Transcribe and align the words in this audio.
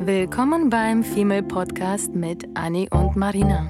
Willkommen 0.00 0.70
beim 0.70 1.02
Female 1.02 1.42
Podcast 1.42 2.14
mit 2.14 2.46
Annie 2.54 2.88
und 2.90 3.16
Marina. 3.16 3.66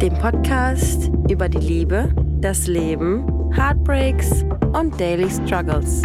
Dem 0.00 0.14
Podcast 0.14 1.10
über 1.28 1.48
die 1.48 1.58
Liebe, 1.58 2.14
das 2.40 2.68
Leben, 2.68 3.52
Heartbreaks 3.52 4.44
und 4.72 4.98
Daily 5.00 5.28
Struggles. 5.28 6.02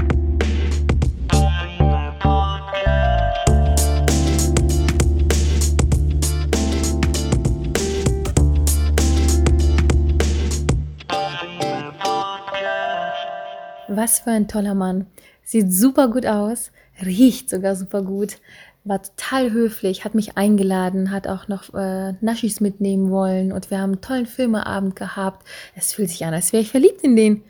Was 13.88 14.20
für 14.20 14.32
ein 14.32 14.48
toller 14.48 14.74
Mann. 14.74 15.06
Sieht 15.44 15.72
super 15.72 16.10
gut 16.10 16.26
aus, 16.26 16.72
riecht 17.06 17.50
sogar 17.50 17.76
super 17.76 18.02
gut, 18.02 18.38
war 18.84 19.02
total 19.04 19.52
höflich, 19.52 20.06
hat 20.06 20.16
mich 20.16 20.38
eingeladen, 20.38 21.12
hat 21.12 21.28
auch 21.28 21.48
noch 21.48 21.74
äh, 21.74 22.14
Naschis 22.22 22.62
mitnehmen 22.62 23.12
wollen 23.12 23.52
und 23.52 23.70
wir 23.70 23.80
haben 23.80 23.94
einen 23.94 24.02
tollen 24.02 24.26
Filmeabend 24.26 24.96
gehabt. 24.96 25.46
Es 25.76 25.94
fühlt 25.94 26.10
sich 26.10 26.24
an, 26.26 26.34
als 26.34 26.54
wäre 26.54 26.64
ich 26.64 26.72
verliebt 26.72 27.02
in 27.04 27.16
den. 27.16 27.44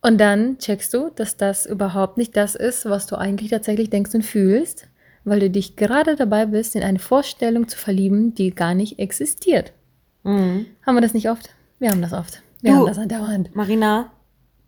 Und 0.00 0.18
dann 0.18 0.58
checkst 0.58 0.92
du, 0.94 1.10
dass 1.14 1.36
das 1.36 1.66
überhaupt 1.66 2.18
nicht 2.18 2.36
das 2.36 2.54
ist, 2.54 2.84
was 2.86 3.06
du 3.06 3.16
eigentlich 3.16 3.50
tatsächlich 3.50 3.90
denkst 3.90 4.14
und 4.14 4.22
fühlst, 4.24 4.88
weil 5.24 5.38
du 5.40 5.50
dich 5.50 5.76
gerade 5.76 6.16
dabei 6.16 6.46
bist, 6.46 6.74
in 6.74 6.82
eine 6.82 6.98
Vorstellung 6.98 7.68
zu 7.68 7.78
verlieben, 7.78 8.34
die 8.34 8.52
gar 8.54 8.74
nicht 8.74 8.98
existiert. 8.98 9.72
Mhm. 10.24 10.66
Haben 10.86 10.94
wir 10.96 11.00
das 11.02 11.14
nicht 11.14 11.30
oft? 11.30 11.50
Wir 11.78 11.90
haben 11.90 12.02
das 12.02 12.12
oft. 12.12 12.42
Wir 12.60 12.72
Du- 12.72 12.78
haben 12.78 12.86
das 12.86 12.98
andauernd. 12.98 13.54
Marina, 13.54 14.10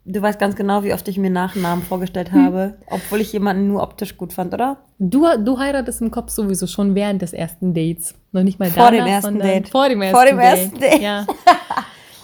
du 0.05 0.21
weißt 0.23 0.39
ganz 0.39 0.57
genau, 0.57 0.83
wie 0.85 0.93
oft 0.93 1.07
ich 1.09 1.19
mir 1.19 1.31
Nachnamen 1.31 1.85
vorgestellt 1.85 2.33
Hm. 2.33 2.45
habe, 2.45 2.75
obwohl 2.87 3.21
ich 3.21 3.33
jemanden 3.33 3.69
nur 3.69 3.83
optisch 3.83 4.17
gut 4.17 4.33
fand, 4.33 4.53
oder? 4.55 4.79
Du, 4.99 5.27
du 5.43 5.59
heiratest 5.59 6.01
im 6.03 6.11
Kopf 6.11 6.31
sowieso 6.31 6.67
schon 6.67 6.95
während 6.95 7.23
des 7.23 7.33
ersten 7.33 7.75
Dates. 7.75 8.15
Noch 8.33 8.43
nicht 8.43 8.59
mal 8.59 8.71
Vor 8.71 8.91
danach, 8.91 9.05
dem 9.05 9.07
ersten 9.07 9.39
Date. 9.39 9.69
Vor 9.69 9.89
dem 9.89 10.03
ersten 10.03 10.17
Vor 10.17 10.27
dem 10.27 10.37
Date. 10.39 10.47
ersten 10.47 10.79
Date. 10.81 11.01
Ja. 11.03 11.27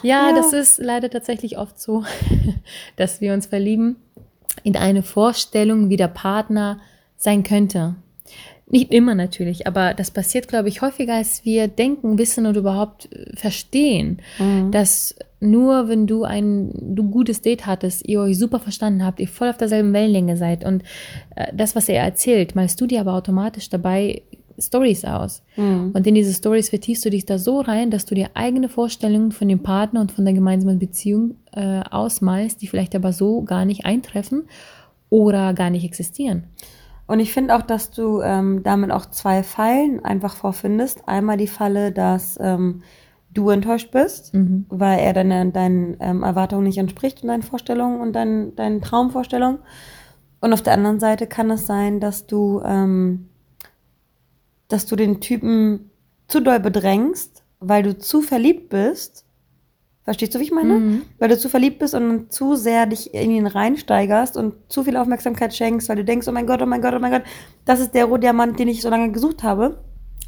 ja, 0.03 0.33
das 0.35 0.53
ist 0.53 0.79
leider 0.79 1.11
tatsächlich 1.11 1.59
oft 1.59 1.81
so, 1.81 2.05
dass 2.97 3.21
wir 3.21 3.33
uns 3.35 3.47
verlieben 3.47 3.97
in 4.63 4.77
eine 4.77 5.03
Vorstellung, 5.03 5.89
wie 5.89 5.97
der 5.97 6.09
Partner 6.09 6.81
sein 7.17 7.43
könnte. 7.43 7.95
Nicht 8.71 8.93
immer 8.93 9.17
natürlich, 9.17 9.67
aber 9.67 9.95
das 9.95 10.13
passiert, 10.13 10.47
glaube 10.47 10.69
ich, 10.69 10.81
häufiger, 10.81 11.15
als 11.15 11.45
wir 11.45 11.67
denken, 11.67 12.19
wissen 12.19 12.47
oder 12.47 12.61
überhaupt 12.61 13.13
äh, 13.13 13.37
verstehen. 13.37 14.21
Dass 14.71 15.17
nur 15.41 15.89
wenn 15.89 16.07
du 16.07 16.25
ein 16.25 16.71
du 16.75 17.11
gutes 17.11 17.43
Date 17.43 17.67
hattest, 17.67 18.07
ihr 18.07 18.21
euch 18.21 18.39
super 18.39 18.61
verstanden 18.61 19.05
habt, 19.05 19.19
ihr 19.19 19.29
voll 19.29 19.49
auf 19.49 19.57
derselben 19.57 19.93
Wellenlänge 19.93 20.37
seid 20.37 20.65
und 20.65 20.83
äh, 21.35 21.53
das, 21.55 21.75
was 21.75 21.89
er 21.89 22.03
erzählt, 22.03 22.55
malst 22.55 22.81
du 22.81 22.87
dir 22.87 23.01
aber 23.01 23.15
automatisch 23.15 23.71
dabei 23.71 24.23
Stories 24.59 25.05
aus. 25.05 25.43
Und 25.95 26.07
in 26.07 26.15
diese 26.15 26.33
Stories 26.33 26.69
vertiefst 26.69 27.05
du 27.05 27.11
dich 27.11 27.25
da 27.25 27.39
so 27.39 27.61
rein, 27.61 27.91
dass 27.91 28.05
du 28.05 28.15
dir 28.15 28.31
eigene 28.35 28.69
Vorstellungen 28.69 29.33
von 29.33 29.49
dem 29.49 29.61
Partner 29.61 30.01
und 30.01 30.13
von 30.13 30.25
der 30.25 30.35
gemeinsamen 30.35 30.79
Beziehung 30.79 31.37
äh, 31.53 31.81
ausmalst, 31.91 32.61
die 32.63 32.67
vielleicht 32.67 32.95
aber 32.95 33.13
so 33.13 33.43
gar 33.43 33.65
nicht 33.65 33.85
eintreffen 33.85 34.45
oder 35.09 35.55
gar 35.55 35.71
nicht 35.71 35.85
existieren. 35.85 36.45
Und 37.11 37.19
ich 37.19 37.33
finde 37.33 37.57
auch, 37.57 37.63
dass 37.63 37.91
du 37.91 38.23
ähm, 38.23 38.63
damit 38.63 38.93
auch 38.93 39.05
zwei 39.05 39.43
Fallen 39.43 40.05
einfach 40.05 40.37
vorfindest. 40.37 41.09
Einmal 41.09 41.39
die 41.39 41.49
Falle, 41.49 41.91
dass 41.91 42.39
ähm, 42.41 42.83
du 43.35 43.51
enttäuscht 43.51 43.91
bist, 43.91 44.31
weil 44.69 45.01
er 45.01 45.13
deine, 45.13 45.51
deinen 45.51 45.97
ähm, 45.99 46.23
Erwartungen 46.23 46.63
nicht 46.63 46.79
entspricht 46.79 47.23
und 47.23 47.29
deinen 47.29 47.43
Vorstellungen 47.43 48.01
und 48.01 48.13
deinen, 48.13 48.55
deinen 48.55 48.81
Traumvorstellungen. 48.81 49.59
Und 50.41 50.53
auf 50.53 50.63
der 50.63 50.75
anderen 50.75 51.01
Seite 51.01 51.27
kann 51.27 51.51
es 51.51 51.67
sein, 51.67 51.99
dass 51.99 52.29
du, 52.29 52.63
ähm, 52.65 53.29
dass 54.69 54.87
du 54.87 54.95
den 54.95 55.21
Typen 55.21 55.91
zu 56.29 56.39
doll 56.39 56.61
bedrängst, 56.61 57.43
weil 57.59 57.83
du 57.83 57.99
zu 57.99 58.23
verliebt 58.23 58.69
bist. 58.69 59.25
Verstehst 60.03 60.35
du, 60.35 60.39
wie 60.41 60.45
ich 60.45 60.51
meine? 60.51 61.03
Weil 61.19 61.29
du 61.29 61.39
zu 61.39 61.49
verliebt 61.49 61.79
bist 61.79 61.95
und 61.95 62.33
zu 62.33 62.57
sehr 62.57 62.87
dich 62.87 63.13
in 63.13 63.31
ihn 63.31 63.47
reinsteigerst 63.47 64.37
und 64.37 64.55
zu 64.69 64.83
viel 64.83 64.97
Aufmerksamkeit 64.97 65.55
schenkst, 65.55 65.89
weil 65.89 65.97
du 65.97 66.05
denkst, 66.05 66.27
oh 66.27 66.33
mein 66.33 66.47
Gott, 66.47 66.63
oh 66.63 66.67
mein 66.67 66.81
Gott, 66.81 66.95
oh 66.97 66.99
mein 66.99 67.13
Gott, 67.13 67.23
das 67.67 67.81
ist 67.81 67.95
der 67.95 68.07
Diamant, 68.19 68.59
den 68.59 68.69
ich 68.69 68.81
so 68.81 68.89
lange 68.89 69.13
gesucht 69.13 69.43
habe. 69.43 69.79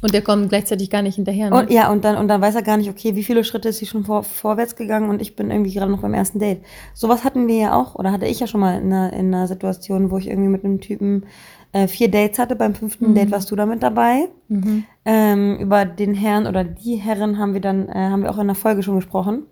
Und 0.03 0.13
der 0.13 0.21
kommt 0.21 0.49
gleichzeitig 0.49 0.89
gar 0.89 1.01
nicht 1.01 1.15
hinterher. 1.15 1.49
Ne? 1.49 1.55
Und 1.55 1.71
ja, 1.71 1.89
und 1.89 2.03
dann, 2.03 2.17
und 2.17 2.27
dann 2.27 2.41
weiß 2.41 2.55
er 2.55 2.61
gar 2.61 2.75
nicht, 2.75 2.89
okay, 2.89 3.15
wie 3.15 3.23
viele 3.23 3.45
Schritte 3.45 3.69
ist 3.69 3.77
sie 3.77 3.85
schon 3.85 4.03
vor, 4.03 4.23
vorwärts 4.23 4.75
gegangen 4.75 5.09
und 5.09 5.21
ich 5.21 5.37
bin 5.37 5.49
irgendwie 5.49 5.73
gerade 5.73 5.91
noch 5.91 6.01
beim 6.01 6.13
ersten 6.13 6.39
Date. 6.39 6.59
Sowas 6.93 7.23
hatten 7.23 7.47
wir 7.47 7.55
ja 7.55 7.73
auch, 7.73 7.95
oder 7.95 8.11
hatte 8.11 8.25
ich 8.25 8.41
ja 8.41 8.47
schon 8.47 8.59
mal 8.59 8.81
in 8.81 8.91
einer, 8.91 9.13
in 9.13 9.33
einer 9.33 9.47
Situation, 9.47 10.11
wo 10.11 10.17
ich 10.17 10.27
irgendwie 10.27 10.49
mit 10.49 10.65
einem 10.65 10.81
Typen 10.81 11.25
äh, 11.73 11.87
vier 11.87 12.09
Dates 12.09 12.39
hatte. 12.39 12.55
Beim 12.55 12.73
fünften 12.73 13.13
Date 13.13 13.31
warst 13.31 13.51
du 13.51 13.55
da 13.55 13.65
mit 13.65 13.83
dabei. 13.83 14.29
Ähm, 15.05 15.57
über 15.59 15.85
den 15.85 16.13
Herrn 16.13 16.47
oder 16.47 16.63
die 16.63 16.95
Herren 16.95 17.37
haben 17.37 17.53
wir 17.53 17.61
dann, 17.61 17.89
äh, 17.89 18.09
haben 18.09 18.23
wir 18.23 18.31
auch 18.31 18.37
in 18.37 18.47
der 18.47 18.55
Folge 18.55 18.83
schon 18.83 18.95
gesprochen. 18.95 19.47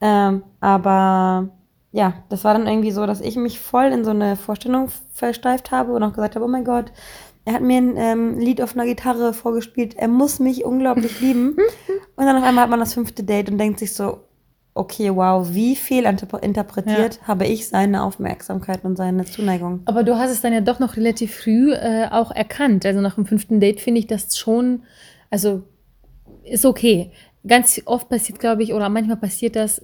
Ähm, 0.00 0.42
aber 0.60 1.50
ja, 1.92 2.14
das 2.28 2.44
war 2.44 2.54
dann 2.54 2.66
irgendwie 2.66 2.90
so, 2.90 3.06
dass 3.06 3.20
ich 3.20 3.36
mich 3.36 3.60
voll 3.60 3.86
in 3.86 4.04
so 4.04 4.10
eine 4.10 4.36
Vorstellung 4.36 4.88
versteift 5.12 5.70
habe 5.70 5.92
und 5.92 6.02
auch 6.02 6.12
gesagt 6.12 6.36
habe, 6.36 6.44
oh 6.44 6.48
mein 6.48 6.64
Gott, 6.64 6.92
er 7.44 7.54
hat 7.54 7.62
mir 7.62 7.78
ein 7.78 7.96
ähm, 7.96 8.38
Lied 8.38 8.60
auf 8.60 8.74
einer 8.74 8.84
Gitarre 8.84 9.32
vorgespielt, 9.32 9.94
er 9.96 10.08
muss 10.08 10.38
mich 10.38 10.64
unglaublich 10.64 11.20
lieben. 11.20 11.56
Und 12.16 12.26
dann 12.26 12.36
auf 12.36 12.42
einmal 12.42 12.64
hat 12.64 12.70
man 12.70 12.80
das 12.80 12.92
fünfte 12.92 13.24
Date 13.24 13.48
und 13.48 13.58
denkt 13.58 13.78
sich 13.78 13.94
so, 13.94 14.18
okay, 14.78 15.14
wow, 15.14 15.48
wie 15.52 15.76
viel 15.76 16.06
interp- 16.06 16.40
interpretiert 16.40 17.20
habe 17.26 17.46
ich 17.46 17.68
seine 17.68 18.02
Aufmerksamkeit 18.02 18.84
und 18.84 18.96
seine 18.96 19.24
Zuneigung. 19.24 19.80
Aber 19.84 20.02
du 20.04 20.16
hast 20.16 20.30
es 20.30 20.40
dann 20.40 20.52
ja 20.52 20.60
doch 20.60 20.78
noch 20.78 20.96
relativ 20.96 21.34
früh 21.34 21.72
äh, 21.72 22.08
auch 22.10 22.30
erkannt. 22.30 22.86
Also 22.86 23.00
nach 23.00 23.16
dem 23.16 23.26
fünften 23.26 23.60
Date 23.60 23.80
finde 23.80 24.00
ich 24.00 24.06
das 24.06 24.38
schon, 24.38 24.82
also 25.30 25.62
ist 26.44 26.64
okay. 26.64 27.10
Ganz 27.46 27.80
oft 27.84 28.08
passiert, 28.08 28.40
glaube 28.40 28.62
ich, 28.62 28.74
oder 28.74 28.88
manchmal 28.88 29.16
passiert 29.16 29.56
das 29.56 29.82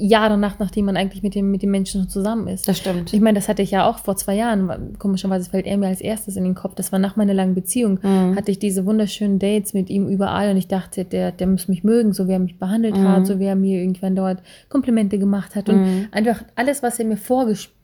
Jahre 0.00 0.38
nach, 0.38 0.58
nachdem 0.58 0.86
man 0.86 0.96
eigentlich 0.96 1.22
mit 1.22 1.34
dem, 1.34 1.50
mit 1.50 1.62
dem 1.62 1.70
Menschen 1.70 2.00
schon 2.00 2.08
zusammen 2.08 2.46
ist. 2.48 2.68
Das 2.68 2.78
stimmt. 2.78 3.12
Ich 3.12 3.20
meine, 3.20 3.38
das 3.38 3.48
hatte 3.48 3.62
ich 3.62 3.70
ja 3.70 3.88
auch 3.88 3.98
vor 3.98 4.16
zwei 4.16 4.34
Jahren. 4.34 4.96
Komischerweise 4.98 5.50
fällt 5.50 5.66
er 5.66 5.76
mir 5.76 5.88
als 5.88 6.00
erstes 6.00 6.36
in 6.36 6.44
den 6.44 6.54
Kopf. 6.54 6.74
Das 6.74 6.92
war 6.92 6.98
nach 6.98 7.16
meiner 7.16 7.34
langen 7.34 7.54
Beziehung. 7.54 7.98
Mhm. 8.02 8.36
Hatte 8.36 8.50
ich 8.50 8.58
diese 8.58 8.86
wunderschönen 8.86 9.38
Dates 9.38 9.74
mit 9.74 9.90
ihm 9.90 10.08
überall 10.08 10.50
und 10.50 10.56
ich 10.56 10.68
dachte, 10.68 11.04
der, 11.04 11.32
der 11.32 11.46
muss 11.46 11.68
mich 11.68 11.84
mögen, 11.84 12.12
so 12.12 12.28
wie 12.28 12.32
er 12.32 12.38
mich 12.38 12.58
behandelt 12.58 12.96
Mhm. 12.96 13.08
hat, 13.08 13.26
so 13.26 13.38
wie 13.38 13.44
er 13.44 13.56
mir 13.56 13.80
irgendwann 13.80 14.14
dort 14.16 14.38
Komplimente 14.68 15.18
gemacht 15.18 15.54
hat 15.56 15.68
und 15.68 16.08
einfach 16.12 16.42
alles, 16.54 16.82
was 16.82 16.98
er 16.98 17.04
mir 17.06 17.16
vorgespielt 17.16 17.77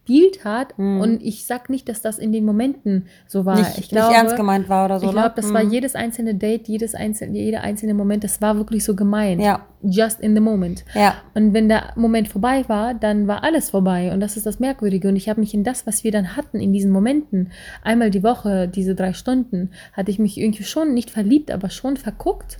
hat. 0.44 0.78
Und 0.78 1.22
ich 1.22 1.47
sag 1.47 1.70
nicht, 1.70 1.88
dass 1.88 2.03
das 2.03 2.19
in 2.19 2.32
den 2.32 2.44
Momenten 2.44 3.06
so 3.26 3.44
war. 3.44 3.56
Mhm. 3.56 3.62
Nicht, 3.62 3.78
ich 3.78 3.88
glaube, 3.88 4.09
nicht 4.09 4.19
ernst 4.19 4.37
gemeint 4.37 4.69
war 4.69 4.84
oder 4.84 5.00
so. 5.00 5.06
ich 5.06 5.12
glaube, 5.12 5.28
ne? 5.28 5.34
das 5.37 5.53
war 5.53 5.62
jedes 5.62 5.94
einzelne 5.94 6.34
Date, 6.34 6.69
jedes 6.69 6.94
einzelne, 6.94 7.38
jeder 7.38 7.62
einzelne 7.62 7.94
Moment, 7.94 8.25
das 8.25 8.43
war 8.43 8.56
wirklich 8.56 8.84
so 8.84 8.94
gemeint. 8.94 9.41
Ja. 9.41 9.66
Just 9.82 10.20
in 10.20 10.34
the 10.34 10.41
moment. 10.41 10.84
Ja. 10.94 11.14
Und 11.34 11.53
wenn 11.53 11.69
der 11.69 11.93
Moment 11.97 12.28
vorbei 12.28 12.64
war, 12.69 12.94
dann 12.94 13.26
war 13.28 13.44
alles 13.44 13.70
vorbei. 13.70 14.12
Und 14.12 14.20
das 14.20 14.37
ist 14.37 14.47
das 14.47 14.60
Merkwürdige. 14.60 15.09
Und 15.09 15.16
ich 15.16 15.28
habe 15.28 15.41
mich 15.41 15.54
in 15.54 15.64
das, 15.64 15.87
was 15.87 16.04
wir 16.04 16.12
dann 16.12 16.37
hatten, 16.37 16.60
in 16.60 16.72
diesen 16.72 16.91
Momenten, 16.91 17.50
einmal 17.82 18.10
die 18.10 18.22
Woche, 18.22 18.69
diese 18.69 18.94
drei 18.94 19.12
Stunden, 19.12 19.70
hatte 19.93 20.10
ich 20.10 20.19
mich 20.19 20.38
irgendwie 20.38 20.64
schon 20.64 20.94
nicht 20.94 21.10
verliebt, 21.10 21.50
aber 21.50 21.70
schon 21.70 21.97
verguckt 21.97 22.59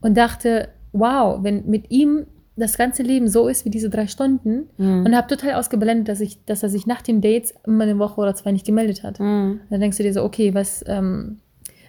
und 0.00 0.16
dachte, 0.16 0.68
wow, 0.92 1.42
wenn 1.42 1.66
mit 1.66 1.90
ihm 1.90 2.26
das 2.56 2.76
ganze 2.76 3.02
Leben 3.02 3.28
so 3.28 3.48
ist 3.48 3.64
wie 3.64 3.70
diese 3.70 3.88
drei 3.88 4.06
Stunden 4.06 4.68
und 4.76 5.16
habe 5.16 5.26
total 5.26 5.54
ausgeblendet, 5.54 6.08
dass, 6.08 6.20
ich, 6.20 6.44
dass 6.44 6.62
er 6.62 6.68
sich 6.68 6.86
nach 6.86 7.00
den 7.02 7.20
Dates 7.22 7.54
immer 7.66 7.84
eine 7.84 7.98
Woche 7.98 8.20
oder 8.20 8.34
zwei 8.34 8.52
nicht 8.52 8.66
gemeldet 8.66 9.02
hat. 9.02 9.18
Dann 9.18 9.60
denkst 9.70 9.96
du 9.96 10.02
dir 10.02 10.12
so, 10.12 10.22
okay, 10.22 10.52
was, 10.54 10.84
ähm, 10.86 11.38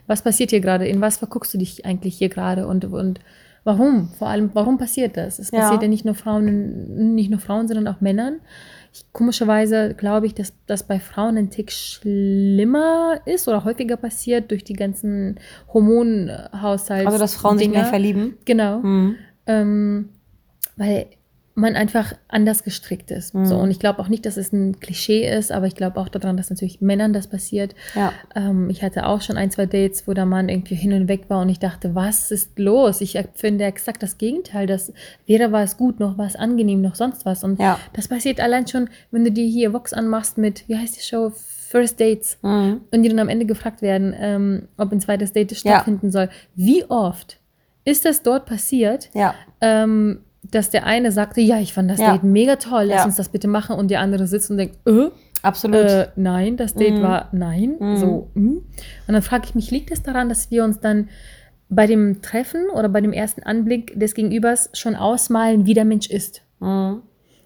was 0.08 0.22
passiert 0.22 0.52
hier 0.52 0.62
gerade? 0.62 0.88
In 0.88 1.02
was 1.02 1.18
verguckst 1.18 1.54
du 1.54 1.58
dich 1.58 1.86
eigentlich 1.86 2.18
hier 2.18 2.30
gerade? 2.30 2.66
Und, 2.68 2.86
und 2.86 3.20
warum? 3.66 4.10
Vor 4.18 4.28
allem, 4.30 4.52
warum 4.54 4.78
passiert 4.78 5.18
das? 5.18 5.38
Es 5.40 5.52
Ja. 5.52 5.60
passiert 5.62 5.82
ja 5.84 5.88
nicht 5.90 6.06
nur 6.06 6.16
Frauen, 6.16 7.14
nicht 7.14 7.30
nur 7.30 7.40
Frauen, 7.40 7.68
sondern 7.68 7.88
auch 7.94 8.00
Männern. 8.02 8.38
Ich, 8.94 9.06
komischerweise 9.12 9.96
glaube 9.96 10.28
ich, 10.28 10.34
dass 10.36 10.54
das 10.68 10.84
bei 10.84 11.00
Frauen 11.00 11.36
ein 11.38 11.50
Tick 11.50 11.72
schlimmer 11.72 13.20
ist 13.26 13.48
oder 13.48 13.64
häufiger 13.66 13.98
passiert 13.98 14.52
durch 14.52 14.64
die 14.64 14.74
ganzen 14.74 15.40
Hormonhaushalts. 15.74 17.06
Also, 17.08 17.18
dass 17.20 17.36
Frauen 17.36 17.58
sich 17.58 17.68
mehr 17.70 17.80
Dinger. 17.80 17.90
verlieben. 17.90 18.38
Genau. 18.46 18.80
Mhm. 18.80 19.16
Ähm, 19.48 20.10
weil 20.76 21.08
man 21.56 21.76
einfach 21.76 22.16
anders 22.30 22.64
gestrickt 22.64 23.12
ist. 23.12 23.36
Mhm. 23.36 23.46
So, 23.46 23.58
und 23.60 23.70
ich 23.70 23.78
glaube 23.78 24.00
auch 24.00 24.08
nicht, 24.08 24.26
dass 24.26 24.38
es 24.38 24.52
ein 24.52 24.80
Klischee 24.80 25.30
ist, 25.32 25.52
aber 25.52 25.68
ich 25.68 25.76
glaube 25.76 26.00
auch 26.00 26.10
daran, 26.10 26.36
dass 26.36 26.50
natürlich 26.50 26.82
Männern 26.82 27.14
das 27.14 27.28
passiert. 27.28 27.76
Ja. 27.94 28.12
Ähm, 28.34 28.72
ich 28.72 28.82
hatte 28.82 29.06
auch 29.06 29.22
schon 29.22 29.38
ein, 29.38 29.52
zwei 29.52 29.68
Dates, 29.68 30.08
wo 30.08 30.14
der 30.16 30.26
Mann 30.26 30.50
irgendwie 30.50 30.74
hin 30.74 30.94
und 30.94 31.08
weg 31.08 31.26
war 31.28 31.42
und 31.44 31.50
ich 31.50 31.60
dachte, 31.60 31.94
was 31.94 32.32
ist 32.32 32.58
los? 32.58 33.02
Ich 33.02 33.20
finde 33.36 33.66
exakt 33.66 34.02
das 34.02 34.18
Gegenteil. 34.18 34.66
Das 34.66 34.92
weder 35.28 35.52
war 35.52 35.62
es 35.62 35.78
gut, 35.78 36.00
noch 36.00 36.18
war 36.18 36.26
es 36.26 36.36
angenehm, 36.36 36.82
noch 36.82 36.96
sonst 36.96 37.24
was. 37.24 37.44
Und 37.44 37.60
Ja. 37.60 37.78
das 37.94 38.08
passiert 38.08 38.40
allein 38.40 38.66
schon, 38.66 38.90
wenn 39.12 39.24
du 39.24 39.32
dir 39.32 39.46
hier 39.46 39.74
Vox 39.74 39.94
anmachst 39.94 40.40
mit, 40.40 40.68
wie 40.68 40.76
heißt 40.78 40.98
die 40.98 41.02
Show? 41.04 41.32
First 41.70 42.00
Dates. 42.00 42.38
Mhm. 42.42 42.82
Und 42.92 43.04
die 43.04 43.10
dann 43.10 43.20
am 43.20 43.30
Ende 43.30 43.46
gefragt 43.46 43.84
werden, 43.84 44.16
ähm, 44.18 44.68
ob 44.78 44.92
ein 44.92 45.00
zweites 45.02 45.34
Date 45.34 45.56
stattfinden 45.56 46.12
soll. 46.12 46.30
Wie 46.56 46.84
oft 46.86 47.38
ist 47.86 48.06
das 48.06 48.24
dort 48.24 48.48
passiert? 48.48 49.12
Ja. 49.14 49.36
ähm, 49.62 50.22
dass 50.52 50.70
der 50.70 50.86
eine 50.86 51.12
sagte, 51.12 51.42
ja, 51.42 51.60
ich 51.60 51.74
fand 51.74 51.90
das 51.90 52.00
Ja. 52.00 52.12
Date 52.14 52.24
mega 52.24 52.56
toll, 52.58 52.86
lass 52.86 53.00
Ja. 53.00 53.06
uns 53.06 53.16
das 53.16 53.30
bitte 53.30 53.48
machen 53.48 53.76
und 53.76 53.90
der 53.90 54.00
andere 54.02 54.28
sitzt 54.28 54.52
und 54.52 54.58
denkt, 54.58 54.78
äh, 54.88 55.10
Absolut. 55.42 55.76
Äh, 55.86 56.08
nein, 56.16 56.56
das 56.56 56.74
Date 56.74 56.96
Mhm. 56.96 57.02
war 57.02 57.30
nein. 57.34 57.76
Mhm. 57.80 57.98
So. 57.98 58.30
mm. 58.34 58.48
Und 58.58 58.64
dann 59.08 59.22
frage 59.22 59.44
ich 59.46 59.56
mich, 59.56 59.72
liegt 59.72 59.92
es 59.92 60.02
daran, 60.02 60.30
dass 60.30 60.52
wir 60.52 60.64
uns 60.64 60.80
dann 60.80 61.10
bei 61.68 61.86
dem 61.86 62.22
Treffen 62.22 62.70
oder 62.74 62.88
bei 62.88 63.02
dem 63.02 63.12
ersten 63.12 63.44
Anblick 63.44 64.00
des 64.00 64.14
Gegenübers 64.14 64.70
schon 64.74 64.96
ausmalen, 64.96 65.66
wie 65.66 65.74
der 65.74 65.84
Mensch 65.86 66.10
ist? 66.10 66.44
Mhm. 66.62 67.02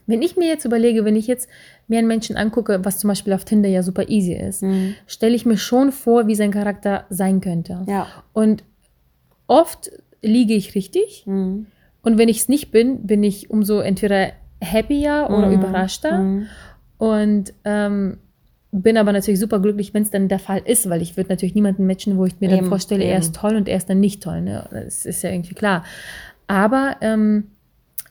Wenn 0.05 0.21
ich 0.21 0.37
mir 0.37 0.47
jetzt 0.47 0.63
überlege, 0.63 1.05
wenn 1.05 1.15
ich 1.15 1.25
jetzt 1.27 1.49
mir 1.87 1.97
einen 1.99 2.07
Menschen 2.07 2.37
angucke, 2.37 2.79
was 2.85 2.99
zum 2.99 3.07
Beispiel 3.07 3.33
auf 3.33 3.45
Tinder 3.45 3.67
ja 3.69 3.81
super 3.81 4.09
easy 4.09 4.33
ist, 4.33 4.61
Mhm. 4.61 4.93
stelle 5.07 5.35
ich 5.35 5.45
mir 5.47 5.57
schon 5.57 5.91
vor, 5.91 6.27
wie 6.27 6.35
sein 6.35 6.51
Charakter 6.51 7.05
sein 7.09 7.41
könnte. 7.41 7.83
Ja. 7.87 8.05
Und 8.33 8.63
oft 9.47 9.91
liege 10.21 10.53
ich 10.53 10.75
richtig. 10.75 11.23
Mhm. 11.25 11.67
Und 12.01 12.17
wenn 12.17 12.29
ich 12.29 12.37
es 12.39 12.49
nicht 12.49 12.71
bin, 12.71 13.05
bin 13.05 13.23
ich 13.23 13.49
umso 13.49 13.79
entweder 13.79 14.29
happier 14.63 15.27
oder 15.29 15.47
Mhm. 15.47 15.53
überraschter. 15.53 16.19
Mhm. 16.19 16.47
Und 16.97 17.53
ähm, 17.65 18.17
bin 18.71 18.97
aber 18.97 19.13
natürlich 19.13 19.39
super 19.39 19.59
glücklich, 19.59 19.93
wenn 19.93 20.03
es 20.03 20.11
dann 20.11 20.27
der 20.27 20.39
Fall 20.39 20.61
ist, 20.65 20.89
weil 20.89 21.01
ich 21.01 21.15
würde 21.17 21.29
natürlich 21.29 21.55
niemanden 21.55 21.85
matchen, 21.85 22.17
wo 22.17 22.25
ich 22.25 22.39
mir 22.39 22.49
dann 22.49 22.59
Eben, 22.59 22.67
vorstelle, 22.67 23.03
er 23.03 23.11
eben. 23.13 23.21
ist 23.21 23.35
toll 23.35 23.55
und 23.55 23.67
er 23.69 23.77
ist 23.77 23.89
dann 23.89 23.99
nicht 23.99 24.21
toll. 24.21 24.41
Ne? 24.41 24.67
Das 24.71 25.05
ist 25.05 25.21
ja 25.23 25.29
irgendwie 25.31 25.55
klar. 25.55 25.83
Aber 26.47 26.95
ähm, 27.01 27.45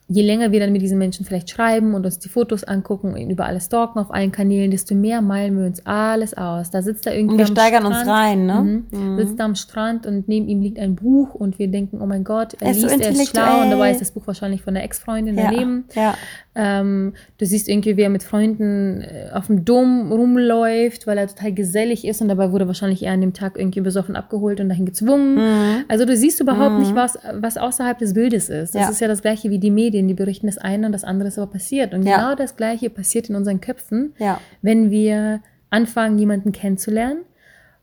je 0.09 0.23
länger 0.23 0.53
wir 0.53 0.61
dann 0.61 0.73
mit 0.73 0.83
diesen 0.83 0.99
Menschen 0.99 1.27
vielleicht 1.27 1.51
schreiben 1.51 1.95
und 1.95 2.05
uns 2.07 2.19
die 2.21 2.29
Fotos 2.29 2.63
angucken 2.63 3.15
und 3.15 3.31
über 3.31 3.47
alles 3.47 3.67
stalken 3.67 3.99
auf 3.99 4.13
allen 4.13 4.31
Kanälen, 4.31 4.71
desto 4.71 4.95
mehr 4.95 5.21
malen 5.21 5.59
wir 5.59 5.67
uns 5.67 5.85
alles 5.85 6.35
aus. 6.35 6.71
Da 6.71 6.81
sitzt 6.83 7.07
er 7.07 7.15
irgendwie 7.17 7.33
Und 7.33 7.39
wir 7.39 7.47
steigern 7.47 7.85
uns 7.87 7.97
Strand, 7.97 8.11
rein, 8.11 8.47
ne? 8.47 8.85
Mhm. 8.93 8.99
Mhm. 9.15 9.17
Sitzt 9.19 9.41
da 9.41 9.45
am 9.45 9.55
Strand 9.57 10.07
und 10.07 10.29
neben 10.29 10.49
ihm 10.49 10.61
liegt 10.63 10.79
ein 10.79 10.95
Buch 10.95 11.35
und 11.35 11.59
wir 11.59 11.69
denken, 11.69 12.01
oh 12.01 12.07
mein 12.07 12.23
Gott, 12.23 12.55
er, 12.55 12.67
Er 12.67 12.71
ist 12.71 12.83
so 12.83 12.87
liest, 12.87 13.01
er 13.01 13.11
ist 13.11 13.31
schlau 13.31 13.63
und 13.63 13.71
dabei 13.71 13.91
ist 13.91 14.01
das 14.01 14.13
Buch 14.13 14.27
wahrscheinlich 14.27 14.63
von 14.63 14.75
der 14.75 14.85
Ex-Freundin 14.85 15.37
Ja. 15.37 15.51
daneben. 15.51 15.85
Ja. 15.95 16.15
Ähm, 16.59 17.13
du 17.37 17.45
siehst 17.45 17.69
irgendwie, 17.69 17.97
wie 17.99 18.03
er 18.03 18.09
mit 18.09 18.23
Freunden 18.23 19.03
äh, 19.03 19.29
auf 19.35 19.47
dem 19.49 19.67
Dom 19.67 20.11
rumläuft, 20.11 21.07
weil 21.07 21.19
er 21.19 21.27
total 21.27 21.53
gesellig 21.53 22.07
ist 22.07 22.23
und 22.23 22.29
dabei 22.29 22.51
wurde 22.51 22.67
wahrscheinlich 22.67 23.03
er 23.03 23.13
an 23.13 23.21
dem 23.21 23.35
Tag 23.35 23.59
irgendwie 23.59 23.83
besoffen 23.83 24.17
abgeholt 24.17 24.59
und 24.61 24.71
dahin 24.71 24.87
gezwungen. 24.87 25.35
Mhm. 25.35 25.85
Also 25.89 26.07
du 26.07 26.17
siehst 26.17 26.41
überhaupt 26.41 26.73
Mhm. 26.77 26.79
nicht, 26.81 26.95
was, 26.95 27.19
was 27.35 27.59
außerhalb 27.59 27.99
des 27.99 28.15
Bildes 28.15 28.49
ist. 28.49 28.75
Das 28.75 28.83
Ja. 28.83 28.89
ist 28.89 29.01
ja 29.03 29.09
das 29.09 29.21
gleiche 29.21 29.51
wie 29.51 29.59
die 29.59 29.71
Medien, 29.71 30.09
die 30.09 30.15
berichten 30.15 30.47
das 30.47 30.57
eine 30.57 30.87
und 30.87 30.93
das 30.93 31.05
andere 31.05 31.29
ist 31.29 31.39
aber 31.39 31.51
passiert. 31.53 31.93
Und 31.93 32.05
Ja. 32.07 32.17
genau 32.17 32.35
das 32.35 32.57
gleiche 32.57 32.89
passiert 32.89 33.29
in 33.29 33.37
unseren 33.37 33.61
Köpfen, 33.61 34.15
Ja. 34.19 34.41
wenn 34.63 34.91
wir 34.91 35.41
anfangen, 35.69 36.19
jemanden 36.19 36.53
kennenzulernen, 36.53 37.19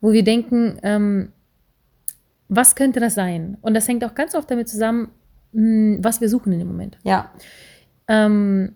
wo 0.02 0.12
wir 0.14 0.24
denken, 0.24 0.80
ähm, 0.82 1.30
was 2.50 2.76
könnte 2.76 3.00
das 3.00 3.16
sein? 3.16 3.58
Und 3.62 3.74
das 3.74 3.88
hängt 3.88 4.04
auch 4.04 4.16
ganz 4.16 4.36
oft 4.36 4.50
damit 4.52 4.68
zusammen, 4.68 5.10
mh, 5.54 6.00
was 6.02 6.22
wir 6.22 6.30
suchen 6.30 6.54
in 6.54 6.60
dem 6.60 6.68
Moment. 6.68 6.98
Ja. 7.04 7.32
Ähm, 8.08 8.74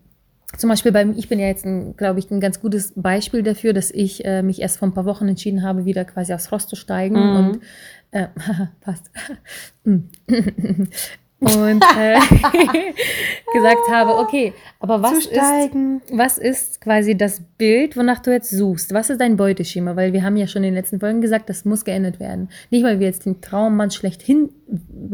zum 0.58 0.70
Beispiel 0.70 0.92
bei 0.92 1.06
ich 1.16 1.28
bin 1.28 1.40
ja 1.40 1.48
jetzt, 1.48 1.66
glaube 1.98 2.20
ich, 2.20 2.32
ein 2.32 2.40
ganz 2.40 2.62
gutes 2.62 2.94
Beispiel 2.96 3.44
dafür, 3.44 3.74
dass 3.74 3.92
ich 3.92 4.24
äh, 4.26 4.42
mich 4.42 4.62
erst 4.62 4.80
vor 4.80 4.88
ein 4.88 4.94
paar 4.94 5.06
Wochen 5.06 5.28
entschieden 5.28 5.62
habe, 5.62 5.86
wieder 5.86 6.06
quasi 6.06 6.34
aufs 6.34 6.52
Ross 6.52 6.68
zu 6.68 6.76
steigen 6.76 7.16
Mhm. 7.16 7.36
und 7.36 7.60
äh, 8.12 8.28
passt. 8.82 9.12
Und 11.40 11.84
äh, 11.98 12.18
gesagt 13.54 13.78
habe, 13.92 14.18
okay, 14.18 14.54
aber 14.80 15.02
was 15.02 15.26
ist, 15.26 15.32
was 16.12 16.38
ist 16.38 16.82
quasi 16.82 17.16
das 17.16 17.42
Bild, 17.58 17.96
wonach 17.96 18.20
du 18.20 18.32
jetzt 18.32 18.50
suchst? 18.50 18.94
Was 18.94 19.10
ist 19.10 19.22
dein 19.22 19.38
Beuteschema? 19.38 19.96
Weil 19.96 20.14
wir 20.14 20.24
haben 20.24 20.36
ja 20.38 20.48
schon 20.48 20.64
in 20.64 20.70
den 20.70 20.74
letzten 20.76 21.00
Folgen 21.00 21.22
gesagt, 21.22 21.50
das 21.50 21.64
muss 21.66 21.86
geändert 21.86 22.20
werden. 22.20 22.50
Nicht, 22.72 22.84
weil 22.84 23.00
wir 23.00 23.08
jetzt 23.08 23.26
den 23.26 23.40
Traummann 23.42 23.92
schlechthin 23.92 24.50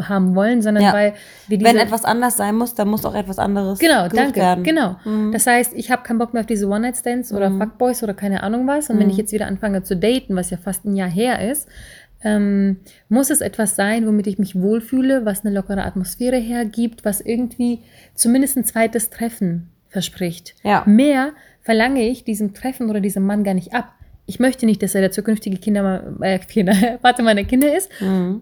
haben 0.01 0.33
wollen, 0.35 0.61
sondern 0.61 0.83
Ja. 0.83 0.93
weil 0.93 1.13
wir 1.47 1.57
diese 1.57 1.69
Wenn 1.69 1.77
etwas 1.77 2.05
anders 2.05 2.37
sein 2.37 2.55
muss, 2.55 2.73
dann 2.73 2.87
muss 2.87 3.05
auch 3.05 3.15
etwas 3.15 3.37
anderes 3.37 3.79
Genau, 3.79 4.07
danke. 4.07 4.39
werden. 4.39 4.63
Genau. 4.63 4.95
Mhm. 5.05 5.31
Das 5.31 5.45
heißt, 5.45 5.73
ich 5.75 5.91
habe 5.91 6.03
keinen 6.03 6.19
Bock 6.19 6.33
mehr 6.33 6.39
auf 6.41 6.47
diese 6.47 6.67
One-Night-Stands 6.67 7.33
oder 7.33 7.49
Mhm. 7.49 7.59
Fuckboys 7.59 8.01
oder 8.01 8.13
keine 8.13 8.43
Ahnung 8.43 8.65
was. 8.67 8.89
Und 8.89 8.97
wenn 8.97 9.05
Mhm. 9.07 9.11
ich 9.11 9.17
jetzt 9.17 9.31
wieder 9.33 9.47
anfange 9.47 9.83
zu 9.83 9.95
daten, 9.95 10.35
was 10.35 10.49
ja 10.49 10.57
fast 10.57 10.85
ein 10.85 10.95
Jahr 10.95 11.09
her 11.09 11.51
ist, 11.51 11.67
ähm, 12.23 12.77
muss 13.09 13.29
es 13.29 13.41
etwas 13.41 13.75
sein, 13.75 14.05
womit 14.07 14.27
ich 14.27 14.39
mich 14.39 14.55
wohlfühle, 14.55 15.25
was 15.25 15.45
eine 15.45 15.53
lockere 15.53 15.83
Atmosphäre 15.83 16.37
hergibt, 16.37 17.05
was 17.05 17.21
irgendwie 17.21 17.79
zumindest 18.15 18.57
ein 18.57 18.65
zweites 18.65 19.09
Treffen 19.09 19.69
verspricht. 19.89 20.55
Ja. 20.63 20.83
Mehr 20.85 21.33
verlange 21.61 22.07
ich 22.07 22.23
diesem 22.23 22.53
Treffen 22.53 22.89
oder 22.89 22.99
diesem 22.99 23.25
Mann 23.25 23.43
gar 23.43 23.53
nicht 23.53 23.73
ab. 23.73 23.93
Ich 24.25 24.39
möchte 24.39 24.65
nicht, 24.65 24.81
dass 24.81 24.95
er 24.95 25.01
der 25.01 25.11
zukünftige 25.11 25.57
Kinder, 25.57 26.15
äh, 26.21 26.39
Kinder, 26.39 26.73
warte, 27.01 27.23
meine 27.23 27.45
Kinder 27.45 27.75
ist. 27.75 27.89
Mhm. 28.01 28.41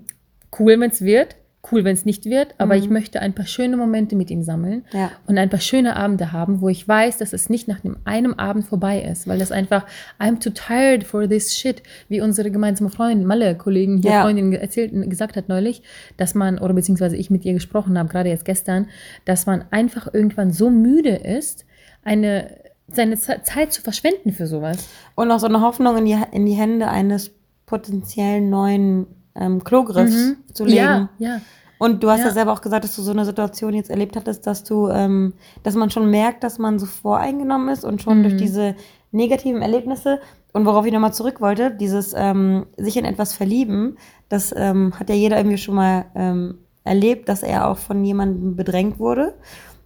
Cool, 0.57 0.79
wenn 0.79 0.91
es 0.91 1.01
wird, 1.01 1.35
cool, 1.71 1.83
wenn 1.83 1.93
es 1.93 2.05
nicht 2.05 2.25
wird, 2.25 2.55
aber 2.57 2.75
Mhm. 2.75 2.81
ich 2.81 2.89
möchte 2.89 3.21
ein 3.21 3.33
paar 3.33 3.45
schöne 3.45 3.77
Momente 3.77 4.15
mit 4.15 4.31
ihm 4.31 4.41
sammeln 4.41 4.83
Ja. 4.93 5.11
und 5.27 5.37
ein 5.37 5.49
paar 5.49 5.59
schöne 5.59 5.95
Abende 5.95 6.31
haben, 6.31 6.59
wo 6.61 6.69
ich 6.69 6.87
weiß, 6.87 7.19
dass 7.19 7.33
es 7.33 7.49
nicht 7.49 7.67
nach 7.67 7.81
dem 7.81 7.97
einem 8.03 8.33
Abend 8.33 8.65
vorbei 8.65 8.99
ist, 9.01 9.27
weil 9.27 9.37
das 9.37 9.51
einfach 9.51 9.85
I'm 10.19 10.39
too 10.41 10.49
tired 10.49 11.03
for 11.03 11.29
this 11.29 11.55
shit, 11.55 11.83
wie 12.09 12.19
unsere 12.19 12.49
gemeinsame 12.49 12.89
Freundin, 12.89 13.27
Malle, 13.27 13.55
Kollegen 13.55 14.01
hier, 14.01 14.09
Ja. 14.11 14.23
Freundin 14.23 14.51
erzählt, 14.53 14.91
gesagt 15.09 15.35
hat 15.35 15.49
neulich, 15.49 15.83
dass 16.17 16.33
man, 16.33 16.57
oder 16.57 16.73
beziehungsweise 16.73 17.15
ich 17.15 17.29
mit 17.29 17.45
ihr 17.45 17.53
gesprochen 17.53 17.97
habe, 17.99 18.09
gerade 18.09 18.29
jetzt 18.29 18.45
gestern, 18.45 18.87
dass 19.25 19.45
man 19.45 19.63
einfach 19.69 20.11
irgendwann 20.11 20.51
so 20.51 20.71
müde 20.71 21.15
ist, 21.15 21.65
eine, 22.03 22.55
seine 22.87 23.17
Ze- 23.17 23.41
Zeit 23.43 23.71
zu 23.71 23.83
verschwenden 23.83 24.31
für 24.31 24.47
sowas. 24.47 24.89
Und 25.13 25.29
auch 25.31 25.39
so 25.39 25.45
eine 25.47 25.61
Hoffnung 25.61 25.95
in 25.97 26.05
die, 26.05 26.17
in 26.31 26.47
die 26.47 26.53
Hände 26.53 26.87
eines 26.87 27.31
potenziellen 27.67 28.49
neuen 28.49 29.05
ähm, 29.35 29.63
Klogriffs 29.63 30.13
Mhm. 30.15 30.37
zu 30.53 30.65
legen. 30.65 30.75
Ja, 30.77 31.09
ja. 31.19 31.41
Und 31.77 32.03
du 32.03 32.09
hast 32.11 32.19
ja. 32.19 32.25
Ja. 32.27 32.31
selber 32.31 32.51
auch 32.53 32.61
gesagt, 32.61 32.83
dass 32.83 32.95
du 32.95 33.01
so 33.01 33.11
eine 33.11 33.25
Situation 33.25 33.73
jetzt 33.73 33.89
erlebt 33.89 34.15
hattest, 34.15 34.45
dass 34.45 34.63
du, 34.63 34.87
ähm, 34.89 35.33
dass 35.63 35.73
man 35.75 35.89
schon 35.89 36.09
merkt, 36.11 36.43
dass 36.43 36.59
man 36.59 36.77
so 36.77 36.85
voreingenommen 36.85 37.69
ist 37.69 37.83
und 37.83 38.01
schon 38.01 38.19
Mhm. 38.19 38.23
durch 38.23 38.37
diese 38.37 38.75
negativen 39.11 39.61
Erlebnisse 39.61 40.19
und 40.53 40.65
worauf 40.65 40.85
ich 40.85 40.93
nochmal 40.93 41.13
zurück 41.13 41.41
wollte, 41.41 41.71
dieses 41.71 42.13
ähm, 42.15 42.65
sich 42.77 42.97
in 42.97 43.05
etwas 43.05 43.33
verlieben, 43.33 43.97
das 44.29 44.53
ähm, 44.55 44.93
hat 44.99 45.09
ja 45.09 45.15
jeder 45.15 45.37
irgendwie 45.37 45.57
schon 45.57 45.75
mal 45.75 46.05
ähm, 46.13 46.59
erlebt, 46.83 47.27
dass 47.29 47.41
er 47.43 47.67
auch 47.67 47.77
von 47.77 48.03
jemandem 48.05 48.55
bedrängt 48.55 48.99
wurde. 48.99 49.33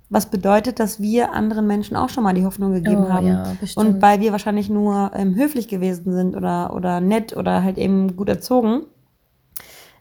Was 0.09 0.27
bedeutet, 0.27 0.80
dass 0.80 1.01
wir 1.01 1.33
anderen 1.33 1.65
Menschen 1.65 1.95
auch 1.98 2.09
schon 2.09 2.24
mal 2.24 2.33
die 2.33 2.45
Hoffnung 2.45 2.74
gegeben 2.74 3.06
Oh, 3.07 3.09
haben. 3.13 3.27
ja, 3.27 3.44
und 3.75 4.01
weil 4.01 4.19
wir 4.21 4.31
wahrscheinlich 4.31 4.69
nur 4.69 5.12
ähm, 5.15 5.33
höflich 5.36 5.68
gewesen 5.68 6.13
sind 6.13 6.36
oder, 6.36 6.74
oder 6.75 7.01
nett 7.01 7.36
oder 7.36 7.63
halt 7.63 7.77
eben 7.77 8.15
gut 8.15 8.30
erzogen, 8.30 8.83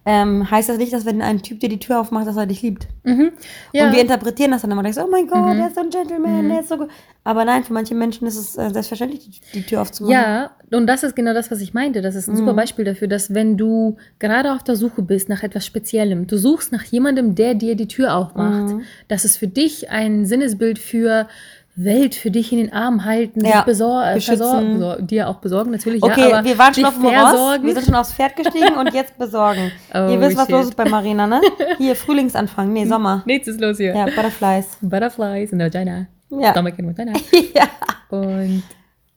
ähm, 0.06 0.50
heißt 0.50 0.68
das 0.68 0.76
nicht, 0.78 0.92
dass 0.92 1.06
wenn 1.06 1.22
ein 1.22 1.40
Typ 1.42 1.60
dir 1.60 1.68
die 1.68 1.78
Tür 1.78 1.98
aufmacht, 2.00 2.26
dass 2.26 2.36
er 2.36 2.46
dich 2.46 2.60
liebt. 2.62 2.86
Mhm. 3.04 3.32
ja. 3.72 3.86
Und 3.86 3.92
wir 3.94 4.00
interpretieren 4.00 4.50
das 4.50 4.62
dann 4.62 4.70
immer. 4.70 4.82
Denkst, 4.82 4.98
oh 5.02 5.08
mein 5.10 5.26
Gott, 5.26 5.38
Mhm. 5.44 5.56
der 5.58 5.66
ist 5.68 5.74
so 5.76 5.80
ein 5.80 5.90
Gentleman, 5.90 6.44
Mhm. 6.44 6.48
der 6.50 6.60
ist 6.60 6.68
so 6.68 6.76
gut. 6.76 6.88
Aber 7.26 7.44
nein, 7.46 7.64
für 7.64 7.72
manche 7.72 7.94
Menschen 7.94 8.26
ist 8.26 8.36
es 8.36 8.56
äh, 8.58 8.68
selbstverständlich, 8.70 9.20
die, 9.52 9.60
die 9.60 9.62
Tür 9.66 9.80
aufzumachen. 9.80 10.12
Ja, 10.14 10.50
und 10.72 10.86
das 10.86 11.02
ist 11.04 11.16
genau 11.16 11.32
das, 11.32 11.50
was 11.50 11.60
ich 11.62 11.72
meinte. 11.72 12.02
Das 12.02 12.14
ist 12.16 12.28
ein 12.28 12.36
super 12.36 12.52
Mhm. 12.52 12.56
Beispiel 12.56 12.84
dafür, 12.84 13.08
dass 13.08 13.32
wenn 13.32 13.56
du 13.56 13.96
gerade 14.18 14.52
auf 14.52 14.62
der 14.62 14.76
Suche 14.76 15.00
bist 15.00 15.30
nach 15.30 15.42
etwas 15.42 15.64
Speziellem, 15.64 16.26
du 16.26 16.36
suchst 16.36 16.70
nach 16.72 16.84
jemandem, 16.84 17.34
der 17.34 17.54
dir 17.54 17.76
die 17.76 17.88
Tür 17.88 18.14
aufmacht, 18.14 18.74
Mhm. 18.74 18.82
dass 19.08 19.24
es 19.24 19.38
für 19.38 19.46
dich 19.48 19.88
ein 19.90 20.26
Sinnesbild 20.26 20.78
für 20.78 21.28
Welt, 21.76 22.14
für 22.14 22.30
dich 22.30 22.52
in 22.52 22.58
den 22.58 22.72
Arm 22.72 23.04
halten, 23.04 23.44
Ja, 23.44 23.56
dich 23.58 23.64
besor 23.64 24.04
äh, 24.06 25.02
dir 25.02 25.28
auch 25.28 25.36
besorgen 25.38 25.72
natürlich. 25.72 26.02
Okay, 26.02 26.30
ja, 26.30 26.44
wir 26.44 26.56
waren 26.56 26.72
schon 26.72 26.84
auf 26.84 26.94
dem 26.94 27.04
Ross, 27.06 27.62
wir 27.62 27.74
sind 27.74 27.86
schon 27.86 27.94
aufs 27.96 28.12
Pferd 28.12 28.36
gestiegen 28.36 28.76
und 28.78 28.94
jetzt 28.94 29.18
besorgen. 29.18 29.72
Oh, 29.92 30.08
Ihr 30.10 30.20
wisst, 30.20 30.36
was 30.36 30.46
shit. 30.46 30.52
los 30.54 30.64
ist 30.66 30.76
bei 30.76 30.88
Marina, 30.88 31.26
ne? 31.26 31.40
Hier, 31.78 31.96
Frühlingsanfang, 31.96 32.72
nee, 32.72 32.84
Sommer. 32.86 33.22
Nichts 33.26 33.48
ist 33.48 33.60
los 33.60 33.76
hier. 33.78 33.94
Ja, 33.94 34.04
Butterflies. 34.06 34.76
Butterflies 34.82 35.52
in 35.52 35.58
der 35.58 35.72
Vagina. 35.72 36.06
Ja. 36.30 36.50
Stomach 36.52 36.74
in 36.78 36.86
Vagina. 36.88 37.12
ja. 37.54 37.68
Und 38.16 38.62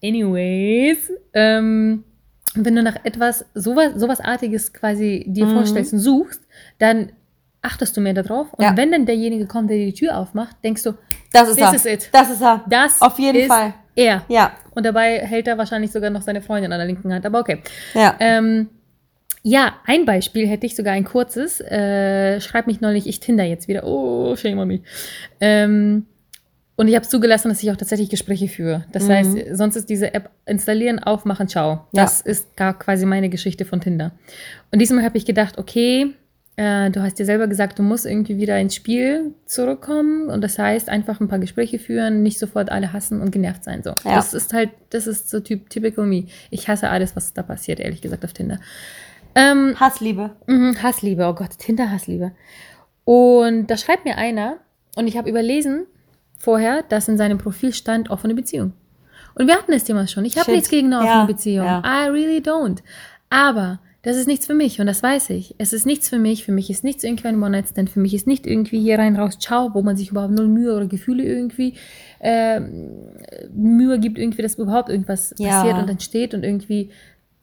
anyways, 0.04 1.12
ähm, 1.34 2.04
wenn 2.56 2.76
du 2.76 2.82
nach 2.84 2.96
etwas 3.04 3.46
sowas, 3.54 3.92
sowas 3.96 4.20
Artiges 4.20 4.74
quasi 4.74 5.26
dir 5.28 5.46
Mhm. 5.46 5.54
vorstellst 5.54 5.94
und 5.94 6.00
suchst, 6.00 6.42
dann 6.80 7.12
achtest 7.62 7.96
du 7.98 8.02
mehr 8.02 8.14
darauf. 8.14 8.54
Und 8.54 8.64
Ja. 8.64 8.76
wenn 8.78 8.92
dann 8.92 9.06
derjenige 9.06 9.46
kommt, 9.46 9.70
der 9.70 9.78
dir 9.78 9.86
die 9.88 9.94
Tür 9.94 10.18
aufmacht, 10.18 10.56
denkst 10.64 10.84
du, 10.84 10.94
Das 11.34 11.50
ist 11.50 11.56
This 11.58 11.66
er. 11.66 11.74
is 11.76 11.86
it. 11.86 12.10
Das 12.12 12.30
ist 12.30 12.42
er. 12.42 12.64
das 12.70 13.02
Auf 13.02 13.20
jeden 13.20 13.40
ist 13.40 13.48
Fall. 13.48 13.74
er. 13.96 14.24
Ja, 14.28 14.52
Und 14.72 14.86
dabei 14.86 15.20
hält 15.20 15.48
er 15.48 15.58
wahrscheinlich 15.58 15.92
sogar 15.92 16.10
noch 16.10 16.22
seine 16.22 16.42
Freundin 16.42 16.72
an 16.72 16.80
der 16.80 16.88
linken 16.88 17.12
Hand. 17.14 17.26
Aber 17.26 17.40
okay. 17.40 17.62
ja. 17.94 18.16
Ähm, 18.20 18.70
ja, 19.44 19.76
ein 19.86 20.06
Beispiel 20.06 20.48
hätte 20.48 20.66
ich 20.66 20.76
sogar 20.76 20.94
ein 20.94 21.04
kurzes. 21.06 21.62
Äh, 21.62 22.42
schreib 22.42 22.68
mich 22.68 22.82
neulich, 22.82 23.08
ich 23.08 23.20
Tinder 23.22 23.44
jetzt 23.46 23.68
wieder. 23.68 23.86
Oh, 23.86 24.36
shame 24.36 24.60
on 24.60 24.68
me. 24.68 24.80
Ähm, 25.40 26.06
und 26.76 26.88
ich 26.88 26.96
habe 26.96 27.08
zugelassen, 27.08 27.50
dass 27.50 27.64
ich 27.64 27.72
auch 27.72 27.76
tatsächlich 27.78 28.10
Gespräche 28.10 28.48
führe. 28.48 28.86
Das 28.92 29.04
Mhm. 29.04 29.10
heißt, 29.12 29.38
sonst 29.54 29.76
ist 29.78 29.90
diese 29.90 30.14
App 30.14 30.30
installieren, 30.46 31.00
aufmachen, 31.00 31.48
ciao. 31.48 31.88
Das 31.94 32.22
ist 32.22 32.56
gar 32.56 32.78
quasi 32.78 33.06
meine 33.06 33.30
Geschichte 33.30 33.66
von 33.66 33.82
Tinder. 33.82 34.12
Und 34.72 34.80
diesmal 34.80 35.04
habe 35.04 35.18
ich 35.18 35.26
gedacht, 35.26 35.58
okay, 35.58 36.14
äh, 36.58 36.90
du 36.90 37.02
hast 37.02 37.20
dir 37.20 37.26
selber 37.26 37.48
gesagt, 37.48 37.78
du 37.80 37.84
musst 37.84 38.06
irgendwie 38.06 38.38
wieder 38.38 38.60
ins 38.60 38.76
Spiel 38.76 39.34
zurückkommen. 39.46 40.28
Und 40.30 40.42
das 40.44 40.58
heißt, 40.60 40.90
einfach 40.90 41.20
ein 41.22 41.28
paar 41.28 41.40
Gespräche 41.40 41.80
führen, 41.80 42.24
nicht 42.24 42.40
sofort 42.40 42.72
alle 42.72 42.92
hassen 42.94 43.22
und 43.22 43.32
genervt 43.32 43.64
sein. 43.64 43.84
So. 43.84 43.92
Ja. 44.04 44.16
Das 44.16 44.34
ist 44.34 44.54
halt, 44.54 44.72
das 44.90 45.08
ist 45.08 45.30
so 45.30 45.40
typ, 45.40 45.70
typical 45.70 46.06
me. 46.06 46.26
Ich 46.50 46.68
hasse 46.68 46.90
alles, 46.90 47.16
was 47.16 47.34
da 47.34 47.44
passiert, 47.44 47.80
ehrlich 47.80 48.02
gesagt, 48.02 48.26
auf 48.26 48.34
Tinder. 48.34 48.60
Ähm, 49.36 49.80
Hassliebe. 49.80 50.32
Mhm, 50.48 50.82
Hassliebe, 50.82 51.26
oh 51.28 51.34
Gott, 51.34 51.58
Tinder-Hassliebe. 51.60 52.32
Und 53.06 53.68
da 53.68 53.78
schreibt 53.78 54.04
mir 54.06 54.18
einer, 54.18 54.58
und 54.96 55.08
ich 55.08 55.16
habe 55.16 55.30
überlesen 55.30 55.86
vorher, 56.40 56.82
dass 56.84 57.08
in 57.08 57.18
seinem 57.18 57.38
Profil 57.38 57.72
stand 57.72 58.10
offene 58.10 58.34
Beziehung. 58.34 58.74
Und 59.36 59.46
wir 59.48 59.56
hatten 59.56 59.72
das 59.72 59.84
Thema 59.84 60.08
schon. 60.08 60.26
Ich 60.26 60.38
habe 60.40 60.52
nichts 60.52 60.70
gegen 60.70 60.88
eine 60.88 60.98
offene 60.98 61.12
Ja, 61.20 61.26
Beziehung. 61.26 61.66
ja. 61.68 61.84
I 61.86 62.10
really 62.10 62.40
don't. 62.40 62.80
Aber 63.30 63.80
das 64.04 64.16
ist 64.16 64.28
nichts 64.28 64.46
für 64.46 64.54
mich 64.54 64.80
und 64.80 64.88
das 64.88 65.04
weiß 65.04 65.32
ich. 65.32 65.56
Es 65.58 65.74
ist 65.74 65.86
nichts 65.86 66.08
für 66.08 66.20
mich. 66.20 66.46
Für 66.46 66.52
mich 66.52 66.70
ist 66.70 66.84
nichts 66.84 67.04
irgendwie 67.04 67.28
ein 67.28 67.42
One-Night-Stand. 67.44 67.90
Für 67.90 68.00
mich 68.00 68.14
ist 68.14 68.26
nicht 68.28 68.48
irgendwie 68.48 68.80
hier 68.80 69.00
rein, 69.00 69.16
raus, 69.18 69.38
ciao, 69.40 69.72
wo 69.74 69.82
man 69.82 69.98
sich 69.98 70.12
überhaupt 70.12 70.34
null 70.34 70.48
Mühe 70.48 70.74
oder 70.76 70.86
Gefühle 70.86 71.24
irgendwie 71.24 71.74
ähm, 72.22 72.90
Mühe 73.54 74.00
gibt, 74.00 74.18
irgendwie, 74.18 74.42
dass 74.42 74.56
überhaupt 74.56 74.90
irgendwas 74.90 75.34
Ja. 75.38 75.62
passiert 75.62 75.78
und 75.78 75.90
entsteht 75.90 76.34
und 76.34 76.44
irgendwie, 76.44 76.90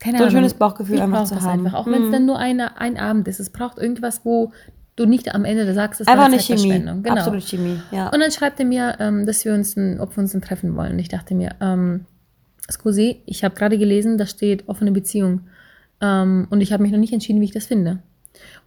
keine 0.00 0.18
So 0.18 0.24
ein 0.24 0.28
Ahnung. 0.30 0.40
schönes 0.40 0.54
Bauchgefühl 0.54 1.00
einfach 1.00 1.24
zu 1.24 1.40
haben. 1.40 1.66
Einfach. 1.66 1.74
Auch 1.74 1.86
wenn 1.86 2.02
es 2.02 2.08
Mhm. 2.08 2.12
dann 2.12 2.26
nur 2.26 2.38
eine, 2.38 2.78
ein 2.80 2.96
Abend 2.96 3.28
ist. 3.28 3.40
Es 3.40 3.50
braucht 3.50 3.78
irgendwas, 3.78 4.22
wo 4.24 4.52
du 4.96 5.06
nicht 5.06 5.34
am 5.34 5.44
Ende 5.44 5.72
sagst, 5.74 6.00
es 6.00 6.06
Einfach 6.06 6.22
war 6.22 6.26
eine. 6.32 6.38
Zeitverschwendung. 6.38 7.02
Genau. 7.02 7.16
Absolut 7.16 7.42
Chemie, 7.42 7.78
ja. 7.90 8.08
Und 8.10 8.20
dann 8.20 8.30
schreibt 8.30 8.60
er 8.60 8.66
mir, 8.66 8.96
ähm, 9.00 9.26
dass 9.26 9.44
wir 9.44 9.52
uns, 9.54 9.76
ein, 9.76 10.00
ob 10.00 10.16
wir 10.16 10.22
uns 10.22 10.34
ein 10.34 10.40
treffen 10.40 10.76
wollen. 10.76 10.92
Und 10.92 10.98
ich 11.00 11.08
dachte 11.08 11.34
mir, 11.34 11.56
ähm, 11.60 12.06
Scusi, 12.70 13.20
ich 13.26 13.44
habe 13.44 13.54
gerade 13.54 13.76
gelesen, 13.76 14.16
da 14.18 14.26
steht 14.26 14.68
offene 14.68 14.92
Beziehung. 14.92 15.40
Ähm, 16.04 16.46
und 16.50 16.60
ich 16.60 16.72
habe 16.72 16.82
mich 16.82 16.92
noch 16.92 16.98
nicht 16.98 17.12
entschieden, 17.12 17.40
wie 17.40 17.46
ich 17.46 17.52
das 17.52 17.66
finde. 17.66 18.02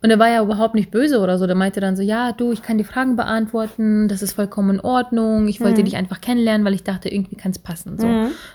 Und 0.02 0.12
er 0.12 0.20
war 0.20 0.30
ja 0.30 0.44
überhaupt 0.44 0.76
nicht 0.76 0.92
böse 0.92 1.20
oder 1.20 1.38
so. 1.38 1.48
Der 1.48 1.56
meinte 1.56 1.80
dann 1.80 1.96
so, 1.96 2.04
ja, 2.04 2.32
du, 2.32 2.52
ich 2.52 2.62
kann 2.62 2.78
die 2.78 2.84
Fragen 2.84 3.16
beantworten, 3.16 4.08
das 4.08 4.22
ist 4.22 4.34
vollkommen 4.34 4.76
in 4.76 4.80
Ordnung. 4.80 5.48
Ich 5.48 5.60
wollte 5.60 5.84
dich 5.84 5.96
einfach 5.96 6.22
kennenlernen, 6.22 6.66
weil 6.66 6.74
ich 6.74 6.84
dachte, 6.84 7.10
irgendwie 7.10 7.36
kann 7.36 7.52
es 7.52 7.60
passen. 7.60 7.98
So. 7.98 8.08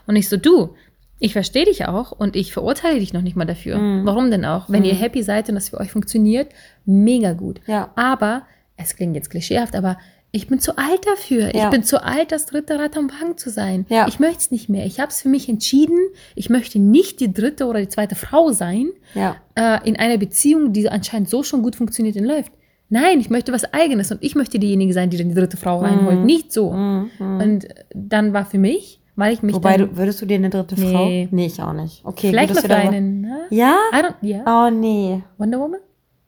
Und 0.07 0.17
ich 0.17 0.29
so, 0.29 0.37
du, 0.37 0.75
ich 1.19 1.33
verstehe 1.33 1.65
dich 1.65 1.87
auch 1.87 2.12
und 2.12 2.37
ich 2.37 2.53
verurteile 2.53 2.99
dich 2.99 3.12
noch 3.12 3.23
nicht 3.23 3.37
mal 3.37 3.45
dafür. 3.45 3.77
Warum 4.05 4.31
denn 4.31 4.45
auch? 4.45 4.69
Wenn 4.69 4.85
ihr 4.85 4.95
happy 4.95 5.23
seid 5.23 5.49
und 5.49 5.57
das 5.57 5.69
für 5.69 5.79
euch 5.79 5.93
funktioniert, 5.93 6.49
mega 6.85 7.33
gut. 7.33 7.61
Ja. 7.67 7.91
Aber, 7.97 8.43
es 8.77 8.97
klingt 8.97 9.15
jetzt 9.15 9.31
klischeehaft, 9.31 9.77
aber 9.77 9.99
ich 10.35 10.49
bin 10.49 10.59
zu 10.61 10.77
alt 10.79 11.07
dafür. 11.07 11.49
Ich 11.49 11.55
Ja. 11.61 11.69
bin 11.71 11.85
zu 11.85 12.03
alt, 12.03 12.33
das 12.33 12.47
dritte 12.47 12.79
Rad 12.79 12.97
am 12.97 13.11
Wagen 13.11 13.37
zu 13.37 13.51
sein. 13.51 13.85
Ja. 13.91 14.09
Ich 14.09 14.19
möchte 14.19 14.39
es 14.39 14.51
nicht 14.51 14.69
mehr. 14.71 14.87
Ich 14.87 14.99
habe 14.99 15.11
es 15.11 15.21
für 15.21 15.29
mich 15.29 15.49
entschieden. 15.49 15.99
Ich 16.35 16.49
möchte 16.49 16.79
nicht 16.79 17.21
die 17.21 17.33
dritte 17.33 17.67
oder 17.67 17.81
die 17.81 17.89
zweite 17.89 18.15
Frau 18.15 18.51
sein 18.53 18.89
Ja. 19.15 19.37
äh, 19.55 19.79
in 19.87 19.97
einer 19.99 20.17
Beziehung, 20.17 20.73
die 20.73 20.89
anscheinend 20.89 21.29
so 21.29 21.43
schon 21.43 21.62
gut 21.62 21.77
funktioniert 21.77 22.17
und 22.17 22.25
läuft. 22.25 22.51
Nein, 22.89 23.21
ich 23.21 23.31
möchte 23.31 23.53
was 23.53 23.73
Eigenes 23.73 24.11
und 24.11 24.23
ich 24.23 24.35
möchte 24.35 24.59
diejenige 24.59 24.93
sein, 24.93 25.09
die 25.11 25.17
dann 25.19 25.29
die 25.29 25.35
dritte 25.35 25.57
Frau 25.57 25.79
reinholt. 25.81 26.25
Nicht 26.25 26.53
so. 26.53 26.69
Und 26.69 27.67
dann 27.95 28.33
war 28.35 28.45
für 28.45 28.59
mich, 28.59 29.01
weil 29.17 29.33
ich 29.35 29.43
mich 29.43 29.55
Wobei, 29.55 29.77
dann 29.79 29.91
du, 29.91 29.97
würdest 29.97 30.21
du 30.21 30.27
dir 30.27 30.35
eine 30.37 30.51
dritte 30.51 30.75
Nee. 30.79 30.93
Frau? 30.93 31.07
Nee, 31.37 31.47
ich 31.47 31.62
auch 31.62 31.73
nicht. 31.73 32.05
Okay, 32.05 32.29
vielleicht 32.31 32.55
noch 32.55 32.65
einen, 32.71 33.21
ne? 33.23 33.41
Ja? 33.51 33.77
Ja. 34.21 34.67
Oh, 34.67 34.71
nee. 34.71 35.23
Wonder 35.39 35.59
Woman? 35.61 35.81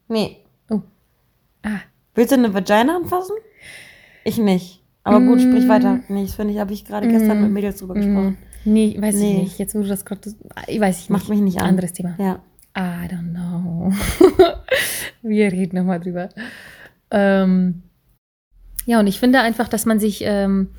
Nee. 0.08 0.38
Oh. 0.70 0.80
Ah. 1.62 1.80
Willst 2.14 2.32
du 2.32 2.37
eine 2.37 2.52
Vagina 2.52 2.96
anfassen? 2.96 3.37
Ich 4.25 4.38
nicht. 4.38 4.83
Aber 5.02 5.21
gut, 5.21 5.38
Mm. 5.38 5.50
sprich 5.50 5.69
weiter. 5.69 6.00
Nee, 6.09 6.23
das 6.25 6.35
finde 6.35 6.54
ich, 6.54 6.59
habe 6.61 6.73
ich 6.73 6.85
gerade 6.85 7.07
gestern 7.09 7.43
mit 7.43 7.50
Mädels 7.50 7.78
drüber 7.78 7.95
gesprochen. 7.95 8.38
Nee, 8.64 8.97
weiß 8.99 9.16
Nee. 9.16 9.33
ich 9.35 9.38
nicht. 9.43 9.59
Jetzt, 9.59 9.75
wo 9.75 9.81
du 9.83 9.88
das 9.88 10.04
gerade, 10.07 10.33
ich 10.66 10.81
weiß 10.81 11.00
ich 11.00 11.11
Macht 11.11 11.28
nicht. 11.28 11.31
mich 11.31 11.40
nicht 11.40 11.61
an. 11.61 11.69
Anderes 11.69 11.93
Thema. 11.93 12.14
Ja. 12.19 12.38
I 12.76 13.07
don't 13.09 13.31
know. 13.33 13.93
Wir 15.23 15.52
reden 15.52 15.76
nochmal 15.76 16.00
drüber. 16.00 16.31
Ähm, 17.11 17.83
ja, 18.87 18.99
und 19.00 19.07
ich 19.07 19.21
finde 19.21 19.40
einfach, 19.40 19.69
dass 19.69 19.87
man 19.87 20.00
sich 20.00 20.23
ähm, 20.25 20.71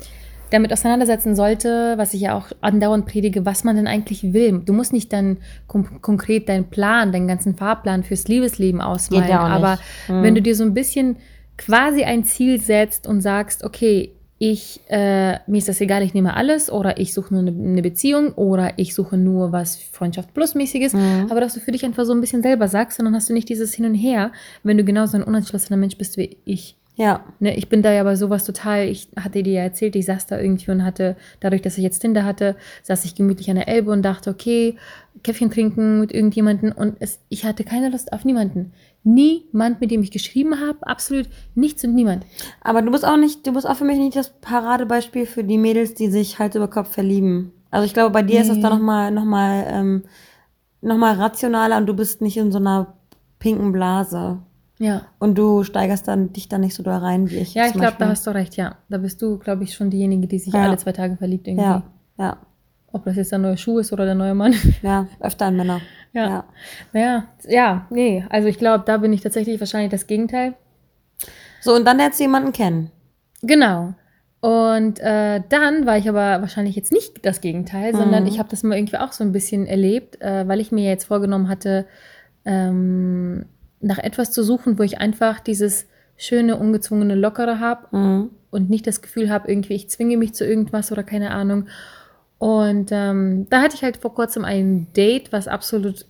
damit 0.50 0.72
auseinandersetzen 0.72 1.34
sollte, 1.34 1.94
was 1.96 2.14
ich 2.14 2.20
ja 2.22 2.36
auch 2.36 2.48
andauernd 2.60 3.06
predige, 3.06 3.46
was 3.46 3.64
man 3.64 3.76
denn 3.76 3.86
eigentlich 3.86 4.32
will. 4.32 4.60
Du 4.64 4.72
musst 4.72 4.92
nicht 4.92 5.12
dann 5.12 5.38
kon 5.66 6.00
konkret 6.02 6.48
deinen 6.48 6.66
Plan, 6.70 7.12
deinen 7.12 7.26
ganzen 7.28 7.56
Fahrplan 7.56 8.02
fürs 8.04 8.28
Liebesleben 8.28 8.80
ausmalen, 8.80 9.24
Geht 9.24 9.32
ja 9.32 9.40
auch 9.44 9.48
nicht. 9.48 9.56
aber 9.56 9.78
Mhm. 10.08 10.22
wenn 10.22 10.34
du 10.34 10.42
dir 10.42 10.54
so 10.54 10.64
ein 10.64 10.74
bisschen 10.74 11.16
quasi 11.58 12.04
ein 12.04 12.24
Ziel 12.24 12.60
setzt 12.60 13.06
und 13.06 13.20
sagst, 13.20 13.64
okay, 13.64 14.12
ich, 14.38 14.80
äh, 14.88 15.38
mir 15.46 15.56
ist 15.58 15.68
das 15.68 15.80
egal, 15.80 16.02
ich 16.02 16.12
nehme 16.12 16.36
alles 16.36 16.70
oder 16.70 16.98
ich 17.00 17.14
suche 17.14 17.32
nur 17.32 17.40
eine, 17.42 17.50
eine 17.52 17.80
Beziehung 17.80 18.32
oder 18.34 18.74
ich 18.76 18.94
suche 18.94 19.16
nur 19.16 19.50
was 19.52 19.76
Freundschaft 19.76 20.34
plusmäßiges, 20.34 20.92
Mhm. 20.92 21.28
aber 21.30 21.40
dass 21.40 21.54
du 21.54 21.60
für 21.60 21.72
dich 21.72 21.84
einfach 21.86 22.04
so 22.04 22.12
ein 22.12 22.20
bisschen 22.20 22.42
selber 22.42 22.68
sagst 22.68 22.98
und 22.98 23.06
dann 23.06 23.14
hast 23.14 23.30
du 23.30 23.32
nicht 23.32 23.48
dieses 23.48 23.72
Hin 23.72 23.86
und 23.86 23.94
Her, 23.94 24.32
wenn 24.62 24.76
du 24.76 24.84
genauso 24.84 25.16
ein 25.16 25.22
unentschlossener 25.22 25.78
Mensch 25.78 25.96
bist 25.96 26.18
wie 26.18 26.36
ich. 26.44 26.76
Ja. 26.96 27.24
Ne, 27.40 27.54
ich 27.56 27.68
bin 27.68 27.82
da 27.82 27.92
ja 27.92 28.02
bei 28.04 28.16
sowas 28.16 28.44
total, 28.44 28.88
ich 28.88 29.08
hatte 29.16 29.42
dir 29.42 29.52
ja 29.52 29.62
erzählt, 29.62 29.94
ich 29.96 30.06
saß 30.06 30.26
da 30.26 30.40
irgendwie 30.40 30.70
und 30.70 30.82
hatte, 30.82 31.16
dadurch, 31.40 31.60
dass 31.60 31.76
ich 31.76 31.84
jetzt 31.84 31.98
Tinder 31.98 32.24
hatte, 32.24 32.56
saß 32.84 33.04
ich 33.04 33.14
gemütlich 33.14 33.50
an 33.50 33.56
der 33.56 33.68
Elbe 33.68 33.90
und 33.90 34.02
dachte, 34.02 34.30
okay, 34.30 34.76
Käffchen 35.22 35.50
trinken 35.50 36.00
mit 36.00 36.12
irgendjemanden 36.12 36.72
und 36.72 36.96
es, 37.00 37.20
ich 37.28 37.44
hatte 37.44 37.64
keine 37.64 37.90
Lust 37.90 38.12
auf 38.14 38.24
niemanden. 38.24 38.72
Niemand, 39.04 39.80
mit 39.80 39.90
dem 39.90 40.02
ich 40.02 40.10
geschrieben 40.10 40.58
habe, 40.60 40.86
absolut 40.86 41.28
nichts 41.54 41.84
und 41.84 41.94
niemand. 41.94 42.24
Aber 42.62 42.80
du 42.80 42.90
bist 42.90 43.04
auch 43.04 43.16
nicht, 43.18 43.46
du 43.46 43.52
bist 43.52 43.68
auch 43.68 43.76
für 43.76 43.84
mich 43.84 43.98
nicht 43.98 44.16
das 44.16 44.32
Paradebeispiel 44.40 45.26
für 45.26 45.44
die 45.44 45.58
Mädels, 45.58 45.94
die 45.94 46.08
sich 46.10 46.38
Hals 46.38 46.56
über 46.56 46.68
Kopf 46.68 46.92
verlieben. 46.92 47.52
Also 47.70 47.84
ich 47.84 47.92
glaube, 47.94 48.10
bei 48.10 48.22
dir 48.22 48.40
ist 48.40 48.48
das 48.48 48.56
Nee. 48.56 48.62
da 48.62 48.70
nochmal 48.70 49.10
noch 49.10 49.24
mal, 49.24 49.66
ähm, 49.68 50.02
noch 50.80 50.96
mal 50.96 51.14
rationaler 51.14 51.76
und 51.76 51.86
du 51.86 51.94
bist 51.94 52.22
nicht 52.22 52.36
in 52.38 52.50
so 52.52 52.58
einer 52.58 52.94
pinken 53.38 53.72
Blase. 53.72 54.38
Ja. 54.78 55.02
Und 55.18 55.36
du 55.38 55.62
steigerst 55.64 56.06
dann 56.06 56.32
dich 56.32 56.48
da 56.48 56.58
nicht 56.58 56.74
so 56.74 56.82
doll 56.82 56.94
rein 56.98 57.30
wie 57.30 57.36
ich. 57.36 57.54
Ja, 57.54 57.66
ich 57.66 57.72
glaube, 57.72 57.96
da 57.98 58.08
hast 58.08 58.26
du 58.26 58.30
recht, 58.34 58.56
ja. 58.56 58.76
Da 58.88 58.98
bist 58.98 59.22
du, 59.22 59.38
glaube 59.38 59.64
ich, 59.64 59.74
schon 59.74 59.88
diejenige, 59.90 60.26
die 60.26 60.38
sich 60.38 60.52
Ja. 60.52 60.64
alle 60.64 60.76
zwei 60.76 60.92
Tage 60.92 61.16
verliebt 61.16 61.46
irgendwie. 61.48 61.64
Ja, 61.64 61.82
ja, 62.18 62.36
Ob 62.92 63.04
das 63.04 63.16
jetzt 63.16 63.32
der 63.32 63.38
neue 63.38 63.56
Schuh 63.56 63.78
ist 63.78 63.92
oder 63.92 64.04
der 64.04 64.14
neue 64.14 64.34
Mann. 64.34 64.54
ja, 64.82 65.06
öfter 65.20 65.46
an 65.46 65.56
Männer. 65.56 65.80
Ja. 66.12 66.28
ja. 66.28 66.44
Ja, 66.92 67.24
ja, 67.48 67.86
nee. 67.90 68.24
Also 68.30 68.48
ich 68.48 68.58
glaube, 68.58 68.84
da 68.86 68.98
bin 68.98 69.12
ich 69.12 69.22
tatsächlich 69.22 69.58
wahrscheinlich 69.60 69.90
das 69.90 70.06
Gegenteil. 70.06 70.54
So, 71.62 71.74
und 71.74 71.84
dann 71.86 71.96
lernst 71.96 72.20
du 72.20 72.24
jemanden 72.24 72.52
kennen. 72.52 72.90
Genau. 73.42 73.94
Und 74.40 75.00
äh, 75.00 75.42
dann 75.48 75.86
war 75.86 75.96
ich 75.98 76.08
aber 76.08 76.40
wahrscheinlich 76.42 76.76
jetzt 76.76 76.92
nicht 76.92 77.24
das 77.24 77.40
Gegenteil, 77.40 77.94
sondern 77.96 78.22
Mhm. 78.24 78.28
ich 78.28 78.38
habe 78.38 78.48
das 78.50 78.62
mal 78.62 78.76
irgendwie 78.76 78.98
auch 78.98 79.12
so 79.12 79.24
ein 79.24 79.32
bisschen 79.32 79.66
erlebt, 79.66 80.20
äh, 80.20 80.46
weil 80.46 80.60
ich 80.60 80.70
mir 80.70 80.84
jetzt 80.88 81.04
vorgenommen 81.04 81.48
hatte, 81.48 81.86
ähm, 82.44 83.46
nach 83.80 83.98
etwas 83.98 84.32
zu 84.32 84.42
suchen, 84.42 84.78
wo 84.78 84.82
ich 84.82 84.98
einfach 84.98 85.40
dieses 85.40 85.86
schöne, 86.16 86.56
ungezwungene, 86.56 87.14
lockere 87.14 87.60
habe 87.60 87.94
Mhm. 87.96 88.30
und 88.50 88.70
nicht 88.70 88.86
das 88.86 89.02
Gefühl 89.02 89.28
habe, 89.30 89.48
irgendwie 89.50 89.74
ich 89.74 89.90
zwinge 89.90 90.16
mich 90.16 90.32
zu 90.34 90.46
irgendwas 90.46 90.90
oder 90.92 91.02
keine 91.02 91.30
Ahnung. 91.30 91.66
Und 92.38 92.88
ähm, 92.90 93.46
da 93.50 93.60
hatte 93.62 93.74
ich 93.76 93.82
halt 93.82 93.96
vor 93.98 94.14
kurzem 94.14 94.44
ein 94.44 94.86
Date, 94.94 95.32
was 95.32 95.48
absolut 95.48 96.06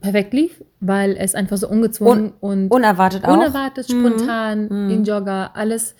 perfekt 0.00 0.32
lief, 0.32 0.62
weil 0.80 1.16
es 1.18 1.34
einfach 1.34 1.56
so 1.56 1.68
ungezwungen 1.68 2.32
und 2.40 2.68
Unerwartet 2.70 3.24
auch. 3.24 3.32
unerwartet, 3.36 3.86
spontan, 3.90 4.68
in 4.90 5.04
Jogger, 5.04 5.56
alles 5.56 5.96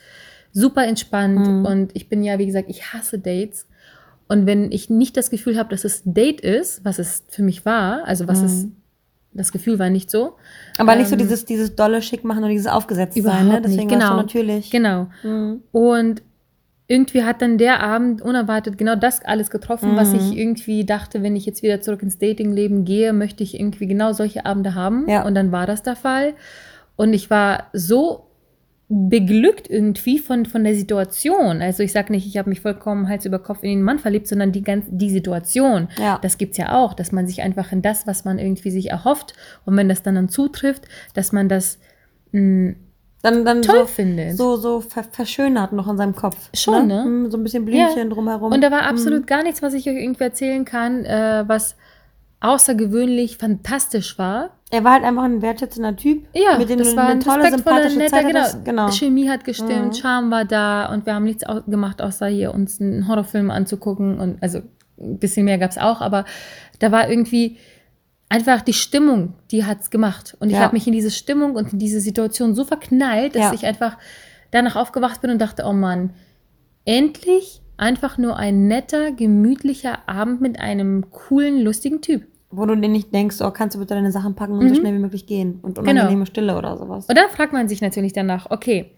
super 0.53 0.87
entspannt. 0.87 1.67
Und 1.67 1.91
ich 1.97 2.09
bin 2.09 2.23
ja, 2.23 2.39
wie 2.39 2.47
gesagt, 2.47 2.69
ich 2.71 2.93
hasse 2.93 3.19
Dates. 3.19 3.67
Und 4.29 4.47
wenn 4.47 4.71
ich 4.71 4.89
nicht 4.91 5.17
das 5.17 5.31
Gefühl 5.31 5.57
habe, 5.59 5.71
dass 5.71 5.85
es 5.85 6.03
Date 6.05 6.41
ist, 6.41 6.85
was 6.85 6.99
es 6.99 7.25
für 7.29 7.43
mich 7.43 7.65
war, 7.65 8.05
also 8.07 8.29
was 8.29 8.43
es, 8.43 8.67
das 9.39 9.53
Gefühl 9.53 9.79
war 9.79 9.89
nicht 9.91 10.11
so. 10.11 10.35
Aber 10.77 10.95
nicht 10.97 11.09
so 11.09 11.15
Ähm, 11.15 11.21
dieses, 11.21 11.45
dieses 11.45 11.75
dolle 11.77 12.03
Schick 12.03 12.25
machen 12.25 12.45
und 12.45 12.51
dieses 12.51 12.67
aufgesetzt 12.67 13.17
Überhaupt 13.17 13.39
sein, 13.39 13.49
ne? 13.49 13.55
nicht, 13.61 13.65
Deswegen 13.67 13.91
warst 13.91 14.01
genau. 14.03 14.11
du 14.17 14.17
natürlich. 14.23 14.71
Genau. 14.71 15.07
Mhm. 15.23 15.63
Und 15.73 16.23
irgendwie 16.91 17.23
hat 17.25 17.43
dann 17.43 17.59
der 17.59 17.81
Abend 17.83 18.23
unerwartet 18.23 18.79
genau 18.79 18.97
das 18.97 19.23
alles 19.25 19.51
getroffen, 19.51 19.95
was 19.95 20.13
ich 20.15 20.23
Mhm. 20.31 20.37
irgendwie 20.39 20.85
dachte, 20.85 21.23
wenn 21.23 21.37
ich 21.37 21.45
jetzt 21.45 21.63
wieder 21.63 21.81
zurück 21.83 22.03
ins 22.03 22.19
Datingleben 22.19 22.85
gehe, 22.87 23.13
möchte 23.13 23.43
ich 23.43 23.59
irgendwie 23.61 23.87
genau 23.87 24.13
solche 24.13 24.47
Abende 24.47 24.75
haben. 24.75 25.07
Ja. 25.09 25.27
Und 25.27 25.35
dann 25.35 25.53
war 25.53 25.67
das 25.67 25.83
der 25.83 25.97
Fall. 25.97 26.33
Und 26.97 27.13
ich 27.13 27.29
war 27.31 27.65
so 27.75 28.28
beglückt 28.91 29.69
irgendwie 29.69 30.19
von, 30.19 30.47
von 30.47 30.65
der 30.65 30.75
Situation. 30.75 31.61
Also 31.61 31.83
ich 31.83 31.93
sage 31.93 32.11
nicht, 32.13 32.27
ich 32.27 32.39
habe 32.39 32.49
mich 32.49 32.63
vollkommen 32.63 33.09
Hals 33.09 33.27
über 33.27 33.39
Kopf 33.39 33.63
in 33.63 33.71
den 33.71 33.83
Mann 33.83 33.99
verliebt, 33.99 34.27
sondern 34.27 34.51
die, 34.51 34.63
ganz, 34.63 34.87
die 34.89 35.11
Situation. 35.11 35.89
Ja. 35.99 36.19
Das 36.23 36.39
gibt's 36.39 36.57
ja 36.57 36.73
auch, 36.75 36.95
dass 36.95 37.13
man 37.13 37.27
sich 37.27 37.43
einfach 37.43 37.71
in 37.73 37.83
das, 37.83 38.07
was 38.07 38.25
man 38.25 38.39
irgendwie 38.39 38.71
sich 38.71 38.91
erhofft 38.91 39.35
und 39.67 39.77
wenn 39.77 39.89
das 39.91 40.03
dann, 40.03 40.15
dann 40.15 40.31
zutrifft, 40.31 40.85
dass 41.13 41.33
man 41.33 41.51
das 41.51 41.79
mh, 42.33 42.77
Dann, 43.21 43.45
dann 43.45 43.61
toll 43.61 43.81
so, 43.81 43.85
findet. 43.87 44.37
so, 44.39 44.57
so 44.57 44.81
ver 44.81 45.05
verschönert 45.05 45.73
noch 45.75 45.87
in 45.91 45.99
seinem 45.99 46.15
Kopf. 46.17 46.49
Schon, 46.55 46.87
ne? 46.87 47.05
Mhm, 47.05 47.31
So 47.31 47.37
ein 47.37 47.43
bisschen 47.43 47.67
Blümchen 47.67 47.99
Ja. 47.99 48.05
drumherum. 48.15 48.53
Und 48.53 48.63
da 48.63 48.71
war 48.71 48.85
absolut 48.89 49.27
gar 49.27 49.43
nichts, 49.43 49.61
was 49.61 49.75
ich 49.75 49.87
euch 49.89 49.97
irgendwie 49.97 50.25
erzählen 50.25 50.65
kann, 50.65 51.05
äh, 51.05 51.45
was 51.47 51.77
außergewöhnlich 52.41 53.37
fantastisch 53.37 54.19
war. 54.19 54.51
er 54.71 54.85
war 54.85 54.93
halt 54.93 55.05
einfach 55.05 55.25
ein 55.25 55.43
wertschätzender 55.43 55.97
Typ. 55.97 56.27
Ja, 56.35 56.59
mit 56.59 56.69
dem 56.69 56.79
das 56.79 56.95
war 56.95 57.05
eine 57.05 57.13
ein 57.15 57.21
tolle, 57.21 57.45
respektvoller, 57.45 57.89
sympathische 57.89 57.99
netter, 57.99 58.17
Zeit 58.17 58.27
genau. 58.27 58.41
hattest. 58.41 58.65
Genau. 58.65 58.91
Chemie 58.91 59.29
hat 59.29 59.45
gestimmt, 59.45 59.87
Mhm. 59.87 59.93
Charme 59.95 60.31
war 60.31 60.45
da 60.45 60.93
und 60.93 61.07
wir 61.07 61.15
haben 61.15 61.25
nichts 61.25 61.45
gemacht, 61.67 62.01
außer 62.03 62.27
hier 62.27 62.53
uns 62.55 62.81
einen 62.81 63.09
Horrorfilm 63.09 63.51
anzugucken 63.51 64.19
und 64.21 64.43
also 64.43 64.59
ein 65.01 65.19
bisschen 65.19 65.45
mehr 65.47 65.59
gab 65.59 65.71
es 65.71 65.79
auch, 65.79 66.01
aber 66.01 66.25
da 66.81 66.93
war 66.93 67.09
irgendwie 67.09 67.57
einfach 68.29 68.61
die 68.61 68.73
Stimmung, 68.75 69.35
die 69.51 69.65
hat's 69.65 69.91
gemacht 69.91 70.37
und 70.39 70.49
ich 70.51 70.57
Ja. 70.57 70.61
habe 70.63 70.75
mich 70.75 70.87
in 70.87 70.93
diese 70.93 71.11
Stimmung 71.11 71.55
und 71.57 71.73
in 71.73 71.79
diese 71.79 72.01
Situation 72.01 72.55
so 72.55 72.65
verknallt, 72.65 73.35
dass 73.37 73.43
Ja. 73.45 73.53
ich 73.55 73.65
einfach 73.65 73.97
danach 74.51 74.77
aufgewacht 74.77 75.23
bin 75.23 75.31
und 75.31 75.39
dachte, 75.41 75.65
oh 75.67 75.73
Mann, 75.73 76.11
endlich 76.85 77.63
einfach 77.79 78.19
nur 78.19 78.37
ein 78.37 78.69
netter, 78.69 79.13
gemütlicher 79.13 80.01
Abend 80.07 80.41
mit 80.41 80.61
einem 80.61 81.11
coolen, 81.11 81.61
lustigen 81.63 82.01
Typ. 82.03 82.25
Wo 82.51 82.65
du 82.65 82.75
dir 82.77 82.89
nicht 82.89 83.13
denkst, 83.13 83.37
oh, 83.41 83.51
kannst 83.51 83.77
du 83.77 83.81
bitte 83.81 83.95
deine 83.95 84.11
Sachen 84.11 84.35
packen 84.35 84.55
und 84.55 84.69
so 84.69 84.75
Mhm. 84.75 84.79
schnell 84.79 84.95
wie 84.95 84.99
möglich 84.99 85.27
gehen. 85.27 85.59
Und 85.63 85.75
Genau. 85.77 85.91
unangenehme 85.91 86.25
Stille 86.27 86.57
oder 86.57 86.79
sowas. 86.79 87.07
Und 87.07 87.17
dann 87.17 87.29
fragt 87.29 87.53
man 87.53 87.69
sich 87.69 87.81
natürlich 87.81 88.13
danach, 88.13 88.47
okay, 88.51 88.93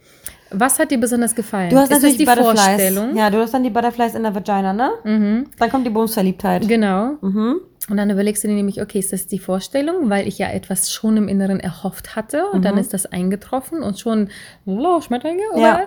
Was 0.53 0.81
hat 0.81 0.91
dir 0.91 0.99
besonders 0.99 1.37
gefallen? 1.37 1.71
Du 1.71 1.77
hast 1.77 1.91
Ist 1.93 1.99
natürlich 1.99 2.17
die 2.17 2.25
Butterflies. 2.25 2.61
Vorstellung? 2.61 3.17
Ja, 3.17 3.31
du 3.31 3.39
hast 3.39 3.55
dann 3.55 3.63
die 3.63 3.71
Butterflies 3.71 4.17
in 4.17 4.25
der 4.25 4.35
Vagina, 4.35 4.73
ne? 4.73 4.91
Mhm. 5.05 5.47
Dann 5.61 5.71
kommt 5.71 5.87
die 5.87 5.91
Bumsverliebtheit. 5.91 6.67
Genau. 6.67 7.13
Mhm. 7.21 7.61
Und 7.89 7.97
dann 7.97 8.11
überlegst 8.11 8.43
du 8.43 8.49
dir 8.49 8.55
nämlich, 8.55 8.83
okay, 8.83 8.99
ist 8.99 9.13
das 9.13 9.29
die 9.29 9.39
Vorstellung, 9.39 10.11
weil 10.11 10.27
ich 10.27 10.39
ja 10.39 10.49
etwas 10.51 10.91
schon 10.93 11.17
im 11.17 11.29
Inneren 11.29 11.61
erhofft 11.61 12.17
hatte 12.17 12.47
und 12.53 12.65
dann 12.65 12.79
ist 12.79 12.93
das 12.93 13.07
eingetroffen 13.07 13.81
und 13.81 14.01
schon 14.01 14.29
oh, 14.67 15.01
Schmetterlinge 15.01 15.43
Mhm. 15.55 15.61
Ja. 15.61 15.81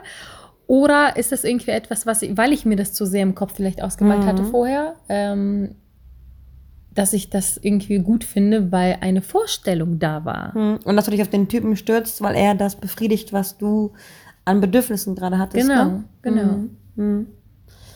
Oder? 0.68 1.16
Ist 1.18 1.32
das 1.32 1.44
irgendwie 1.44 1.72
etwas, 1.72 2.06
was 2.06 2.22
ich, 2.22 2.38
weil 2.38 2.54
ich 2.54 2.66
mir 2.66 2.76
das 2.76 2.94
zu 2.94 3.06
sehr 3.06 3.24
im 3.24 3.36
Kopf 3.36 3.54
vielleicht 3.56 3.82
ausgemalt 3.82 4.22
Mhm. 4.22 4.26
hatte 4.26 4.44
vorher, 4.46 4.96
ähm, 5.10 5.76
dass 6.94 7.14
ich 7.14 7.30
das 7.30 7.58
irgendwie 7.58 8.00
gut 8.00 8.24
finde, 8.24 8.72
weil 8.72 8.98
eine 9.02 9.22
Vorstellung 9.22 10.00
da 10.00 10.26
war. 10.26 10.58
Mhm. 10.58 10.80
Und 10.86 10.96
dass 10.96 11.06
du 11.06 11.12
dich 11.12 11.22
auf 11.22 11.30
den 11.30 11.48
Typen 11.48 11.76
stürzt, 11.76 12.22
weil 12.22 12.36
er 12.36 12.56
das 12.56 12.76
befriedigt, 12.76 13.34
was 13.34 13.58
du 13.58 13.94
an 14.46 14.62
Bedürfnissen 14.62 15.16
gerade 15.16 15.38
hattest. 15.40 15.68
Genau, 15.68 15.86
ne? 15.86 16.04
genau. 16.22 16.60
Mhm. 16.96 17.28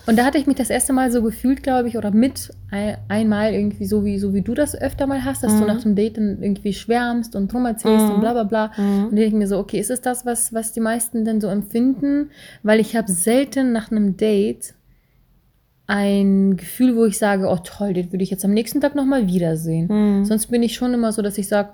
Und 0.07 0.17
da 0.17 0.25
hatte 0.25 0.37
ich 0.37 0.47
mich 0.47 0.55
das 0.55 0.69
erste 0.69 0.93
Mal 0.93 1.11
so 1.11 1.21
gefühlt, 1.21 1.63
glaube 1.63 1.89
ich, 1.89 1.97
oder 1.97 2.11
mit 2.11 2.51
ein, 2.71 2.97
einmal 3.09 3.53
irgendwie 3.53 3.85
so 3.85 4.05
wie, 4.05 4.17
so 4.19 4.33
wie 4.33 4.41
du 4.41 4.53
das 4.53 4.73
öfter 4.73 5.05
mal 5.05 5.23
hast, 5.25 5.43
dass 5.43 5.53
du 5.59 5.65
nach 5.65 5.81
dem 5.81 5.95
Date 5.95 6.17
dann 6.17 6.41
irgendwie 6.41 6.73
schwärmst 6.73 7.35
und 7.35 7.51
drum 7.51 7.65
erzählst 7.65 8.05
und 8.15 8.21
bla 8.21 8.33
bla 8.33 8.43
bla. 8.43 8.65
Und 8.77 9.09
dann 9.09 9.15
denke 9.15 9.27
ich 9.27 9.33
mir 9.33 9.47
so, 9.47 9.57
okay, 9.59 9.79
ist 9.79 9.91
es 9.91 10.01
das, 10.01 10.25
was, 10.25 10.53
was 10.53 10.71
die 10.71 10.79
meisten 10.79 11.25
denn 11.25 11.41
so 11.41 11.47
empfinden? 11.47 12.31
Weil 12.63 12.79
ich 12.79 12.95
habe 12.95 13.11
selten 13.11 13.73
nach 13.73 13.91
einem 13.91 14.15
Date 14.17 14.73
ein 15.87 16.57
Gefühl, 16.57 16.95
wo 16.95 17.05
ich 17.05 17.17
sage, 17.17 17.47
oh 17.47 17.57
toll, 17.63 17.93
den 17.93 18.11
würde 18.11 18.23
ich 18.23 18.29
jetzt 18.29 18.43
am 18.43 18.53
nächsten 18.53 18.81
Tag 18.81 18.95
nochmal 18.95 19.27
wiedersehen. 19.27 19.87
Sonst 20.25 20.47
bin 20.47 20.63
ich 20.63 20.75
schon 20.75 20.93
immer 20.93 21.11
so, 21.13 21.21
dass 21.21 21.37
ich 21.37 21.47
sage, 21.47 21.69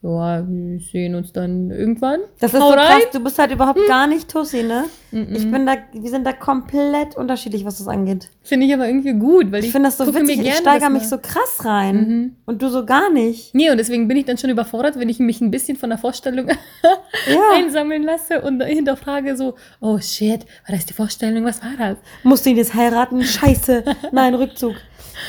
ja, 0.00 0.44
wir 0.48 0.78
sehen 0.78 1.16
uns 1.16 1.32
dann 1.32 1.70
irgendwann. 1.70 2.20
Das 2.38 2.54
ist 2.54 2.60
Hau 2.60 2.68
so 2.70 2.74
krass, 2.76 3.02
du 3.12 3.20
bist 3.20 3.36
halt 3.38 3.50
überhaupt 3.50 3.80
gar 3.88 4.06
nicht 4.06 4.30
Tussi, 4.30 4.62
ne? 4.62 4.84
Ich 5.10 5.50
bin 5.50 5.66
da, 5.66 5.72
wir 5.92 6.10
sind 6.10 6.24
da 6.24 6.32
komplett 6.32 7.16
unterschiedlich, 7.16 7.64
was 7.64 7.78
das 7.78 7.88
angeht. 7.88 8.28
Finde 8.42 8.66
ich 8.66 8.74
aber 8.74 8.86
irgendwie 8.86 9.14
gut, 9.14 9.50
weil 9.50 9.60
ich, 9.60 9.66
Ich 9.66 9.72
finde 9.72 9.88
das 9.88 9.96
so 9.96 10.06
witzig, 10.14 10.40
ich 10.40 10.54
steigere 10.54 10.90
mich 10.90 11.08
so 11.08 11.18
krass 11.18 11.64
rein. 11.64 12.36
Und 12.46 12.62
du 12.62 12.68
so 12.68 12.84
gar 12.86 13.10
nicht. 13.10 13.54
Nee, 13.54 13.70
und 13.70 13.78
deswegen 13.78 14.06
bin 14.06 14.16
ich 14.18 14.26
dann 14.26 14.38
schon 14.38 14.50
überfordert, 14.50 14.98
wenn 14.98 15.08
ich 15.08 15.18
mich 15.18 15.40
ein 15.40 15.50
bisschen 15.50 15.76
von 15.76 15.88
der 15.90 15.98
Vorstellung 15.98 16.46
Ja. 17.26 17.40
einsammeln 17.56 18.02
lasse 18.04 18.40
und 18.42 18.62
hinterfrage 18.62 19.36
so, 19.36 19.54
oh 19.80 19.98
shit, 19.98 20.44
war 20.66 20.76
das 20.76 20.86
die 20.86 20.94
Vorstellung, 20.94 21.44
was 21.44 21.60
war 21.62 21.72
das? 21.76 21.96
Musst 22.22 22.46
du 22.46 22.50
ihn 22.50 22.56
jetzt 22.56 22.74
heiraten? 22.74 23.22
Scheiße. 23.22 23.82
Nein, 24.12 24.34
Rückzug. 24.34 24.74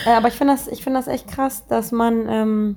Äh, 0.05 0.11
aber 0.11 0.27
ich 0.27 0.35
finde 0.35 0.53
das, 0.53 0.67
ich 0.67 0.83
finde 0.83 0.99
das 0.99 1.07
echt 1.07 1.27
krass, 1.27 1.65
dass 1.67 1.91
man, 1.91 2.27
ähm, 2.29 2.75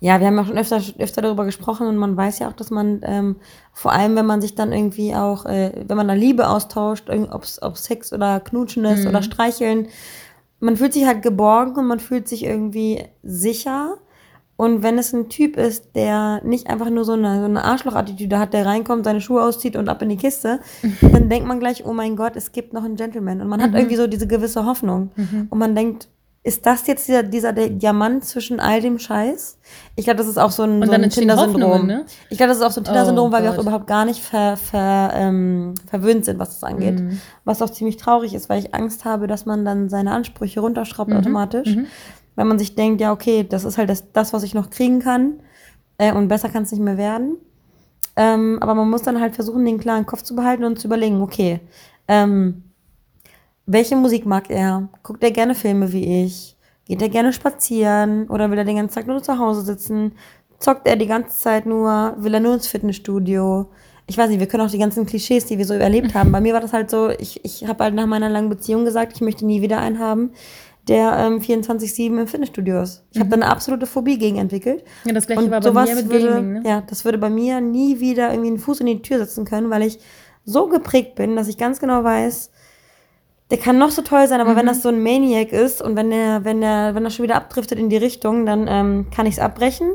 ja, 0.00 0.20
wir 0.20 0.26
haben 0.26 0.36
ja 0.36 0.44
schon 0.44 0.58
öfter, 0.58 0.80
öfter 0.98 1.22
darüber 1.22 1.44
gesprochen 1.44 1.86
und 1.86 1.96
man 1.96 2.16
weiß 2.16 2.38
ja 2.38 2.48
auch, 2.48 2.52
dass 2.52 2.70
man, 2.70 3.00
ähm, 3.04 3.36
vor 3.72 3.92
allem 3.92 4.16
wenn 4.16 4.26
man 4.26 4.40
sich 4.40 4.54
dann 4.54 4.72
irgendwie 4.72 5.14
auch, 5.14 5.46
äh, 5.46 5.84
wenn 5.86 5.96
man 5.96 6.08
da 6.08 6.14
Liebe 6.14 6.48
austauscht, 6.48 7.10
ob 7.10 7.42
es 7.42 7.60
Sex 7.74 8.12
oder 8.12 8.40
Knutschen 8.40 8.84
ist 8.84 9.06
oder 9.06 9.22
Streicheln, 9.22 9.88
man 10.60 10.76
fühlt 10.76 10.92
sich 10.92 11.06
halt 11.06 11.22
geborgen 11.22 11.76
und 11.76 11.86
man 11.86 12.00
fühlt 12.00 12.28
sich 12.28 12.44
irgendwie 12.44 13.04
sicher. 13.22 13.96
Und 14.56 14.82
wenn 14.82 14.98
es 14.98 15.12
ein 15.12 15.28
Typ 15.28 15.56
ist, 15.56 15.94
der 15.94 16.42
nicht 16.44 16.68
einfach 16.68 16.90
nur 16.90 17.04
so 17.04 17.12
eine, 17.12 17.38
so 17.38 17.44
eine 17.44 17.62
Arschloch-Attitüde 17.62 18.40
hat, 18.40 18.52
der 18.52 18.66
reinkommt, 18.66 19.04
seine 19.04 19.20
Schuhe 19.20 19.44
auszieht 19.44 19.76
und 19.76 19.88
ab 19.88 20.02
in 20.02 20.08
die 20.08 20.16
Kiste, 20.16 20.58
dann 21.00 21.28
denkt 21.28 21.46
man 21.46 21.60
gleich, 21.60 21.86
oh 21.86 21.92
mein 21.92 22.16
Gott, 22.16 22.34
es 22.34 22.50
gibt 22.50 22.72
noch 22.72 22.82
einen 22.82 22.96
Gentleman. 22.96 23.40
Und 23.40 23.46
man 23.46 23.62
hat 23.62 23.72
irgendwie 23.74 23.94
so 23.94 24.08
diese 24.08 24.26
gewisse 24.26 24.64
Hoffnung. 24.66 25.12
Und 25.48 25.58
man 25.60 25.76
denkt, 25.76 26.08
ist 26.48 26.64
das 26.64 26.86
jetzt 26.86 27.06
dieser, 27.06 27.22
dieser 27.22 27.52
Diamant 27.52 28.24
zwischen 28.24 28.58
all 28.58 28.80
dem 28.80 28.98
Scheiß? 28.98 29.58
Ich 29.96 30.04
glaube, 30.04 30.16
das 30.16 30.26
ist 30.26 30.38
auch 30.38 30.50
so 30.50 30.62
ein, 30.62 30.82
so 30.84 30.90
ein 30.92 31.10
Tinder-Syndrom. 31.10 31.86
Ne? 31.86 32.06
Ich 32.30 32.38
glaube, 32.38 32.48
das 32.48 32.56
ist 32.56 32.64
auch 32.64 32.70
so 32.70 32.80
ein 32.80 32.84
Tinder-Syndrom, 32.84 33.28
Oh 33.28 33.32
weil 33.32 33.42
wir 33.42 33.50
auch 33.50 33.56
Gott. 33.56 33.64
überhaupt 33.66 33.86
gar 33.86 34.06
nicht 34.06 34.22
ver, 34.22 34.56
ver, 34.56 35.12
ähm, 35.14 35.74
verwöhnt 35.90 36.24
sind, 36.24 36.38
was 36.38 36.48
das 36.58 36.64
angeht. 36.64 37.00
Mhm. 37.00 37.20
Was 37.44 37.60
auch 37.60 37.68
ziemlich 37.68 37.98
traurig 37.98 38.32
ist, 38.32 38.48
weil 38.48 38.60
ich 38.60 38.74
Angst 38.74 39.04
habe, 39.04 39.26
dass 39.26 39.44
man 39.44 39.66
dann 39.66 39.90
seine 39.90 40.12
Ansprüche 40.12 40.60
runterschraubt 40.60 41.10
Mhm. 41.10 41.18
automatisch. 41.18 41.76
Weil 42.34 42.44
man 42.46 42.58
sich 42.58 42.74
denkt, 42.74 43.00
ja, 43.02 43.12
okay, 43.12 43.44
das 43.46 43.64
ist 43.64 43.76
halt 43.76 43.90
das, 43.90 44.10
das 44.12 44.32
was 44.32 44.42
ich 44.42 44.54
noch 44.54 44.70
kriegen 44.70 45.00
kann. 45.00 45.40
Äh, 45.98 46.14
und 46.14 46.28
besser 46.28 46.48
kann 46.48 46.62
es 46.62 46.72
nicht 46.72 46.80
mehr 46.82 46.96
werden. 46.96 47.36
Ähm, 48.16 48.56
aber 48.62 48.74
man 48.74 48.88
muss 48.88 49.02
dann 49.02 49.20
halt 49.20 49.34
versuchen, 49.34 49.66
den 49.66 49.78
klaren 49.78 50.06
Kopf 50.06 50.22
zu 50.22 50.34
behalten 50.34 50.64
und 50.64 50.78
zu 50.78 50.86
überlegen, 50.86 51.20
okay, 51.20 51.60
ähm, 52.08 52.62
welche 53.68 53.96
Musik 53.96 54.26
mag 54.26 54.50
er? 54.50 54.88
Guckt 55.02 55.22
er 55.22 55.30
gerne 55.30 55.54
Filme 55.54 55.92
wie 55.92 56.24
ich? 56.24 56.56
Geht 56.86 57.02
er 57.02 57.10
gerne 57.10 57.34
spazieren? 57.34 58.26
Oder 58.28 58.50
will 58.50 58.58
er 58.58 58.64
den 58.64 58.76
ganzen 58.76 58.94
Tag 58.94 59.06
nur 59.06 59.22
zu 59.22 59.38
Hause 59.38 59.60
sitzen? 59.60 60.12
Zockt 60.58 60.88
er 60.88 60.96
die 60.96 61.06
ganze 61.06 61.38
Zeit 61.38 61.66
nur? 61.66 62.14
Will 62.16 62.32
er 62.32 62.40
nur 62.40 62.54
ins 62.54 62.66
Fitnessstudio? 62.66 63.70
Ich 64.06 64.16
weiß 64.16 64.30
nicht, 64.30 64.40
wir 64.40 64.46
können 64.46 64.66
auch 64.66 64.70
die 64.70 64.78
ganzen 64.78 65.04
Klischees, 65.04 65.44
die 65.44 65.58
wir 65.58 65.66
so 65.66 65.74
erlebt 65.74 66.14
haben. 66.14 66.32
Bei 66.32 66.40
mir 66.40 66.54
war 66.54 66.62
das 66.62 66.72
halt 66.72 66.88
so, 66.88 67.10
ich, 67.10 67.44
ich 67.44 67.68
habe 67.68 67.84
halt 67.84 67.94
nach 67.94 68.06
meiner 68.06 68.30
langen 68.30 68.48
Beziehung 68.48 68.86
gesagt, 68.86 69.12
ich 69.14 69.20
möchte 69.20 69.44
nie 69.44 69.60
wieder 69.60 69.78
einen 69.78 69.98
haben, 69.98 70.30
der 70.88 71.18
ähm, 71.18 71.40
24-7 71.40 72.18
im 72.18 72.26
Fitnessstudio 72.26 72.80
ist. 72.80 73.04
Ich 73.12 73.20
habe 73.20 73.28
da 73.28 73.36
eine 73.36 73.48
absolute 73.48 73.84
Phobie 73.84 74.16
gegen 74.16 74.38
entwickelt. 74.38 74.82
Ja, 75.04 75.12
das 75.12 75.26
gleiche 75.26 75.42
Und 75.42 75.50
war 75.50 75.60
bei 75.60 75.68
sowas 75.68 75.90
mir 75.90 75.96
mit 75.96 76.10
würde, 76.10 76.28
Gaming, 76.30 76.52
ne? 76.54 76.62
ja, 76.64 76.82
das 76.86 77.04
würde 77.04 77.18
bei 77.18 77.28
mir 77.28 77.60
nie 77.60 78.00
wieder 78.00 78.30
irgendwie 78.30 78.48
einen 78.48 78.58
Fuß 78.58 78.80
in 78.80 78.86
die 78.86 79.02
Tür 79.02 79.18
setzen 79.18 79.44
können, 79.44 79.68
weil 79.68 79.82
ich 79.82 79.98
so 80.46 80.68
geprägt 80.68 81.14
bin, 81.14 81.36
dass 81.36 81.48
ich 81.48 81.58
ganz 81.58 81.78
genau 81.78 82.02
weiß, 82.02 82.50
der 83.50 83.58
kann 83.58 83.78
noch 83.78 83.90
so 83.90 84.02
toll 84.02 84.26
sein, 84.28 84.40
aber 84.40 84.56
wenn 84.56 84.64
Mhm. 84.64 84.68
das 84.68 84.82
so 84.82 84.88
ein 84.90 85.02
Maniac 85.02 85.52
ist 85.52 85.80
und 85.80 85.96
wenn 85.96 86.12
er, 86.12 86.44
wenn 86.44 86.62
er, 86.62 86.94
wenn 86.94 87.04
er 87.04 87.10
schon 87.10 87.22
wieder 87.22 87.36
abdriftet 87.36 87.78
in 87.78 87.88
die 87.88 87.96
Richtung, 87.96 88.44
dann 88.46 88.66
ähm, 88.68 89.06
kann 89.14 89.26
ich 89.26 89.34
es 89.34 89.40
abbrechen. 89.40 89.92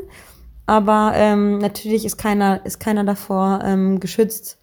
Aber 0.66 1.12
ähm, 1.14 1.58
natürlich 1.58 2.04
ist 2.04 2.16
keiner, 2.16 2.64
ist 2.64 2.80
keiner 2.80 3.04
davor 3.04 3.60
ähm, 3.64 4.00
geschützt, 4.00 4.58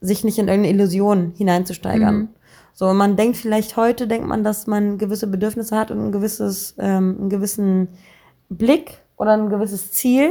sich 0.00 0.24
nicht 0.24 0.38
in 0.38 0.48
irgendeine 0.48 0.74
Illusion 0.74 1.32
hineinzusteigern. 1.36 2.16
Mhm. 2.16 2.28
So, 2.74 2.92
man 2.94 3.16
denkt 3.16 3.36
vielleicht 3.36 3.76
heute, 3.76 4.06
denkt 4.06 4.26
man, 4.26 4.44
dass 4.44 4.66
man 4.66 4.98
gewisse 4.98 5.26
Bedürfnisse 5.26 5.76
hat 5.76 5.90
und 5.90 5.98
ein 6.06 6.12
gewisses, 6.12 6.74
ähm, 6.78 7.16
einen 7.20 7.28
gewissen 7.28 7.88
Blick 8.48 8.98
oder 9.16 9.32
ein 9.32 9.50
gewisses 9.50 9.92
Ziel. 9.92 10.30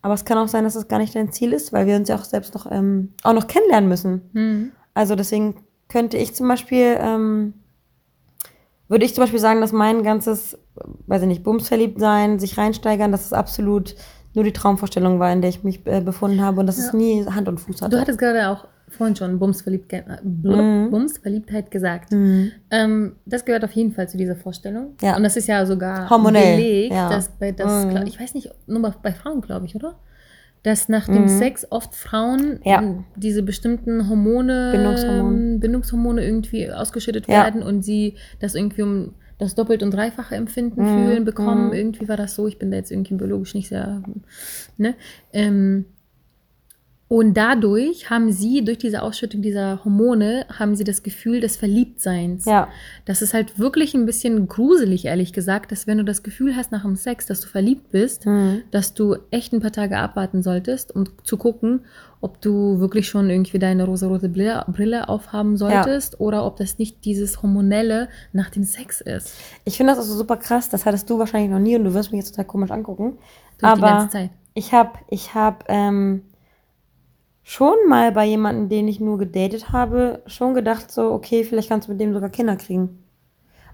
Aber 0.00 0.14
es 0.14 0.24
kann 0.24 0.38
auch 0.38 0.48
sein, 0.48 0.64
dass 0.64 0.74
es 0.74 0.88
gar 0.88 0.98
nicht 0.98 1.14
dein 1.14 1.32
Ziel 1.32 1.52
ist, 1.52 1.72
weil 1.72 1.86
wir 1.86 1.96
uns 1.96 2.08
ja 2.08 2.16
auch 2.16 2.24
selbst 2.24 2.54
noch, 2.54 2.70
ähm, 2.70 3.12
auch 3.22 3.34
noch 3.34 3.46
kennenlernen 3.46 3.88
müssen. 3.88 4.22
Mhm. 4.32 4.72
Also 4.94 5.16
deswegen 5.16 5.56
könnte 5.92 6.16
ich 6.16 6.34
zum 6.34 6.48
Beispiel, 6.48 6.96
ähm, 6.98 7.54
würde 8.88 9.04
ich 9.04 9.14
zum 9.14 9.22
Beispiel 9.22 9.40
sagen, 9.40 9.60
dass 9.60 9.72
mein 9.72 10.02
ganzes, 10.02 10.58
weiß 11.06 11.22
ich 11.22 11.28
nicht, 11.28 11.44
Bumsverliebt 11.44 12.00
sein, 12.00 12.38
sich 12.38 12.58
reinsteigern, 12.58 13.12
dass 13.12 13.26
es 13.26 13.32
absolut 13.32 13.94
nur 14.34 14.44
die 14.44 14.52
Traumvorstellung 14.52 15.18
war, 15.18 15.32
in 15.32 15.40
der 15.42 15.50
ich 15.50 15.62
mich 15.62 15.86
äh, 15.86 16.00
befunden 16.00 16.40
habe 16.42 16.60
und 16.60 16.66
dass 16.66 16.78
es 16.78 16.92
nie 16.92 17.24
Hand 17.26 17.48
und 17.48 17.58
Fuß 17.60 17.82
hatte. 17.82 17.94
Du 17.96 18.00
hattest 18.00 18.18
gerade 18.18 18.48
auch 18.48 18.66
vorhin 18.88 19.16
schon 19.16 19.38
Bumsverliebtheit, 19.38 20.06
äh, 20.08 20.18
Mhm. 20.26 20.90
Bumsverliebtheit 20.90 21.70
gesagt. 21.70 22.12
Ähm, 22.12 23.16
das 23.26 23.44
gehört 23.44 23.64
auf 23.64 23.72
jeden 23.72 23.92
Fall 23.92 24.08
zu 24.08 24.16
dieser 24.18 24.36
Vorstellung. 24.36 24.94
Ja. 25.02 25.16
Und 25.16 25.22
das 25.22 25.36
ist 25.36 25.48
ja 25.48 25.64
sogar 25.66 26.08
Hormonell, 26.10 26.56
belegt, 26.56 26.94
ja. 26.94 27.08
dass 27.10 27.28
bei 27.28 27.52
das, 27.52 27.86
Mhm. 27.86 28.06
ich 28.06 28.20
weiß 28.20 28.34
nicht, 28.34 28.50
nur 28.66 28.80
bei 29.02 29.12
Frauen, 29.12 29.40
glaube 29.40 29.66
ich, 29.66 29.74
oder? 29.76 29.96
Dass 30.62 30.88
nach 30.88 31.06
dem 31.06 31.26
Sex 31.26 31.66
oft 31.70 31.94
Frauen 31.94 32.60
Ja. 32.64 33.02
diese 33.16 33.42
bestimmten 33.42 34.08
Hormone, 34.08 34.70
Bindungshormone. 34.72 35.58
Bindungshormone 35.58 36.24
irgendwie 36.24 36.70
ausgeschüttet 36.70 37.26
Ja. 37.26 37.44
werden 37.44 37.62
und 37.64 37.82
sie 37.82 38.14
das 38.38 38.54
irgendwie 38.54 38.82
um 38.82 39.14
das 39.38 39.56
doppelt 39.56 39.82
und 39.82 39.92
dreifache 39.92 40.36
Empfinden 40.36 40.82
Mhm. 40.82 40.86
fühlen, 40.94 41.24
bekommen. 41.24 41.66
Mhm. 41.68 41.72
Irgendwie 41.72 42.08
war 42.08 42.16
das 42.16 42.36
so. 42.36 42.46
Ich 42.46 42.58
bin 42.60 42.70
da 42.70 42.76
jetzt 42.76 42.92
irgendwie 42.92 43.14
biologisch 43.14 43.54
nicht 43.54 43.68
sehr, 43.70 44.02
ne? 44.76 44.94
Ähm, 45.32 45.86
und 47.14 47.34
dadurch 47.34 48.08
haben 48.08 48.32
sie, 48.32 48.64
durch 48.64 48.78
diese 48.78 49.02
Ausschüttung 49.02 49.42
dieser 49.42 49.84
Hormone, 49.84 50.46
haben 50.58 50.74
sie 50.76 50.84
das 50.84 51.02
Gefühl 51.02 51.40
des 51.40 51.56
Verliebtseins. 51.58 52.46
ja, 52.46 52.68
Das 53.04 53.20
ist 53.20 53.34
halt 53.34 53.58
wirklich 53.58 53.92
ein 53.92 54.06
bisschen 54.06 54.48
gruselig, 54.48 55.04
ehrlich 55.04 55.34
gesagt, 55.34 55.72
dass 55.72 55.86
wenn 55.86 55.98
du 55.98 56.04
das 56.04 56.22
Gefühl 56.22 56.56
hast 56.56 56.72
nach 56.72 56.84
dem 56.84 56.96
Sex, 56.96 57.26
dass 57.26 57.42
du 57.42 57.48
verliebt 57.48 57.90
bist, 57.90 58.24
Mhm. 58.24 58.62
dass 58.70 58.94
du 58.94 59.16
echt 59.30 59.52
ein 59.52 59.60
paar 59.60 59.72
Tage 59.72 59.98
abwarten 59.98 60.42
solltest, 60.42 60.96
um 60.96 61.04
zu 61.22 61.36
gucken, 61.36 61.80
ob 62.22 62.40
du 62.40 62.80
wirklich 62.80 63.06
schon 63.10 63.28
irgendwie 63.28 63.58
deine 63.58 63.84
rosarote 63.84 64.30
Brille, 64.30 64.64
Brille 64.68 65.10
aufhaben 65.10 65.58
solltest 65.58 66.18
oder 66.18 66.46
ob 66.46 66.56
das 66.56 66.78
nicht 66.78 67.04
dieses 67.04 67.42
Hormonelle 67.42 68.08
nach 68.32 68.48
dem 68.48 68.64
Sex 68.64 69.02
ist. 69.02 69.34
ich 69.66 69.76
finde 69.76 69.92
das 69.92 69.98
also 69.98 70.14
super 70.16 70.38
krass, 70.38 70.70
das 70.70 70.86
hattest 70.86 71.10
du 71.10 71.18
wahrscheinlich 71.18 71.50
noch 71.50 71.58
nie 71.58 71.76
und 71.76 71.84
du 71.84 71.92
wirst 71.92 72.10
mich 72.10 72.20
jetzt 72.20 72.30
total 72.30 72.46
komisch 72.46 72.70
angucken. 72.70 73.18
Durch 73.58 73.74
die 73.74 73.82
Aber 73.82 73.86
ganze 73.86 74.08
Zeit. 74.08 74.30
ich 74.54 74.72
habe 74.72 74.92
ich 75.10 75.34
hab, 75.34 75.64
ähm, 75.68 76.22
schon 77.42 77.74
mal 77.88 78.12
bei 78.12 78.24
jemandem, 78.24 78.68
den 78.68 78.88
ich 78.88 79.00
nur 79.00 79.18
gedatet 79.18 79.70
habe, 79.72 80.22
schon 80.26 80.54
gedacht 80.54 80.90
so, 80.92 81.10
okay, 81.12 81.44
vielleicht 81.44 81.68
kannst 81.68 81.88
du 81.88 81.92
mit 81.92 82.00
dem 82.00 82.12
sogar 82.14 82.30
Kinder 82.30 82.56
kriegen. 82.56 82.98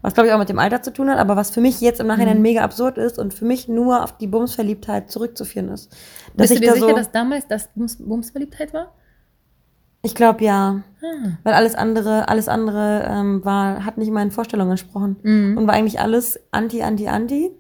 Was 0.01 0.15
glaube 0.15 0.29
ich 0.29 0.33
auch 0.35 0.39
mit 0.39 0.49
dem 0.49 0.61
Alter 0.61 0.81
zu 0.81 0.93
tun 0.93 1.11
hat, 1.11 1.19
aber 1.19 1.35
was 1.37 1.51
für 1.51 1.61
mich 1.61 1.81
jetzt 1.81 1.99
im 2.01 2.07
Nachhinein 2.07 2.37
Mhm. 2.37 2.43
mega 2.43 2.63
absurd 2.63 2.99
ist 2.99 3.19
und 3.19 3.35
für 3.35 3.45
mich 3.45 3.67
nur 3.69 4.05
auf 4.05 4.17
die 4.17 4.29
Bumsverliebtheit 4.29 5.11
zurückzuführen 5.11 5.69
ist. 5.71 5.91
Dass 6.37 6.49
Bist 6.49 6.51
du 6.51 6.55
ich 6.55 6.61
dir 6.61 6.67
da 6.69 6.75
sicher, 6.75 6.89
so, 6.89 6.95
dass 6.95 7.11
damals 7.11 7.47
das 7.49 7.69
Bums 7.75 7.97
Bumsverliebtheit 7.99 8.73
war? 8.73 8.93
ich 10.03 10.15
glaube 10.15 10.45
ja, 10.45 10.83
Ah. 11.03 11.29
weil 11.43 11.55
alles 11.55 11.75
andere, 11.75 12.29
alles 12.29 12.49
andere 12.49 13.05
ähm, 13.11 13.45
war, 13.45 13.85
hat 13.85 13.99
nicht 13.99 14.13
meinen 14.13 14.31
Vorstellungen 14.31 14.71
entsprochen 14.71 15.17
Mhm. 15.23 15.59
und 15.59 15.67
war 15.67 15.75
eigentlich 15.75 16.01
alles 16.01 16.39
anti, 16.53 16.83
anti, 16.83 17.09
anti. 17.09 17.51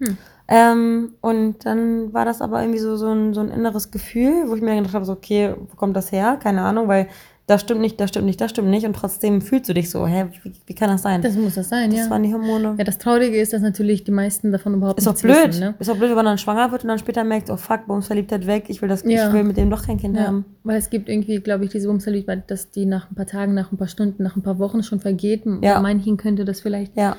Hm. 0.00 0.16
Ähm, 0.48 1.14
und 1.20 1.64
dann 1.66 2.12
war 2.12 2.24
das 2.24 2.40
aber 2.40 2.60
irgendwie 2.60 2.78
so, 2.78 2.96
so, 2.96 3.10
ein, 3.10 3.34
so 3.34 3.40
ein 3.40 3.50
inneres 3.50 3.90
Gefühl, 3.90 4.44
wo 4.48 4.54
ich 4.54 4.62
mir 4.62 4.76
gedacht 4.76 4.94
habe, 4.94 5.04
so, 5.04 5.12
okay, 5.12 5.54
wo 5.58 5.76
kommt 5.76 5.96
das 5.96 6.12
her? 6.12 6.38
Keine 6.40 6.62
Ahnung, 6.62 6.86
weil 6.88 7.08
das 7.48 7.60
stimmt 7.60 7.80
nicht, 7.80 8.00
das 8.00 8.10
stimmt 8.10 8.26
nicht, 8.26 8.40
das 8.40 8.50
stimmt 8.50 8.68
nicht. 8.70 8.84
Und 8.86 8.94
trotzdem 8.96 9.40
fühlst 9.40 9.68
du 9.68 9.72
dich 9.74 9.88
so. 9.88 10.04
Hä, 10.06 10.26
wie, 10.42 10.52
wie 10.66 10.74
kann 10.74 10.88
das 10.88 11.02
sein? 11.02 11.22
Das 11.22 11.36
muss 11.36 11.54
das 11.54 11.68
sein, 11.68 11.90
das 11.90 12.00
ja. 12.00 12.10
waren 12.10 12.24
die 12.24 12.32
Hormone. 12.32 12.74
Ja, 12.76 12.82
das 12.84 12.98
Traurige 12.98 13.40
ist, 13.40 13.52
dass 13.52 13.62
natürlich 13.62 14.02
die 14.02 14.10
meisten 14.10 14.50
davon 14.50 14.74
überhaupt 14.74 14.98
ist 14.98 15.06
doch 15.06 15.12
nichts 15.12 15.22
blöd. 15.22 15.48
wissen. 15.48 15.60
Ne? 15.60 15.74
Ist 15.78 15.88
doch 15.88 15.96
blöd, 15.96 16.08
wenn 16.10 16.16
man 16.16 16.24
dann 16.24 16.38
schwanger 16.38 16.72
wird 16.72 16.82
und 16.82 16.88
dann 16.88 16.98
später 16.98 17.22
merkt, 17.22 17.48
oh 17.50 17.56
fuck, 17.56 17.86
Bumsverliebtheit 17.86 18.48
weg, 18.48 18.64
ich 18.66 18.82
will 18.82 18.88
das, 18.88 19.04
Ja. 19.04 19.28
ich 19.28 19.32
will 19.32 19.44
mit 19.44 19.56
dem 19.56 19.70
doch 19.70 19.84
kein 19.86 19.96
Kind 19.96 20.16
Ja, 20.16 20.26
haben. 20.26 20.44
weil 20.64 20.76
es 20.78 20.90
gibt 20.90 21.08
irgendwie, 21.08 21.38
glaube 21.38 21.64
ich, 21.64 21.70
diese 21.70 21.86
Bumsverliebtheit, 21.86 22.50
dass 22.50 22.70
die 22.70 22.84
nach 22.84 23.10
ein 23.10 23.14
paar 23.14 23.26
Tagen, 23.26 23.54
nach 23.54 23.70
ein 23.70 23.76
paar 23.78 23.88
Stunden, 23.88 24.24
nach 24.24 24.34
ein 24.34 24.42
paar 24.42 24.58
Wochen 24.58 24.82
schon 24.82 24.98
vergeht. 24.98 25.44
Ja. 25.62 25.74
Bei 25.76 25.82
manchen 25.82 26.16
könnte 26.16 26.44
das 26.44 26.60
vielleicht 26.60 26.96
Ja. 26.96 27.16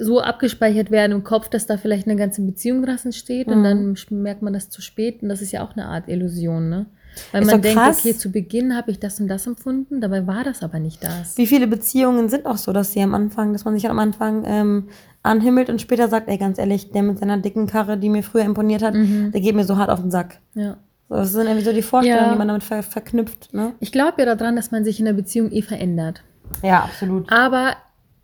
So 0.00 0.20
abgespeichert 0.20 0.90
werden 0.90 1.12
im 1.12 1.24
Kopf, 1.24 1.48
dass 1.48 1.66
da 1.66 1.76
vielleicht 1.78 2.06
eine 2.06 2.16
ganze 2.16 2.42
Beziehung 2.42 2.82
draus 2.84 3.04
entsteht 3.04 3.46
und 3.48 3.60
Mhm. 3.60 3.64
dann 3.64 3.96
merkt 4.22 4.42
man 4.42 4.52
das 4.52 4.68
zu 4.70 4.82
spät 4.82 5.22
und 5.22 5.28
das 5.28 5.40
ist 5.42 5.52
ja 5.52 5.62
auch 5.64 5.72
eine 5.76 5.86
Art 5.86 6.08
Illusion, 6.08 6.68
ne? 6.68 6.86
Weil 7.32 7.42
Ist 7.44 7.50
man 7.50 7.62
denkt, 7.62 7.78
krass. 7.80 7.98
okay, 8.00 8.14
zu 8.14 8.30
Beginn 8.30 8.76
habe 8.76 8.90
ich 8.90 9.00
das 9.00 9.18
und 9.20 9.28
das 9.28 9.46
empfunden, 9.46 10.02
dabei 10.02 10.26
war 10.26 10.44
das 10.44 10.62
aber 10.62 10.78
nicht 10.78 11.02
das. 11.02 11.38
Wie 11.38 11.46
viele 11.46 11.66
Beziehungen 11.66 12.28
sind 12.28 12.44
auch 12.44 12.58
so, 12.58 12.74
dass 12.74 12.92
sie 12.92 13.00
am 13.00 13.14
Anfang, 13.14 13.54
dass 13.54 13.64
man 13.64 13.72
sich 13.74 13.88
am 13.88 13.98
Anfang 13.98 14.44
ähm, 14.46 14.88
anhimmelt 15.22 15.70
und 15.70 15.80
später 15.80 16.08
sagt, 16.08 16.28
ey, 16.28 16.36
ganz 16.36 16.58
ehrlich, 16.58 16.90
der 16.92 17.02
mit 17.02 17.18
seiner 17.18 17.38
dicken 17.38 17.66
Karre, 17.66 17.96
die 17.96 18.10
mir 18.10 18.22
früher 18.22 18.44
imponiert 18.44 18.82
hat, 18.82 18.92
Mhm. 18.94 19.32
der 19.32 19.40
geht 19.40 19.54
mir 19.56 19.64
so 19.64 19.78
hart 19.78 19.88
auf 19.88 20.00
den 20.02 20.10
Sack. 20.10 20.40
Ja. 20.54 20.76
Das 21.08 21.32
sind 21.32 21.46
irgendwie 21.46 21.64
so 21.64 21.72
die 21.72 21.80
Vorstellungen, 21.82 22.26
Ja. 22.26 22.32
die 22.32 22.38
man 22.38 22.48
damit 22.48 22.64
ver 22.64 22.82
verknüpft. 22.82 23.54
Ne? 23.54 23.72
Ich 23.80 23.92
glaube 23.92 24.20
ja 24.22 24.34
daran, 24.34 24.54
dass 24.56 24.70
man 24.70 24.84
sich 24.84 24.98
in 24.98 25.06
der 25.06 25.12
Beziehung 25.14 25.50
eh 25.52 25.62
verändert. 25.62 26.22
Ja, 26.62 26.80
absolut. 26.80 27.32
Aber 27.32 27.76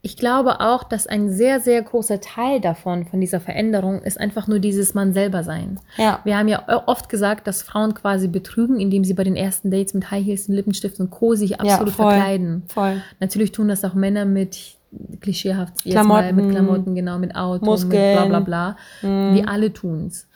ich 0.04 0.16
glaube 0.16 0.60
auch, 0.60 0.82
dass 0.82 1.06
ein 1.06 1.30
sehr, 1.30 1.60
sehr 1.60 1.80
großer 1.80 2.20
Teil 2.20 2.60
davon, 2.60 3.06
von 3.06 3.20
dieser 3.20 3.38
Veränderung, 3.38 4.02
ist 4.02 4.18
einfach 4.18 4.48
nur 4.48 4.58
dieses 4.58 4.94
Mann 4.94 5.12
selber 5.12 5.44
sein. 5.44 5.78
Ja. 5.96 6.18
Wir 6.24 6.36
haben 6.36 6.48
ja 6.48 6.64
oft 6.86 7.08
gesagt, 7.08 7.46
dass 7.46 7.62
Frauen 7.62 7.94
quasi 7.94 8.26
betrügen, 8.26 8.80
indem 8.80 9.04
sie 9.04 9.14
bei 9.14 9.22
den 9.22 9.36
ersten 9.36 9.70
Dates 9.70 9.94
mit 9.94 10.10
High 10.10 10.26
Heels 10.26 10.48
und 10.48 10.56
Lippenstift 10.56 10.98
und 10.98 11.10
Co. 11.10 11.36
sich 11.36 11.60
absolut 11.60 11.94
voll. 11.94 12.10
verkleiden. 12.10 12.64
Voll. 12.66 13.00
Natürlich 13.20 13.52
tun 13.52 13.68
das 13.68 13.84
auch 13.84 13.94
Männer 13.94 14.24
mit 14.24 14.74
klischeehaft 15.20 15.84
jetzt 15.84 15.94
mal 15.94 16.02
Klamotten, 16.02 16.36
mit 16.36 16.50
Klamotten, 16.50 16.94
genau, 16.96 17.18
mit 17.18 17.36
Auto, 17.36 17.64
Muskeln. 17.64 17.92
mit 17.92 18.28
bla 18.28 18.40
bla 18.40 18.76
bla. 19.02 19.34
Wir 19.34 19.48
alle 19.48 19.72
tun's. 19.72 20.26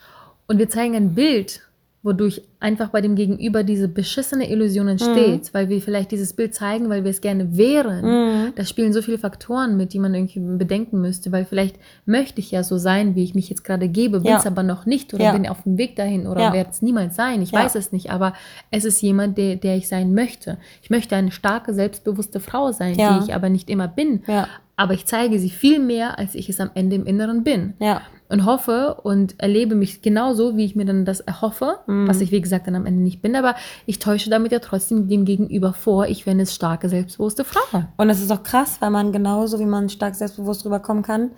Und 0.46 0.58
wir 0.58 0.68
zeigen 0.68 0.94
ein 0.94 1.14
Bild, 1.14 1.60
wodurch 2.06 2.40
einfach 2.60 2.88
bei 2.88 3.02
dem 3.02 3.14
Gegenüber 3.16 3.62
diese 3.64 3.88
beschissene 3.88 4.50
Illusion 4.50 4.88
entsteht, 4.88 5.52
weil 5.52 5.68
wir 5.68 5.82
vielleicht 5.82 6.10
dieses 6.12 6.32
Bild 6.32 6.54
zeigen, 6.54 6.88
weil 6.88 7.04
wir 7.04 7.10
es 7.10 7.20
gerne 7.20 7.58
wären. 7.58 8.52
Da 8.56 8.64
spielen 8.64 8.92
so 8.94 9.02
viele 9.02 9.18
Faktoren 9.18 9.76
mit, 9.76 9.92
die 9.92 9.98
man 9.98 10.14
irgendwie 10.14 10.40
bedenken 10.40 11.00
müsste, 11.02 11.32
weil 11.32 11.44
vielleicht 11.44 11.76
möchte 12.06 12.40
ich 12.40 12.50
ja 12.50 12.62
so 12.62 12.78
sein, 12.78 13.14
wie 13.14 13.24
ich 13.24 13.34
mich 13.34 13.50
jetzt 13.50 13.64
gerade 13.64 13.88
gebe, 13.88 14.20
bin 14.20 14.30
Ja. 14.30 14.38
es 14.38 14.46
aber 14.46 14.62
noch 14.62 14.86
nicht 14.86 15.12
oder 15.12 15.24
Ja. 15.24 15.32
bin 15.32 15.46
auf 15.46 15.64
dem 15.64 15.76
Weg 15.76 15.96
dahin 15.96 16.26
oder 16.26 16.40
Ja. 16.40 16.52
werde 16.54 16.70
es 16.70 16.80
niemals 16.80 17.16
sein. 17.16 17.42
Ich 17.42 17.50
Ja. 17.50 17.60
weiß 17.64 17.74
es 17.74 17.92
nicht, 17.92 18.10
aber 18.10 18.32
es 18.70 18.84
ist 18.86 19.02
jemand, 19.02 19.36
der, 19.36 19.56
der 19.56 19.76
ich 19.76 19.88
sein 19.88 20.14
möchte. 20.14 20.56
Ich 20.82 20.88
möchte 20.90 21.16
eine 21.16 21.32
starke, 21.32 21.74
selbstbewusste 21.74 22.40
Frau 22.40 22.72
sein, 22.72 22.94
Ja. 22.96 23.18
die 23.18 23.24
ich 23.26 23.34
aber 23.34 23.48
nicht 23.50 23.68
immer 23.68 23.88
bin. 23.88 24.22
Aber 24.76 24.92
ich 24.92 25.06
zeige 25.06 25.38
sie 25.38 25.48
viel 25.50 25.78
mehr, 25.78 26.18
als 26.18 26.34
ich 26.34 26.48
es 26.50 26.60
am 26.60 26.70
Ende 26.74 26.96
im 26.96 27.06
Inneren 27.06 27.44
bin. 27.44 27.74
Ja. 27.80 28.02
Und 28.28 28.44
hoffe 28.44 28.96
und 29.04 29.40
erlebe 29.40 29.74
mich 29.74 30.02
genauso, 30.02 30.56
wie 30.56 30.64
ich 30.64 30.74
mir 30.76 30.84
dann 30.84 31.04
das 31.04 31.20
erhoffe, 31.20 31.78
Mhm. 31.86 32.08
was 32.08 32.20
ich, 32.20 32.30
wie 32.32 32.40
gesagt, 32.40 32.66
dann 32.66 32.74
am 32.74 32.84
Ende 32.84 33.02
nicht 33.02 33.22
bin. 33.22 33.36
Aber 33.36 33.54
ich 33.86 34.00
täusche 34.00 34.28
damit 34.30 34.52
ja 34.52 34.58
trotzdem 34.58 35.08
dem 35.08 35.24
Gegenüber 35.24 35.72
vor, 35.72 36.06
ich 36.08 36.26
wäre 36.26 36.34
eine 36.34 36.44
starke, 36.46 36.88
selbstbewusste 36.88 37.44
Frau. 37.44 37.84
Und 37.96 38.08
das 38.08 38.20
ist 38.20 38.30
auch 38.32 38.42
krass, 38.42 38.76
weil 38.80 38.90
man 38.90 39.12
genauso, 39.12 39.58
wie 39.60 39.64
man 39.66 39.88
stark 39.88 40.14
selbstbewusst 40.14 40.64
rüberkommen 40.66 41.02
kann, 41.04 41.30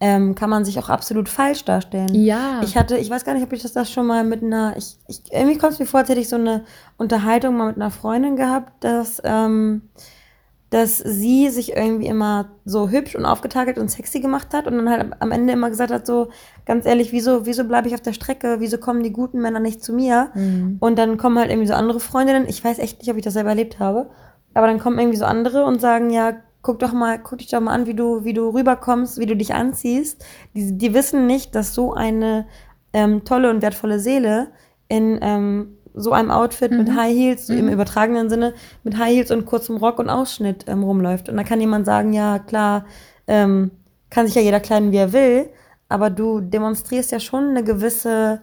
ähm, 0.00 0.34
kann 0.34 0.48
man 0.48 0.64
sich 0.64 0.78
auch 0.78 0.88
absolut 0.88 1.28
falsch 1.28 1.64
darstellen. 1.66 2.14
Ja. 2.14 2.62
Ich 2.64 2.74
hatte, 2.76 2.96
ich 2.96 3.10
weiß 3.10 3.24
gar 3.26 3.34
nicht, 3.34 3.44
ob 3.44 3.52
ich 3.52 3.60
das, 3.62 3.74
das 3.74 3.92
schon 3.92 4.06
mal 4.06 4.24
mit 4.24 4.42
einer, 4.42 4.74
ich, 4.78 4.96
ich, 5.08 5.20
irgendwie 5.30 5.58
kommt 5.58 5.74
es 5.74 5.78
mir 5.78 5.84
vor, 5.84 6.00
als 6.00 6.08
hätte 6.08 6.20
ich 6.22 6.28
so 6.30 6.36
eine 6.36 6.64
Unterhaltung 6.96 7.54
mal 7.56 7.66
mit 7.66 7.76
einer 7.76 7.90
Freundin 7.90 8.34
gehabt, 8.36 8.82
dass, 8.82 9.20
ähm, 9.24 9.82
dass 10.70 10.98
sie 10.98 11.48
sich 11.48 11.76
irgendwie 11.76 12.06
immer 12.06 12.52
so 12.64 12.88
hübsch 12.88 13.16
und 13.16 13.26
aufgetakelt 13.26 13.76
und 13.76 13.90
sexy 13.90 14.20
gemacht 14.20 14.54
hat 14.54 14.68
und 14.68 14.76
dann 14.76 14.88
halt 14.88 15.12
am 15.18 15.32
Ende 15.32 15.52
immer 15.52 15.68
gesagt 15.68 15.92
hat, 15.92 16.06
so, 16.06 16.28
ganz 16.64 16.86
ehrlich, 16.86 17.10
wieso, 17.10 17.44
wieso 17.44 17.64
bleibe 17.64 17.88
ich 17.88 17.94
auf 17.94 18.00
der 18.00 18.12
Strecke? 18.12 18.56
Wieso 18.60 18.78
kommen 18.78 19.02
die 19.02 19.12
guten 19.12 19.40
Männer 19.40 19.58
nicht 19.58 19.82
zu 19.82 19.92
mir? 19.92 20.30
Mhm. 20.34 20.76
Und 20.78 20.96
dann 20.96 21.16
kommen 21.16 21.38
halt 21.38 21.50
irgendwie 21.50 21.66
so 21.66 21.74
andere 21.74 21.98
Freundinnen, 21.98 22.48
ich 22.48 22.64
weiß 22.64 22.78
echt 22.78 23.00
nicht, 23.00 23.10
ob 23.10 23.16
ich 23.16 23.24
das 23.24 23.34
selber 23.34 23.50
erlebt 23.50 23.80
habe, 23.80 24.10
aber 24.54 24.68
dann 24.68 24.78
kommen 24.78 24.98
irgendwie 24.98 25.18
so 25.18 25.24
andere 25.24 25.64
und 25.64 25.80
sagen, 25.80 26.10
ja, 26.10 26.36
guck 26.62 26.78
doch 26.78 26.92
mal, 26.92 27.18
guck 27.18 27.38
dich 27.38 27.48
doch 27.48 27.60
mal 27.60 27.72
an, 27.72 27.86
wie 27.86 27.94
du, 27.94 28.24
wie 28.24 28.32
du 28.32 28.50
rüberkommst, 28.50 29.18
wie 29.18 29.26
du 29.26 29.36
dich 29.36 29.54
anziehst. 29.54 30.24
Die, 30.54 30.78
die 30.78 30.94
wissen 30.94 31.26
nicht, 31.26 31.54
dass 31.56 31.74
so 31.74 31.94
eine 31.94 32.46
ähm, 32.92 33.24
tolle 33.24 33.50
und 33.50 33.62
wertvolle 33.62 33.98
Seele 33.98 34.48
in 34.88 35.18
ähm, 35.22 35.78
so 35.94 36.12
einem 36.12 36.30
Outfit 36.30 36.70
mit 36.72 36.94
High 36.94 37.14
Heels, 37.16 37.46
so 37.46 37.52
im 37.54 37.68
übertragenen 37.68 38.28
Sinne, 38.30 38.54
mit 38.84 38.96
High 38.98 39.14
Heels 39.14 39.30
und 39.30 39.46
kurzem 39.46 39.76
Rock 39.76 39.98
und 39.98 40.08
Ausschnitt 40.10 40.64
ähm, 40.68 40.82
rumläuft. 40.82 41.28
Und 41.28 41.36
da 41.36 41.44
kann 41.44 41.60
jemand 41.60 41.86
sagen, 41.86 42.12
ja, 42.12 42.38
klar, 42.38 42.84
ähm, 43.26 43.70
kann 44.10 44.26
sich 44.26 44.34
ja 44.34 44.42
jeder 44.42 44.60
kleiden, 44.60 44.92
wie 44.92 44.96
er 44.96 45.12
will, 45.12 45.48
aber 45.88 46.10
du 46.10 46.40
demonstrierst 46.40 47.12
ja 47.12 47.20
schon 47.20 47.50
eine 47.50 47.64
gewisse 47.64 48.40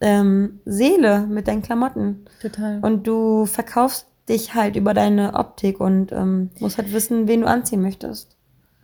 ähm, 0.00 0.60
Seele 0.64 1.26
mit 1.28 1.46
deinen 1.48 1.62
Klamotten. 1.62 2.24
Total. 2.40 2.78
Und 2.82 3.06
du 3.06 3.46
verkaufst 3.46 4.06
dich 4.28 4.54
halt 4.54 4.76
über 4.76 4.94
deine 4.94 5.34
Optik 5.34 5.80
und 5.80 6.12
ähm, 6.12 6.50
musst 6.60 6.78
halt 6.78 6.92
wissen, 6.92 7.28
wen 7.28 7.40
du 7.42 7.46
anziehen 7.46 7.82
möchtest. 7.82 8.36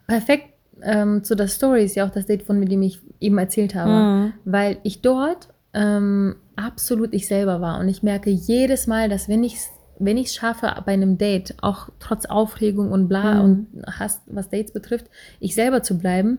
perfekt 0.07 0.49
ähm, 0.83 1.25
zu 1.25 1.35
der 1.37 1.49
Story 1.49 1.85
ist 1.85 1.95
ja 1.97 2.05
auch 2.07 2.11
das 2.11 2.27
Date, 2.27 2.43
von 2.43 2.61
dem 2.65 2.83
ich 2.83 3.01
eben 3.19 3.39
erzählt 3.39 3.75
habe, 3.75 3.91
Mhm. 3.91 4.33
weil 4.45 4.77
ich 4.83 5.01
dort 5.01 5.49
ähm, 5.73 6.37
absolut 6.57 7.12
ich 7.14 7.27
selber 7.29 7.61
war 7.61 7.79
und 7.81 7.88
ich 7.88 8.03
merke 8.03 8.31
jedes 8.31 8.87
Mal, 8.87 9.09
dass 9.09 9.29
wenn 9.29 9.45
ich 9.45 9.57
wenn 9.99 10.19
ich 10.19 10.27
es 10.27 10.35
schaffe 10.35 10.71
bei 10.85 10.92
einem 10.92 11.16
Date, 11.16 11.55
auch 11.62 11.88
trotz 12.01 12.27
Aufregung 12.27 12.92
und 12.92 13.09
bla 13.09 13.42
Mhm. 13.42 13.66
und 13.75 13.87
Hass, 13.99 14.21
was 14.27 14.51
Dates 14.51 14.73
betrifft, 14.73 15.07
ich 15.40 15.55
selber 15.55 15.83
zu 15.83 15.97
bleiben, 15.97 16.37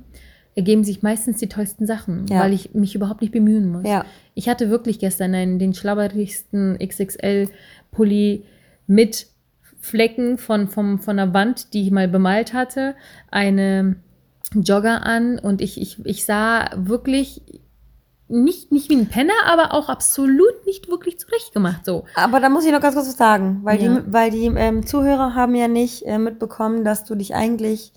ergeben 0.53 0.83
sich 0.83 1.01
meistens 1.01 1.37
die 1.37 1.49
tollsten 1.49 1.87
Sachen, 1.87 2.27
Ja. 2.29 2.41
weil 2.41 2.53
ich 2.53 2.75
mich 2.75 2.93
überhaupt 2.93 3.21
nicht 3.21 3.31
bemühen 3.33 3.71
muss. 3.71 3.83
Ja. 3.87 4.05
Ich 4.35 4.47
hatte 4.47 4.69
wirklich 4.69 4.99
gestern 4.99 5.33
einen, 5.33 5.57
den 5.57 5.73
schlabberigsten 5.73 6.77
XXL-Pulli 6.77 8.43
mit 8.87 9.27
Flecken 9.79 10.37
von, 10.37 10.67
vom, 10.67 10.99
von 10.99 11.17
einer 11.19 11.33
Wand, 11.33 11.73
die 11.73 11.83
ich 11.83 11.91
mal 11.91 12.07
bemalt 12.07 12.53
hatte, 12.53 12.95
eine 13.31 13.95
Jogger 14.53 15.03
an 15.03 15.39
und 15.39 15.61
ich, 15.61 15.79
ich, 15.81 16.03
ich 16.05 16.25
sah 16.25 16.69
wirklich 16.75 17.41
nicht, 18.29 18.71
nicht 18.73 18.89
wie 18.89 18.95
ein 18.97 19.07
Penner, 19.07 19.33
aber 19.45 19.73
auch 19.73 19.87
absolut 19.89 20.65
nicht 20.65 20.89
wirklich 20.89 21.17
zurechtgemacht 21.19 21.85
so. 21.85 22.03
Aber 22.15 22.39
da 22.39 22.49
muss 22.49 22.65
ich 22.65 22.71
noch 22.73 22.81
ganz 22.81 22.95
kurz 22.95 23.07
was 23.07 23.17
sagen, 23.17 23.61
weil 23.63 23.81
Ja. 23.81 23.95
die, 23.99 24.13
weil 24.13 24.31
die 24.31 24.45
ähm, 24.47 24.85
Zuhörer 24.85 25.33
haben 25.33 25.55
ja 25.55 25.67
nicht 25.67 26.05
äh, 26.05 26.17
mitbekommen, 26.17 26.83
dass 26.83 27.05
du 27.05 27.15
dich 27.15 27.35
eigentlich 27.35 27.93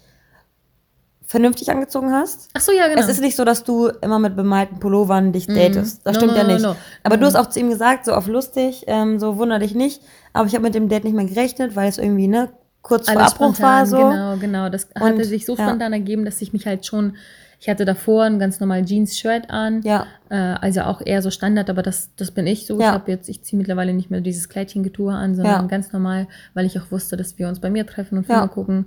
vernünftig 1.27 1.71
angezogen 1.71 2.12
hast. 2.12 2.49
Ach 2.55 2.61
so, 2.61 2.73
ja, 2.73 2.88
genau. 2.88 3.01
Es 3.01 3.09
ist 3.09 3.21
nicht 3.21 3.37
so, 3.37 3.45
dass 3.45 3.62
du 3.62 3.87
immer 4.03 4.19
mit 4.19 4.35
bemalten 4.35 4.81
Pullovern 4.81 5.33
dich 5.33 5.47
datest. 5.47 6.01
Das 6.05 6.14
No, 6.14 6.21
stimmt 6.21 6.33
no, 6.33 6.38
ja 6.38 6.45
nicht. 6.47 6.62
no. 6.62 6.75
Aber 7.05 7.16
du 7.16 7.23
Mhm. 7.23 7.27
hast 7.27 7.37
auch 7.37 7.49
zu 7.49 7.61
ihm 7.61 7.71
gesagt, 7.71 8.05
so 8.05 8.12
auf 8.14 8.27
lustig, 8.27 8.85
ähm, 8.88 9.21
so 9.21 9.37
wunder 9.37 9.61
dich 9.61 9.75
nicht. 9.77 10.03
Aber 10.33 10.47
ich 10.49 10.55
habe 10.55 10.64
mit 10.64 10.75
dem 10.75 10.88
Date 10.88 11.05
nicht 11.05 11.14
mehr 11.14 11.27
gerechnet, 11.27 11.77
weil 11.77 11.88
es 11.88 11.99
irgendwie, 11.99 12.27
ne, 12.27 12.49
kurz 12.83 13.09
vor 13.09 13.21
Alles 13.21 13.33
Abbruch 13.33 13.55
spontan, 13.55 13.79
war 13.79 13.87
so. 13.87 13.97
Genau, 13.99 14.37
genau. 14.38 14.69
Das 14.71 14.88
hatte 14.95 15.14
Und, 15.14 15.25
sich 15.25 15.47
so 15.47 15.55
ja. 15.55 15.69
spontan 15.69 15.93
ergeben, 15.93 16.25
dass 16.25 16.40
ich 16.43 16.53
mich 16.53 16.66
halt 16.66 16.85
schon, 16.85 17.16
ich 17.62 17.68
hatte 17.68 17.85
davor 17.85 18.25
ein 18.25 18.38
ganz 18.38 18.59
normal 18.59 18.87
Jeans-Shirt 18.87 19.51
an. 19.51 19.83
Ja. 19.83 20.07
Äh, 20.31 20.35
also 20.37 20.81
auch 20.83 21.03
eher 21.05 21.20
so 21.20 21.31
Standard, 21.31 21.68
aber 21.68 21.83
das, 21.83 22.09
das 22.16 22.31
bin 22.31 22.46
ich 22.46 22.66
so. 22.66 22.77
Ich 22.77 22.81
Ja. 22.81 22.92
habe 22.92 23.11
jetzt, 23.11 23.29
ich 23.29 23.42
ziehe 23.42 23.59
mittlerweile 23.59 23.92
nicht 23.92 24.11
mehr 24.11 24.23
dieses 24.23 24.49
Kleidchengetue 24.49 25.12
an, 25.12 25.35
sondern 25.35 25.62
Ja. 25.62 25.66
ganz 25.66 25.92
normal, 25.92 26.27
weil 26.55 26.64
ich 26.64 26.79
auch 26.81 26.90
wusste, 26.90 27.18
dass 27.18 27.38
wir 27.38 27.49
uns 27.49 27.61
bei 27.61 27.68
mir 27.68 27.85
treffen 27.87 28.16
und 28.16 28.25
Filme 28.25 28.40
Ja. 28.42 28.49
gucken. 28.49 28.87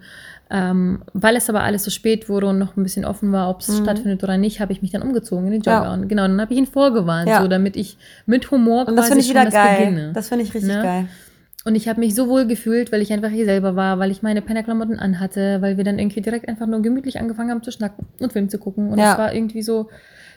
Ähm, 0.49 1.03
weil 1.13 1.35
es 1.35 1.49
aber 1.49 1.61
alles 1.61 1.83
so 1.83 1.91
spät 1.91 2.29
wurde 2.29 2.47
und 2.47 2.57
noch 2.57 2.75
ein 2.75 2.81
bisschen 2.83 3.05
offen 3.05 3.31
war, 3.31 3.49
ob 3.49 3.61
es 3.61 3.67
Mhm. 3.69 3.83
stattfindet 3.83 4.23
oder 4.23 4.37
nicht, 4.37 4.59
habe 4.59 4.71
ich 4.73 4.81
mich 4.81 4.91
dann 4.91 5.03
umgezogen 5.03 5.45
in 5.45 5.51
den 5.51 5.61
Jogger. 5.61 5.83
Ja. 5.83 5.93
Und 5.93 6.07
genau, 6.07 6.23
dann 6.23 6.41
habe 6.41 6.51
ich 6.53 6.59
ihn 6.59 6.65
vorgewarnt, 6.67 7.29
so 7.41 7.47
damit 7.47 7.75
ich 7.75 7.97
mit 8.25 8.49
Humor 8.49 8.87
Und 8.87 8.95
das 8.95 9.07
quasi 9.07 9.09
finde 9.09 9.23
ich 9.23 9.29
wieder 9.29 9.45
das 9.45 9.53
geil. 9.53 9.77
beginne. 9.85 10.11
Das 10.13 10.29
finde 10.29 10.43
ich 10.45 10.53
richtig 10.53 10.75
Ne? 10.75 10.81
geil. 10.81 11.05
Und 11.65 11.75
ich 11.75 11.87
habe 11.87 11.99
mich 12.01 12.13
so 12.13 12.27
wohl 12.27 12.45
gefühlt, 12.45 12.91
weil 12.91 13.01
ich 13.01 13.13
einfach 13.13 13.29
hier 13.29 13.45
selber 13.45 13.75
war, 13.75 13.97
weil 13.99 14.11
ich 14.11 14.21
meine 14.21 14.41
Pennerklamotten 14.41 14.99
anhatte, 14.99 15.61
weil 15.61 15.77
wir 15.77 15.83
dann 15.85 15.97
irgendwie 15.97 16.21
direkt 16.21 16.49
einfach 16.49 16.67
nur 16.67 16.81
gemütlich 16.81 17.19
angefangen 17.19 17.51
haben 17.51 17.63
zu 17.63 17.71
schnacken 17.71 18.05
und 18.19 18.33
Film 18.33 18.49
zu 18.49 18.57
gucken. 18.57 18.91
Und 18.91 18.99
Ja. 18.99 19.13
es 19.13 19.17
war 19.17 19.33
irgendwie 19.33 19.61
so, 19.63 19.89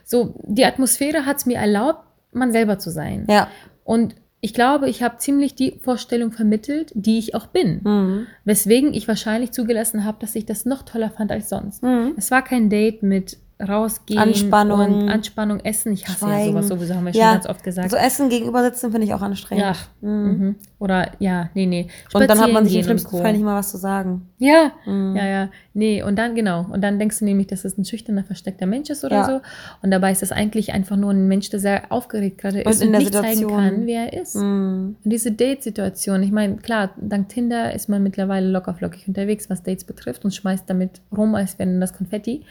so 0.04 0.34
die 0.44 0.64
Atmosphäre 0.64 1.26
hat 1.26 1.38
es 1.38 1.46
mir 1.46 1.56
erlaubt, 1.58 2.04
man 2.32 2.52
selber 2.52 2.78
zu 2.78 2.90
sein. 2.90 3.26
Ja. 3.28 3.48
Und 3.82 4.14
ich 4.40 4.54
glaube, 4.54 4.88
ich 4.88 5.02
habe 5.02 5.16
ziemlich 5.16 5.56
die 5.56 5.80
Vorstellung 5.82 6.30
vermittelt, 6.30 6.92
die 6.94 7.18
ich 7.18 7.34
auch 7.34 7.46
bin. 7.48 7.80
Mhm. 7.82 8.26
Weswegen 8.44 8.94
ich 8.94 9.08
wahrscheinlich 9.08 9.50
zugelassen 9.50 10.04
habe, 10.04 10.18
dass 10.20 10.36
ich 10.36 10.46
das 10.46 10.64
noch 10.66 10.82
toller 10.82 11.10
fand 11.10 11.32
als 11.32 11.48
sonst. 11.48 11.82
Mhm. 11.82 12.14
Es 12.16 12.30
war 12.30 12.42
kein 12.44 12.70
Date 12.70 13.02
mit 13.02 13.38
rausgehen 13.58 14.18
Anspannung. 14.20 15.02
und 15.02 15.08
Anspannung 15.08 15.60
essen. 15.60 15.92
Ich 15.92 16.06
hasse 16.06 16.26
ja 16.26 16.32
Schweigen. 16.32 16.52
sowas 16.52 16.68
sowieso, 16.68 16.94
haben 16.94 17.06
wir 17.06 17.12
schon 17.14 17.22
Ja, 17.22 17.32
ganz 17.32 17.46
oft 17.46 17.64
gesagt. 17.64 17.90
So 17.90 17.96
Essen 17.96 18.28
gegenüber 18.28 18.62
sitzen 18.62 18.90
finde 18.90 19.06
ich 19.06 19.14
auch 19.14 19.22
anstrengend. 19.22 19.64
ja. 19.64 19.74
Mhm. 20.08 20.56
Oder 20.78 21.12
ja, 21.20 21.48
nee, 21.54 21.64
nee. 21.64 21.88
Und 22.12 22.28
dann 22.28 22.38
hat 22.38 22.52
man 22.52 22.64
Spazieren 22.64 22.66
sich 22.66 22.76
im 22.76 22.84
schlimmsten 22.84 23.16
und. 23.16 23.22
Fall 23.22 23.32
nicht 23.32 23.42
mal 23.44 23.56
was 23.58 23.70
zu 23.70 23.78
sagen. 23.78 24.28
Ja, 24.38 24.72
Mhm. 24.84 25.16
ja, 25.16 25.26
ja. 25.26 25.48
Nee, 25.72 26.02
und 26.02 26.16
dann 26.16 26.34
genau. 26.34 26.66
Und 26.70 26.82
dann 26.82 26.98
denkst 26.98 27.18
du 27.20 27.24
nämlich, 27.24 27.46
dass 27.46 27.64
es 27.64 27.78
ein 27.78 27.84
schüchterner, 27.86 28.24
versteckter 28.24 28.66
Mensch 28.66 28.90
ist 28.90 29.04
oder 29.04 29.16
Ja. 29.16 29.24
so. 29.26 29.40
Und 29.82 29.90
dabei 29.90 30.12
ist 30.12 30.22
es 30.22 30.32
eigentlich 30.32 30.74
einfach 30.74 30.96
nur 30.96 31.12
ein 31.12 31.26
Mensch, 31.26 31.48
der 31.48 31.60
sehr 31.60 31.90
aufgeregt 31.90 32.38
gerade 32.38 32.58
Und 32.62 32.70
ist 32.70 32.82
in 32.82 32.88
und 32.88 32.92
der 32.92 33.00
nicht 33.00 33.14
zeigen 33.14 33.26
Situation. 33.38 33.58
kann, 33.58 33.86
wer 33.86 34.12
er 34.12 34.20
ist. 34.22 34.34
Mhm. 34.36 34.96
Und 35.02 35.10
diese 35.10 35.32
Date-Situation, 35.32 36.22
ich 36.22 36.30
meine, 36.32 36.56
klar, 36.56 36.90
dank 37.00 37.30
Tinder 37.30 37.74
ist 37.74 37.88
man 37.88 38.02
mittlerweile 38.02 38.48
lockerflockig 38.50 39.08
unterwegs, 39.08 39.48
was 39.48 39.62
Dates 39.62 39.84
betrifft 39.84 40.26
und 40.26 40.34
schmeißt 40.34 40.68
damit 40.68 41.00
rum, 41.16 41.34
als 41.34 41.58
wäre 41.58 41.78
das 41.80 41.94
Konfetti. 41.94 42.42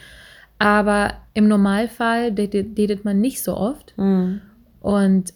Aber 0.65 1.13
im 1.35 1.47
Normalfall 1.47 2.31
datet, 2.31 3.05
man 3.05 3.21
nicht 3.21 3.43
so 3.43 3.55
oft. 3.55 3.93
Mhm. 3.97 4.41
Und 4.81 5.33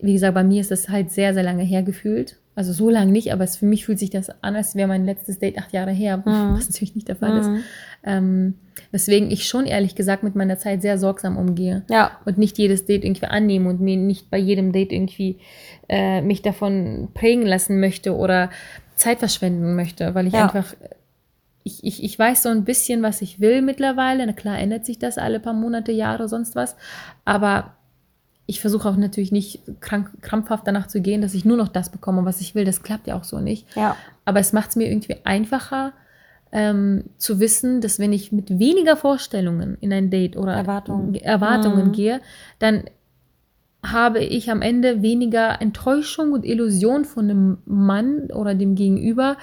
wie 0.00 0.12
gesagt, 0.12 0.34
bei 0.34 0.44
mir 0.44 0.60
ist 0.60 0.70
das 0.70 0.90
halt 0.90 1.10
sehr, 1.10 1.32
sehr 1.32 1.42
lange 1.42 1.62
her 1.62 1.82
gefühlt. 1.82 2.36
Also 2.54 2.72
so 2.72 2.90
lange 2.90 3.10
nicht, 3.12 3.32
aber 3.32 3.44
es, 3.44 3.56
für 3.56 3.64
mich 3.66 3.86
fühlt 3.86 3.98
sich 3.98 4.10
das 4.10 4.28
an, 4.42 4.54
als 4.56 4.74
wäre 4.74 4.88
mein 4.88 5.04
letztes 5.06 5.38
Date 5.38 5.58
acht 5.58 5.72
Jahre 5.72 5.92
her, 5.92 6.18
Mhm. 6.18 6.22
was 6.56 6.68
natürlich 6.68 6.94
nicht 6.94 7.08
der 7.08 7.16
Fall 7.16 7.36
ist. 7.38 7.48
Mhm. 7.48 7.62
Ähm, 8.04 8.54
weswegen 8.92 9.30
ich 9.30 9.48
schon 9.48 9.64
ehrlich 9.64 9.94
gesagt 9.94 10.22
mit 10.22 10.34
meiner 10.34 10.58
Zeit 10.58 10.82
sehr 10.82 10.98
sorgsam 10.98 11.38
umgehe 11.38 11.82
Ja. 11.88 12.10
und 12.26 12.36
nicht 12.36 12.58
jedes 12.58 12.84
Date 12.84 13.04
irgendwie 13.04 13.26
annehme 13.26 13.70
und 13.70 13.80
mir 13.80 13.96
nicht 13.96 14.30
bei 14.30 14.38
jedem 14.38 14.72
Date 14.72 14.92
irgendwie 14.92 15.38
äh, 15.88 16.20
mich 16.20 16.42
davon 16.42 17.08
prägen 17.14 17.46
lassen 17.46 17.80
möchte 17.80 18.14
oder 18.14 18.50
Zeit 18.94 19.18
verschwenden 19.20 19.74
möchte, 19.74 20.14
weil 20.14 20.26
ich 20.26 20.34
Ja. 20.34 20.44
einfach, 20.44 20.74
ich, 21.66 21.82
ich, 21.82 22.04
ich 22.04 22.16
weiß 22.16 22.44
so 22.44 22.48
ein 22.48 22.64
bisschen, 22.64 23.02
was 23.02 23.22
ich 23.22 23.40
will 23.40 23.60
mittlerweile. 23.60 24.24
Na 24.24 24.32
klar 24.32 24.56
ändert 24.56 24.86
sich 24.86 25.00
das 25.00 25.18
alle 25.18 25.40
paar 25.40 25.52
Monate, 25.52 25.90
Jahre, 25.90 26.28
sonst 26.28 26.54
was. 26.54 26.76
Aber 27.24 27.72
ich 28.46 28.60
versuche 28.60 28.88
auch 28.88 28.96
natürlich 28.96 29.32
nicht 29.32 29.62
krank, 29.80 30.10
krampfhaft 30.22 30.64
danach 30.64 30.86
zu 30.86 31.00
gehen, 31.00 31.22
dass 31.22 31.34
ich 31.34 31.44
nur 31.44 31.56
noch 31.56 31.66
das 31.66 31.90
bekomme, 31.90 32.24
was 32.24 32.40
ich 32.40 32.54
will. 32.54 32.64
Das 32.64 32.84
klappt 32.84 33.08
ja 33.08 33.16
auch 33.16 33.24
so 33.24 33.40
nicht. 33.40 33.66
Ja. 33.74 33.96
Aber 34.24 34.38
es 34.38 34.52
macht 34.52 34.70
es 34.70 34.76
mir 34.76 34.86
irgendwie 34.86 35.16
einfacher, 35.24 35.92
ähm, 36.52 37.06
zu 37.18 37.40
wissen, 37.40 37.80
dass 37.80 37.98
wenn 37.98 38.12
ich 38.12 38.30
mit 38.30 38.60
weniger 38.60 38.96
Vorstellungen 38.96 39.76
in 39.80 39.92
ein 39.92 40.08
Date 40.08 40.36
oder 40.36 40.52
Erwartungen. 40.52 41.16
Erwartungen 41.16 41.88
Mhm. 41.88 41.92
gehe, 41.92 42.20
dann 42.60 42.84
habe 43.84 44.20
ich 44.20 44.52
am 44.52 44.62
Ende 44.62 45.02
weniger 45.02 45.60
Enttäuschung 45.60 46.30
und 46.30 46.44
Illusion 46.44 47.04
von 47.04 47.28
einem 47.28 47.58
Mann 47.66 48.30
oder 48.32 48.54
dem 48.54 48.76
Gegenüber, 48.76 49.36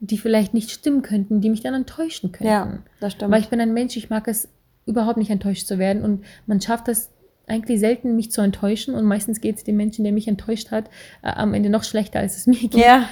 die 0.00 0.18
vielleicht 0.18 0.54
nicht 0.54 0.70
stimmen 0.70 1.02
könnten, 1.02 1.40
die 1.40 1.50
mich 1.50 1.60
dann 1.62 1.74
enttäuschen 1.74 2.30
könnten. 2.32 2.52
Ja, 2.52 2.78
das 3.00 3.14
stimmt. 3.14 3.32
Weil 3.32 3.40
ich 3.40 3.48
bin 3.48 3.60
ein 3.60 3.72
Mensch, 3.74 3.96
ich 3.96 4.10
mag 4.10 4.28
es 4.28 4.48
überhaupt 4.86 5.18
nicht 5.18 5.30
enttäuscht 5.30 5.66
zu 5.66 5.78
werden 5.78 6.02
und 6.02 6.24
man 6.46 6.60
schafft 6.60 6.88
es 6.88 7.10
eigentlich 7.46 7.80
selten, 7.80 8.14
mich 8.14 8.30
zu 8.30 8.40
enttäuschen 8.42 8.94
und 8.94 9.04
meistens 9.04 9.40
geht 9.40 9.56
es 9.56 9.64
dem 9.64 9.76
Menschen, 9.76 10.04
der 10.04 10.12
mich 10.12 10.28
enttäuscht 10.28 10.70
hat, 10.70 10.86
äh, 11.22 11.28
am 11.30 11.54
Ende 11.54 11.70
noch 11.70 11.82
schlechter, 11.84 12.20
als 12.20 12.36
es 12.36 12.46
mir 12.46 12.56
geht. 12.56 12.74
ja. 12.74 13.08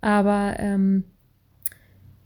Aber 0.00 0.54
ähm, 0.58 1.04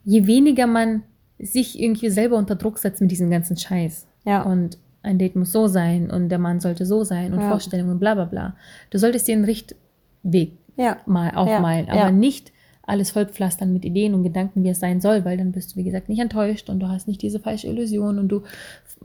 je 0.04 0.26
weniger 0.26 0.66
man 0.66 1.02
sich 1.38 1.80
irgendwie 1.80 2.10
selber 2.10 2.36
unter 2.36 2.54
Druck 2.54 2.78
setzt 2.78 3.00
mit 3.00 3.10
diesem 3.10 3.30
ganzen 3.30 3.56
Scheiß 3.56 4.06
Ja. 4.24 4.42
und 4.42 4.78
ein 5.02 5.18
Date 5.18 5.34
muss 5.36 5.50
so 5.52 5.66
sein 5.66 6.10
und 6.10 6.28
der 6.28 6.38
Mann 6.38 6.60
sollte 6.60 6.86
so 6.86 7.02
sein 7.02 7.32
und 7.32 7.40
Ja. 7.40 7.48
Vorstellungen 7.48 7.90
und 7.92 7.98
bla 7.98 8.14
bla 8.14 8.24
bla. 8.26 8.56
Du 8.90 8.98
solltest 8.98 9.26
dir 9.26 9.34
einen 9.34 9.44
Richtweg 9.44 10.52
Ja. 10.76 10.98
mal 11.06 11.30
aufmalen, 11.34 11.86
ja. 11.86 11.94
aber 11.94 12.12
nicht 12.12 12.52
alles 12.84 13.12
vollpflastern 13.12 13.72
mit 13.72 13.84
Ideen 13.84 14.14
und 14.14 14.24
Gedanken, 14.24 14.64
wie 14.64 14.70
es 14.70 14.80
sein 14.80 15.00
soll, 15.00 15.24
weil 15.24 15.36
dann 15.36 15.52
bist 15.52 15.72
du, 15.72 15.76
wie 15.76 15.84
gesagt, 15.84 16.08
nicht 16.08 16.20
enttäuscht 16.20 16.68
und 16.68 16.80
du 16.80 16.88
hast 16.88 17.06
nicht 17.06 17.22
diese 17.22 17.38
falsche 17.38 17.68
Illusion 17.68 18.18
und 18.18 18.28
du 18.28 18.42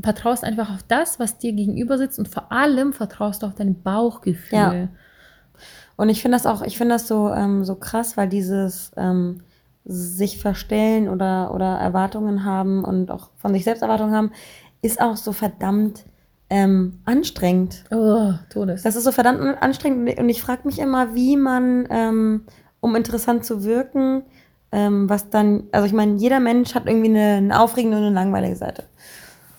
vertraust 0.01 0.43
einfach 0.43 0.73
auf 0.73 0.83
das, 0.87 1.19
was 1.19 1.37
dir 1.37 1.53
gegenüber 1.53 1.97
sitzt 1.97 2.17
und 2.17 2.27
vor 2.27 2.51
allem 2.51 2.93
vertraust 2.93 3.43
du 3.43 3.47
auf 3.47 3.55
dein 3.55 3.81
Bauchgefühl. 3.81 4.57
Ja. 4.57 4.87
Und 5.95 6.09
ich 6.09 6.21
finde 6.21 6.37
das 6.37 6.45
auch, 6.45 6.61
ich 6.61 6.77
finde 6.77 6.95
das 6.95 7.07
so, 7.07 7.31
ähm, 7.31 7.63
so 7.63 7.75
krass, 7.75 8.17
weil 8.17 8.29
dieses 8.29 8.91
ähm, 8.97 9.41
sich 9.85 10.39
verstellen 10.39 11.07
oder, 11.07 11.53
oder 11.53 11.77
Erwartungen 11.77 12.43
haben 12.43 12.83
und 12.83 13.09
auch 13.09 13.29
von 13.37 13.53
sich 13.53 13.63
selbst 13.63 13.81
Erwartungen 13.81 14.13
haben, 14.13 14.31
ist 14.81 15.01
auch 15.01 15.17
so 15.17 15.31
verdammt 15.31 16.03
ähm, 16.49 16.99
anstrengend. 17.05 17.83
Oh, 17.91 18.33
Todes. 18.49 18.83
Das 18.83 18.95
ist 18.95 19.03
so 19.03 19.11
verdammt 19.11 19.41
anstrengend 19.61 20.19
und 20.19 20.29
ich 20.29 20.41
frage 20.41 20.61
mich 20.65 20.79
immer, 20.79 21.15
wie 21.15 21.37
man, 21.37 21.87
ähm, 21.89 22.41
um 22.79 22.95
interessant 22.95 23.45
zu 23.45 23.63
wirken, 23.63 24.23
ähm, 24.71 25.09
was 25.09 25.29
dann, 25.29 25.63
also 25.71 25.85
ich 25.87 25.93
meine, 25.93 26.15
jeder 26.17 26.39
Mensch 26.39 26.75
hat 26.75 26.87
irgendwie 26.87 27.09
eine, 27.09 27.35
eine 27.35 27.59
aufregende 27.59 27.97
und 27.97 28.03
eine 28.03 28.13
langweilige 28.13 28.55
Seite. 28.55 28.83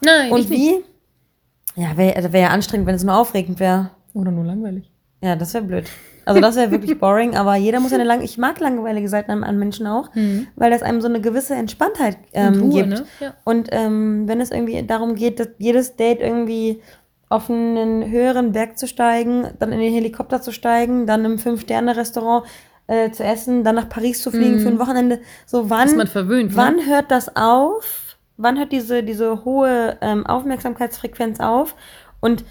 Nein, 0.04 0.30
Und 0.32 0.40
ich 0.40 0.48
nicht. 0.48 0.60
wie? 0.60 1.80
Ja, 1.80 1.96
wäre 1.96 2.32
wär 2.32 2.40
ja 2.40 2.48
anstrengend, 2.48 2.86
wenn 2.86 2.94
es 2.94 3.04
nur 3.04 3.16
aufregend 3.16 3.60
wäre. 3.60 3.90
Oder 4.14 4.30
nur 4.30 4.44
langweilig. 4.44 4.90
Ja, 5.22 5.36
das 5.36 5.54
wäre 5.54 5.64
blöd. 5.64 5.86
Also 6.24 6.40
das 6.40 6.56
wäre 6.56 6.70
wirklich 6.70 6.98
boring, 7.00 7.36
aber 7.36 7.56
jeder 7.56 7.80
muss 7.80 7.90
ja 7.90 7.96
eine 7.96 8.04
lang. 8.04 8.20
Ich 8.20 8.36
mag 8.36 8.60
langweilige 8.60 9.08
Seiten 9.08 9.30
an, 9.30 9.44
an 9.44 9.58
Menschen 9.58 9.86
auch, 9.86 10.10
weil 10.56 10.70
das 10.70 10.82
einem 10.82 11.00
so 11.00 11.08
eine 11.08 11.22
gewisse 11.22 11.54
Entspanntheit 11.54 12.18
ähm, 12.34 12.60
Ruhe, 12.60 12.82
gibt. 12.82 12.88
ne? 12.88 13.04
Ja. 13.18 13.34
Und 13.44 13.70
ähm, 13.72 14.28
wenn 14.28 14.40
es 14.42 14.50
irgendwie 14.50 14.82
darum 14.86 15.14
geht, 15.14 15.40
dass 15.40 15.48
jedes 15.56 15.96
Date 15.96 16.20
irgendwie 16.20 16.82
auf 17.30 17.48
einen 17.48 18.10
höheren 18.10 18.52
Berg 18.52 18.78
zu 18.78 18.86
steigen, 18.86 19.46
dann 19.58 19.72
in 19.72 19.80
den 19.80 19.92
Helikopter 19.92 20.42
zu 20.42 20.52
steigen, 20.52 21.06
dann 21.06 21.24
im 21.24 21.38
Fünf-Sterne-Restaurant 21.38 22.44
äh, 22.88 23.10
zu 23.10 23.22
essen, 23.22 23.62
dann 23.64 23.76
nach 23.76 23.88
Paris 23.88 24.22
zu 24.22 24.30
fliegen 24.30 24.58
für 24.58 24.68
ein 24.68 24.78
Wochenende. 24.78 25.20
So 25.46 25.70
wann, 25.70 25.88
Ist 25.88 25.96
man 25.96 26.06
verwöhnt, 26.06 26.50
ne? 26.50 26.56
wann 26.56 26.86
hört 26.86 27.10
das 27.10 27.36
auf? 27.36 28.16
Wann 28.36 28.58
hört 28.58 28.72
diese, 28.72 29.02
diese 29.02 29.44
hohe 29.44 29.98
ähm, 30.00 30.26
Aufmerksamkeitsfrequenz 30.26 31.38
auf? 31.38 31.76
Und 32.20 32.44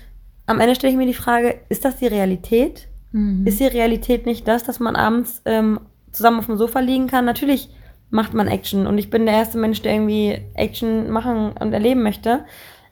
am 0.45 0.59
Ende 0.59 0.75
stelle 0.75 0.91
ich 0.91 0.97
mir 0.97 1.07
die 1.07 1.13
Frage, 1.13 1.59
ist 1.69 1.83
das 1.83 1.97
die 1.97 2.07
Realität? 2.07 2.87
Mhm. 3.11 3.47
Ist 3.47 3.59
die 3.59 3.65
Realität 3.65 4.25
nicht 4.25 4.47
das, 4.47 4.63
dass 4.63 4.79
man 4.79 4.95
abends 4.95 5.41
ähm, 5.45 5.79
zusammen 6.11 6.39
auf 6.39 6.45
dem 6.45 6.57
Sofa 6.57 6.79
liegen 6.79 7.07
kann? 7.07 7.25
Natürlich 7.25 7.69
macht 8.09 8.33
man 8.33 8.47
Action 8.47 8.87
und 8.87 8.97
ich 8.97 9.09
bin 9.09 9.25
der 9.25 9.35
erste 9.35 9.57
Mensch, 9.57 9.81
der 9.81 9.93
irgendwie 9.93 10.39
Action 10.53 11.09
machen 11.09 11.53
und 11.59 11.73
erleben 11.73 12.03
möchte. 12.03 12.45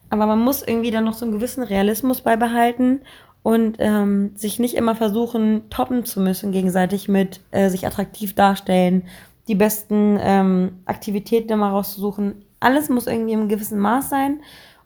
Aber 0.10 0.26
man 0.26 0.40
muss 0.40 0.64
irgendwie 0.66 0.92
dann 0.92 1.04
noch 1.04 1.14
so 1.14 1.26
einen 1.26 1.34
gewissen 1.34 1.64
Realismus 1.64 2.22
beibehalten 2.22 3.02
und 3.46 3.76
ähm, 3.78 4.32
sich 4.34 4.58
nicht 4.58 4.74
immer 4.74 4.96
versuchen, 4.96 5.70
toppen 5.70 6.04
zu 6.04 6.20
müssen 6.20 6.52
gegenseitig 6.52 7.08
mit 7.08 7.42
äh, 7.52 7.70
sich 7.70 7.86
attraktiv 7.86 8.34
darstellen, 8.34 9.04
die 9.48 9.54
besten 9.54 10.18
ähm, 10.20 10.80
Aktivitäten 10.86 11.54
immer 11.54 11.70
rauszusuchen. 11.70 12.44
Alles 12.60 12.90
muss 12.90 13.06
irgendwie 13.06 13.34
im 13.34 13.48
gewissen 13.48 13.78
Maß 13.78 14.10
sein. 14.10 14.40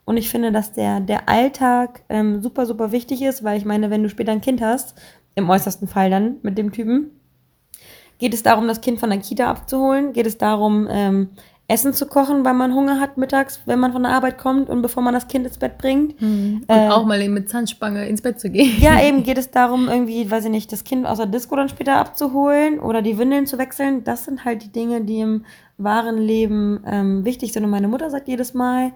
Und 0.03 0.17
ich 0.17 0.29
finde, 0.29 0.51
dass 0.51 0.73
der, 0.73 0.99
der 0.99 1.29
Alltag 1.29 2.03
ähm, 2.09 2.41
super, 2.41 2.65
super 2.65 2.91
wichtig 2.91 3.21
ist, 3.21 3.45
weil 3.45 3.57
ich 3.57 3.63
meine, 3.63 3.91
wenn 3.91 4.03
du 4.03 4.09
später 4.09 4.33
ein 4.33 4.41
Kind 4.41 4.59
hast, 4.61 4.93
im 5.35 5.49
äußersten 5.49 5.87
Fall 5.87 6.09
dann 6.09 6.35
mit 6.41 6.57
dem 6.57 6.73
Typen, 6.73 7.11
geht 8.17 8.33
es 8.33 8.43
darum, 8.43 8.67
das 8.67 8.81
Kind 8.81 8.99
von 8.99 9.09
der 9.09 9.19
Kita 9.19 9.49
abzuholen? 9.49 10.11
Geht 10.11 10.27
es 10.27 10.37
darum, 10.37 10.85
ähm, 10.91 11.29
Essen 11.69 11.93
zu 11.93 12.07
kochen, 12.07 12.43
weil 12.43 12.55
man 12.55 12.73
Hunger 12.73 12.99
hat 12.99 13.17
mittags, 13.17 13.61
wenn 13.65 13.79
man 13.79 13.93
von 13.93 14.01
der 14.01 14.11
Arbeit 14.11 14.39
kommt 14.39 14.69
und 14.69 14.81
bevor 14.81 15.03
man 15.03 15.13
das 15.13 15.27
Kind 15.27 15.45
ins 15.45 15.59
Bett 15.59 15.77
bringt? 15.77 16.19
Und 16.19 16.65
Äh, 16.67 16.89
auch 16.89 17.05
mal 17.05 17.21
eben 17.21 17.35
mit 17.35 17.47
Zahnspange 17.47 18.07
ins 18.09 18.21
Bett 18.21 18.39
zu 18.39 18.49
gehen. 18.49 18.81
Ja, 18.81 18.99
eben 19.07 19.21
geht 19.21 19.37
es 19.37 19.51
darum, 19.51 19.87
irgendwie, 19.87 20.29
weiß 20.29 20.45
ich 20.45 20.51
nicht, 20.51 20.71
das 20.71 20.83
Kind 20.83 21.05
aus 21.05 21.17
der 21.17 21.27
Disco 21.27 21.55
dann 21.55 21.69
später 21.69 21.97
abzuholen 21.97 22.79
oder 22.79 23.03
die 23.03 23.19
Windeln 23.19 23.45
zu 23.45 23.59
wechseln. 23.59 24.03
Das 24.03 24.25
sind 24.25 24.45
halt 24.45 24.63
die 24.63 24.71
Dinge, 24.71 25.01
die 25.01 25.19
im 25.19 25.45
wahren 25.77 26.17
Leben 26.17 26.83
ähm, 26.87 27.23
wichtig 27.23 27.53
sind. 27.53 27.63
Und 27.63 27.69
meine 27.69 27.87
Mutter 27.87 28.09
sagt 28.09 28.27
jedes 28.27 28.55
Mal, 28.55 28.91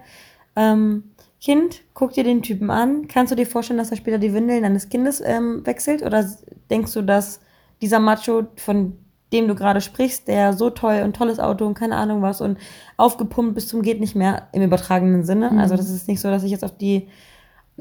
ähm, 0.56 1.04
Kind, 1.40 1.82
guck 1.92 2.14
dir 2.14 2.24
den 2.24 2.42
Typen 2.42 2.70
an. 2.70 3.06
Kannst 3.06 3.30
du 3.30 3.36
dir 3.36 3.46
vorstellen, 3.46 3.78
dass 3.78 3.92
er 3.92 3.98
später 3.98 4.18
die 4.18 4.34
Windeln 4.34 4.62
deines 4.64 4.88
Kindes 4.88 5.22
ähm, 5.24 5.64
wechselt? 5.64 6.02
Oder 6.02 6.28
denkst 6.70 6.92
du, 6.92 7.02
dass 7.02 7.40
dieser 7.82 8.00
Macho, 8.00 8.46
von 8.56 8.96
dem 9.34 9.48
du 9.48 9.54
gerade 9.54 9.80
sprichst, 9.80 10.28
der 10.28 10.52
so 10.54 10.70
toll 10.70 11.02
und 11.04 11.14
tolles 11.14 11.40
Auto 11.40 11.66
und 11.66 11.74
keine 11.74 11.96
Ahnung 11.96 12.22
was 12.22 12.40
und 12.40 12.56
aufgepumpt 12.96 13.54
bis 13.54 13.68
zum 13.68 13.82
geht 13.82 14.00
nicht 14.00 14.14
mehr 14.14 14.48
im 14.52 14.62
übertragenen 14.62 15.24
Sinne. 15.24 15.50
Also 15.58 15.76
das 15.76 15.90
ist 15.90 16.08
nicht 16.08 16.20
so, 16.20 16.30
dass 16.30 16.44
ich 16.44 16.52
jetzt 16.52 16.64
auf 16.64 16.76
die 16.76 17.08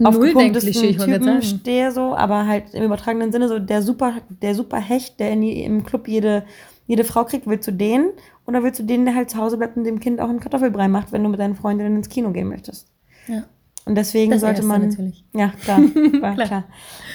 aufgepumptesten 0.03 0.97
Typen 0.97 1.41
stehe 1.43 1.91
so, 1.91 2.15
aber 2.15 2.47
halt 2.47 2.73
im 2.73 2.83
übertragenen 2.83 3.31
Sinne 3.31 3.47
so 3.47 3.59
der 3.59 3.81
super, 3.81 4.13
der 4.41 4.55
super 4.55 4.79
Hecht, 4.79 5.19
der 5.19 5.35
die, 5.35 5.63
im 5.63 5.83
Club 5.83 6.07
jede, 6.07 6.43
jede 6.87 7.03
Frau 7.03 7.23
kriegt, 7.23 7.47
willst 7.47 7.67
du 7.67 7.71
den? 7.71 8.09
Oder 8.45 8.63
willst 8.63 8.79
du 8.79 8.83
den, 8.83 9.05
der 9.05 9.15
halt 9.15 9.29
zu 9.29 9.37
Hause 9.37 9.57
bleibt 9.57 9.77
und 9.77 9.83
dem 9.83 9.99
Kind 9.99 10.19
auch 10.19 10.29
einen 10.29 10.39
Kartoffelbrei 10.39 10.87
macht, 10.87 11.11
wenn 11.11 11.23
du 11.23 11.29
mit 11.29 11.39
deinen 11.39 11.55
Freundinnen 11.55 11.95
ins 11.95 12.09
Kino 12.09 12.31
gehen 12.31 12.49
möchtest? 12.49 12.87
Ja. 13.27 13.43
Und 13.85 13.95
deswegen 13.95 14.31
Das 14.31 14.41
sollte 14.41 14.63
man. 14.63 14.89
natürlich. 14.89 15.23
Ja, 15.33 15.49
klar, 15.61 15.79
war 16.21 16.35
klar. 16.35 16.63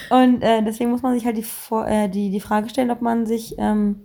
Und 0.09 0.41
äh, 0.41 0.63
deswegen 0.63 0.91
muss 0.91 1.01
man 1.01 1.13
sich 1.13 1.25
halt 1.25 1.37
die, 1.37 1.45
äh, 1.85 2.09
die, 2.09 2.31
die 2.31 2.39
Frage 2.39 2.69
stellen, 2.69 2.91
ob 2.91 3.01
man 3.01 3.25
sich, 3.25 3.55
ähm, 3.57 3.97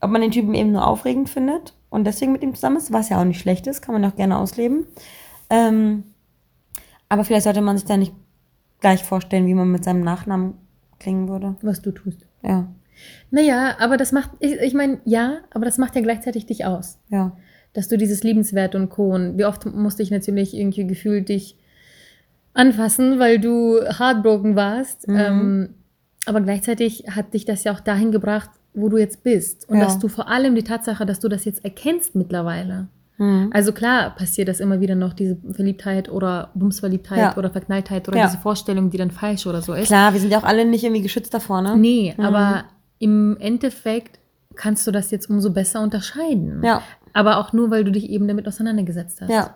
ob 0.00 0.10
man 0.10 0.20
den 0.20 0.30
Typen 0.30 0.54
eben 0.54 0.72
nur 0.72 0.86
aufregend 0.86 1.28
findet 1.28 1.74
und 1.90 2.04
deswegen 2.04 2.32
mit 2.32 2.42
ihm 2.42 2.54
zusammen 2.54 2.76
ist, 2.76 2.92
was 2.92 3.08
ja 3.08 3.20
auch 3.20 3.24
nicht 3.24 3.40
schlecht 3.40 3.66
ist, 3.66 3.82
kann 3.82 3.94
man 3.94 4.04
auch 4.04 4.16
gerne 4.16 4.38
ausleben. 4.38 4.86
Ähm, 5.50 6.04
aber 7.08 7.24
vielleicht 7.24 7.44
sollte 7.44 7.60
man 7.60 7.76
sich 7.76 7.86
da 7.86 7.96
nicht 7.96 8.14
gleich 8.80 9.04
vorstellen, 9.04 9.46
wie 9.46 9.54
man 9.54 9.70
mit 9.70 9.84
seinem 9.84 10.02
Nachnamen 10.02 10.54
klingen 10.98 11.28
würde. 11.28 11.56
Was 11.62 11.82
du 11.82 11.90
tust. 11.90 12.26
Ja, 12.42 12.68
Naja, 13.30 13.76
aber 13.78 13.96
das 13.96 14.12
macht, 14.12 14.30
ich, 14.38 14.52
ich 14.52 14.74
meine, 14.74 15.00
ja, 15.04 15.38
aber 15.50 15.64
das 15.64 15.78
macht 15.78 15.96
ja 15.96 16.02
gleichzeitig 16.02 16.46
dich 16.46 16.64
aus. 16.64 16.98
ja. 17.10 17.36
dass 17.72 17.88
du 17.88 17.96
dieses 17.96 18.22
Liebenswert 18.24 18.74
und 18.74 18.88
Co. 18.88 19.14
Und 19.14 19.38
wie 19.38 19.44
oft 19.44 19.64
musste 19.66 20.02
ich 20.02 20.10
natürlich 20.10 20.54
irgendwie 20.54 20.86
gefühlt 20.86 21.28
dich 21.28 21.56
anfassen, 22.52 23.18
weil 23.18 23.38
du 23.38 23.80
heartbroken 23.80 24.56
warst. 24.56 25.06
Mhm. 25.08 25.16
Ähm, 25.16 25.74
aber 26.26 26.40
gleichzeitig 26.40 27.04
hat 27.10 27.32
dich 27.34 27.44
das 27.44 27.64
ja 27.64 27.72
auch 27.72 27.80
dahin 27.80 28.12
gebracht, 28.12 28.50
wo 28.74 28.88
du 28.88 28.96
jetzt 28.98 29.22
bist. 29.22 29.68
Und 29.68 29.78
Ja. 29.78 29.84
dass 29.84 29.98
du 29.98 30.08
vor 30.08 30.28
allem 30.28 30.54
die 30.54 30.62
Tatsache, 30.62 31.04
dass 31.06 31.20
du 31.20 31.28
das 31.28 31.44
jetzt 31.44 31.64
erkennst 31.64 32.14
mittlerweile. 32.14 32.88
Mhm. 33.18 33.50
Also 33.52 33.72
klar 33.72 34.10
passiert 34.14 34.48
das 34.48 34.60
immer 34.60 34.80
wieder 34.80 34.94
noch, 34.94 35.12
diese 35.12 35.36
Verliebtheit 35.52 36.08
oder 36.10 36.50
Bumsverliebtheit 36.54 37.18
Ja. 37.18 37.36
oder 37.36 37.50
Verknalltheit 37.50 38.08
oder 38.08 38.18
Ja. 38.18 38.26
diese 38.28 38.38
Vorstellung, 38.38 38.90
die 38.90 38.96
dann 38.96 39.10
falsch 39.10 39.46
oder 39.46 39.60
so 39.60 39.74
ist. 39.74 39.88
Klar, 39.88 40.12
wir 40.14 40.20
sind 40.20 40.30
ja 40.32 40.38
auch 40.38 40.44
alle 40.44 40.64
nicht 40.64 40.84
irgendwie 40.84 41.02
geschützt 41.02 41.34
davor, 41.34 41.60
ne? 41.62 41.76
Nee, 41.76 42.14
Mhm. 42.16 42.24
aber 42.24 42.64
im 42.98 43.36
Endeffekt 43.40 44.18
kannst 44.56 44.86
du 44.86 44.90
das 44.90 45.10
jetzt 45.10 45.28
umso 45.30 45.50
besser 45.50 45.80
unterscheiden. 45.82 46.62
Ja, 46.64 46.82
Aber 47.12 47.38
auch 47.38 47.52
nur, 47.52 47.70
weil 47.70 47.82
du 47.84 47.90
dich 47.90 48.08
eben 48.10 48.28
damit 48.28 48.46
auseinandergesetzt 48.46 49.20
hast. 49.20 49.30
ja. 49.30 49.54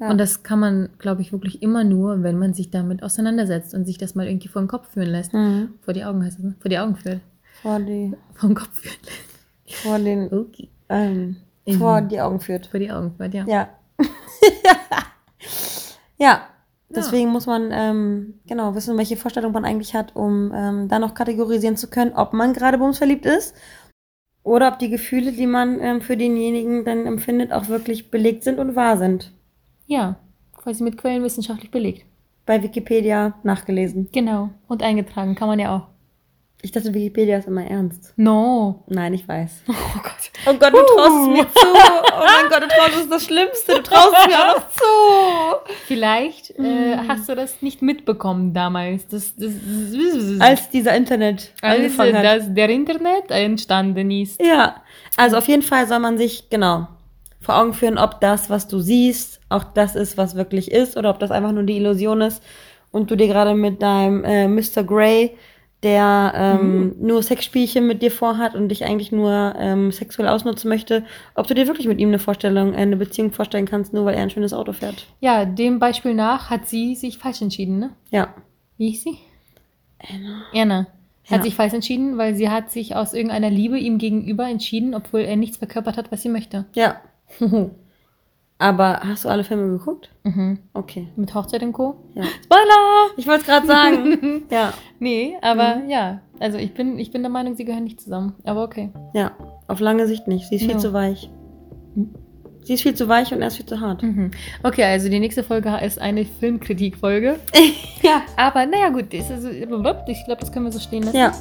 ja. 0.00 0.10
Und 0.10 0.18
das 0.18 0.42
kann 0.42 0.58
man, 0.58 0.88
glaube 0.98 1.22
ich, 1.22 1.32
wirklich 1.32 1.62
immer 1.62 1.84
nur, 1.84 2.22
wenn 2.22 2.38
man 2.38 2.54
sich 2.54 2.70
damit 2.70 3.02
auseinandersetzt 3.02 3.72
und 3.74 3.84
sich 3.86 3.98
das 3.98 4.14
mal 4.14 4.26
irgendwie 4.26 4.48
vor 4.48 4.60
den 4.62 4.68
Kopf 4.68 4.88
führen 4.92 5.08
lässt. 5.08 5.32
Mhm. 5.32 5.70
Vor 5.80 5.94
die 5.94 6.04
Augen 6.04 6.24
heißt 6.24 6.38
das, 6.38 6.44
ne? 6.44 6.54
Vor 6.60 6.68
die 6.68 6.78
Augen 6.78 6.96
führt. 6.96 7.20
Vor 7.62 7.78
die, 7.80 8.14
Vor 8.34 8.48
den 8.48 8.54
Kopf 8.56 8.84
lässt. 8.84 9.82
vor 9.82 9.98
den, 9.98 10.32
Okay. 10.32 10.68
ähm, 10.88 11.36
vor 11.78 12.00
die 12.00 12.20
Augen 12.20 12.40
führt. 12.40 12.66
Vor 12.66 12.80
die 12.80 12.90
Augen 12.90 13.14
führt, 13.16 13.34
ja. 13.34 13.44
Ja. 13.46 13.68
ja. 16.16 16.40
Deswegen 16.90 17.28
muss 17.28 17.46
man 17.46 17.68
ähm, 17.70 18.40
genau 18.46 18.74
wissen, 18.74 18.96
welche 18.96 19.18
Vorstellung 19.18 19.52
man 19.52 19.66
eigentlich 19.66 19.94
hat, 19.94 20.16
um 20.16 20.52
ähm, 20.54 20.88
dann 20.88 21.02
noch 21.02 21.12
kategorisieren 21.12 21.76
zu 21.76 21.90
können, 21.90 22.14
ob 22.14 22.32
man 22.32 22.54
gerade 22.54 22.78
bumsverliebt 22.78 23.26
ist 23.26 23.54
oder 24.42 24.68
ob 24.72 24.78
die 24.78 24.88
Gefühle, 24.88 25.32
die 25.32 25.46
man 25.46 25.80
ähm, 25.80 26.00
für 26.00 26.16
denjenigen 26.16 26.86
dann 26.86 27.04
empfindet, 27.04 27.52
auch 27.52 27.68
wirklich 27.68 28.10
belegt 28.10 28.42
sind 28.42 28.58
und 28.58 28.74
wahr 28.74 28.96
sind. 28.96 29.32
Ja, 29.86 30.16
quasi 30.56 30.82
mit 30.82 30.96
Quellen 30.96 31.22
wissenschaftlich 31.22 31.70
belegt. 31.70 32.06
Bei 32.46 32.62
Wikipedia 32.62 33.34
nachgelesen. 33.42 34.08
Genau. 34.10 34.48
Und 34.66 34.82
eingetragen 34.82 35.34
kann 35.34 35.48
man 35.48 35.58
ja 35.58 35.76
auch. 35.76 35.88
Ich 36.60 36.72
dachte, 36.72 36.92
Wikipedia 36.92 37.38
ist 37.38 37.46
immer 37.46 37.64
ernst. 37.64 38.12
No. 38.16 38.82
Nein, 38.88 39.14
ich 39.14 39.26
weiß. 39.28 39.62
Oh 39.68 40.00
Gott. 40.02 40.12
Oh 40.46 40.54
Gott, 40.58 40.72
du 40.72 40.78
traust 40.96 41.22
es 41.22 41.28
mir 41.28 41.46
zu. 41.48 41.66
Oh 41.66 42.18
mein 42.18 42.50
Gott, 42.50 42.62
du 42.62 42.68
traust 42.68 42.96
es 43.00 43.08
das 43.08 43.24
Schlimmste. 43.24 43.74
Du 43.76 43.82
traust 43.82 44.12
es 44.20 44.26
mir 44.28 44.38
auch 44.38 44.56
noch 44.56 44.68
zu. 44.70 45.74
Vielleicht 45.86 46.50
äh, 46.58 46.62
Mhm. 46.96 47.08
hast 47.08 47.28
du 47.28 47.34
das 47.34 47.60
nicht 47.62 47.82
mitbekommen 47.82 48.54
damals. 48.54 49.06
Das, 49.08 49.34
das, 49.36 49.52
Als 50.40 50.68
dieser 50.70 50.94
Internet 50.96 51.52
als 51.62 51.76
angefangen 51.76 52.16
hat. 52.16 52.24
das, 52.24 52.44
der 52.54 52.68
Internet 52.70 53.30
entstanden 53.30 54.10
ist. 54.10 54.40
Ja, 54.42 54.76
also 55.16 55.36
auf 55.36 55.46
jeden 55.48 55.62
Fall 55.62 55.86
soll 55.86 55.98
man 56.00 56.18
sich 56.18 56.48
genau 56.50 56.88
vor 57.40 57.56
Augen 57.56 57.72
führen, 57.72 57.98
ob 57.98 58.20
das, 58.20 58.50
was 58.50 58.66
du 58.68 58.80
siehst, 58.80 59.40
auch 59.48 59.64
das 59.64 59.94
ist, 59.94 60.16
was 60.18 60.34
wirklich 60.36 60.70
ist, 60.72 60.96
oder 60.96 61.10
ob 61.10 61.18
das 61.20 61.30
einfach 61.30 61.52
nur 61.52 61.62
die 61.62 61.76
Illusion 61.76 62.20
ist 62.20 62.42
und 62.90 63.10
du 63.10 63.16
dir 63.16 63.28
gerade 63.28 63.54
mit 63.54 63.80
deinem 63.82 64.24
äh, 64.24 64.48
Mr. 64.48 64.82
Grey, 64.84 65.36
der 65.82 66.32
ähm, 66.34 66.96
nur 67.00 67.22
Sexspielchen 67.22 67.86
mit 67.86 68.02
dir 68.02 68.10
vorhat 68.10 68.54
und 68.56 68.68
dich 68.68 68.84
eigentlich 68.84 69.12
nur 69.12 69.54
ähm, 69.58 69.92
sexuell 69.92 70.26
ausnutzen 70.28 70.68
möchte, 70.68 71.04
ob 71.36 71.46
du 71.46 71.54
dir 71.54 71.66
wirklich 71.68 71.86
mit 71.86 72.00
ihm 72.00 72.08
eine 72.08 72.18
Vorstellung, 72.18 72.74
äh, 72.74 72.78
eine 72.78 72.96
Beziehung 72.96 73.30
vorstellen 73.32 73.66
kannst, 73.66 73.92
nur 73.92 74.04
weil 74.04 74.16
er 74.16 74.22
ein 74.22 74.30
schönes 74.30 74.52
Auto 74.52 74.72
fährt. 74.72 75.06
Ja, 75.20 75.44
dem 75.44 75.78
Beispiel 75.78 76.14
nach 76.14 76.50
hat 76.50 76.66
sie 76.68 76.94
sich 76.96 77.18
falsch 77.18 77.42
entschieden, 77.42 77.78
ne? 77.78 77.90
Ja. 78.10 78.34
Wie 78.76 78.90
hieß 78.90 79.04
sie? 79.04 79.18
Anna. 80.00 80.42
Anna. 80.54 80.86
Hat 81.30 81.38
Ja. 81.38 81.42
sich 81.44 81.54
falsch 81.54 81.74
entschieden, 81.74 82.16
weil 82.18 82.34
sie 82.34 82.48
hat 82.48 82.70
sich 82.72 82.96
aus 82.96 83.12
irgendeiner 83.14 83.50
Liebe 83.50 83.78
ihm 83.78 83.98
gegenüber 83.98 84.48
entschieden, 84.48 84.94
obwohl 84.94 85.20
er 85.20 85.36
nichts 85.36 85.58
verkörpert 85.58 85.96
hat, 85.96 86.10
was 86.10 86.22
sie 86.22 86.28
möchte. 86.28 86.64
Ja. 86.74 86.96
Aber 88.60 89.00
hast 89.04 89.24
du 89.24 89.28
alle 89.28 89.44
Filme 89.44 89.68
geguckt? 89.78 90.10
mhm. 90.24 90.58
Okay. 90.74 91.08
Mit 91.16 91.32
Hochzeit 91.34 91.62
und 91.62 91.72
Co. 91.72 91.94
Ja. 92.14 92.24
Spoiler! 92.44 93.10
Ich 93.16 93.26
wollte 93.28 93.42
es 93.42 93.46
gerade 93.46 93.66
sagen. 93.66 94.42
ja. 94.50 94.72
Nee, 94.98 95.36
aber 95.42 95.76
Mhm. 95.76 95.90
ja. 95.90 96.20
Also 96.40 96.58
ich 96.58 96.74
bin, 96.74 96.98
ich 96.98 97.10
bin 97.12 97.22
der 97.22 97.30
Meinung, 97.30 97.54
sie 97.56 97.64
gehören 97.64 97.84
nicht 97.84 98.00
zusammen. 98.00 98.34
Aber 98.44 98.64
okay. 98.64 98.90
Ja, 99.14 99.32
auf 99.68 99.78
lange 99.80 100.06
Sicht 100.08 100.26
nicht. 100.28 100.48
Sie 100.48 100.56
ist 100.56 100.62
viel 100.62 100.72
Ja. 100.72 100.78
zu 100.78 100.92
weich. 100.92 101.30
Hm? 101.94 102.10
Sie 102.64 102.74
ist 102.74 102.82
viel 102.82 102.94
zu 102.94 103.08
weich 103.08 103.32
und 103.32 103.40
er 103.40 103.48
ist 103.48 103.56
viel 103.56 103.64
zu 103.66 103.80
hart. 103.80 104.02
Mhm. 104.02 104.30
Okay, 104.62 104.84
also 104.84 105.08
die 105.08 105.20
nächste 105.20 105.42
Folge 105.42 105.74
ist 105.82 105.98
eine 106.00 106.24
Filmkritikfolge. 106.24 107.36
Ja. 108.02 108.22
Aber 108.36 108.64
naja, 108.66 108.90
gut, 108.90 109.12
das 109.12 109.28
ist, 109.28 109.44
ich 109.44 109.66
glaube, 109.66 110.04
das 110.40 110.52
können 110.52 110.66
wir 110.66 110.72
so 110.72 110.78
stehen 110.78 111.02
lassen. 111.02 111.16
Ja, 111.16 111.32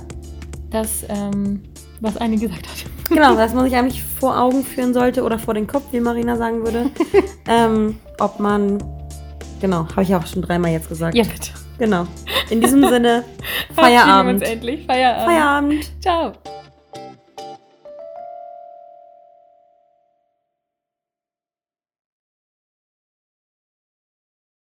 Das, 0.71 1.05
ähm, 1.07 1.61
was 1.99 2.17
eine 2.17 2.37
gesagt 2.37 2.67
hat. 2.67 3.09
genau, 3.09 3.35
dass 3.35 3.53
man 3.53 3.65
sich 3.65 3.75
eigentlich 3.75 4.03
vor 4.03 4.39
Augen 4.39 4.63
führen 4.63 4.93
sollte 4.93 5.23
oder 5.23 5.39
vor 5.39 5.53
den 5.53 5.67
Kopf, 5.67 5.85
wie 5.91 5.99
Marina 5.99 6.35
sagen 6.37 6.63
würde. 6.63 6.91
ähm, 7.47 7.97
ob 8.19 8.39
man, 8.39 8.77
genau, 9.61 9.87
habe 9.89 10.03
ich 10.03 10.13
auch 10.15 10.25
schon 10.25 10.41
dreimal 10.41 10.71
jetzt 10.71 10.89
gesagt. 10.89 11.15
Ja, 11.15 11.23
bitte. 11.23 11.51
Genau. 11.79 12.07
In 12.49 12.61
diesem 12.61 12.87
Sinne, 12.87 13.23
Verabschieden 13.73 13.75
wir 13.75 13.83
Feierabend. 13.83 14.41
uns 14.41 14.49
endlich. 14.49 14.85
Feierabend. 14.85 15.25
Feierabend. 15.25 16.01
Ciao. 16.01 16.33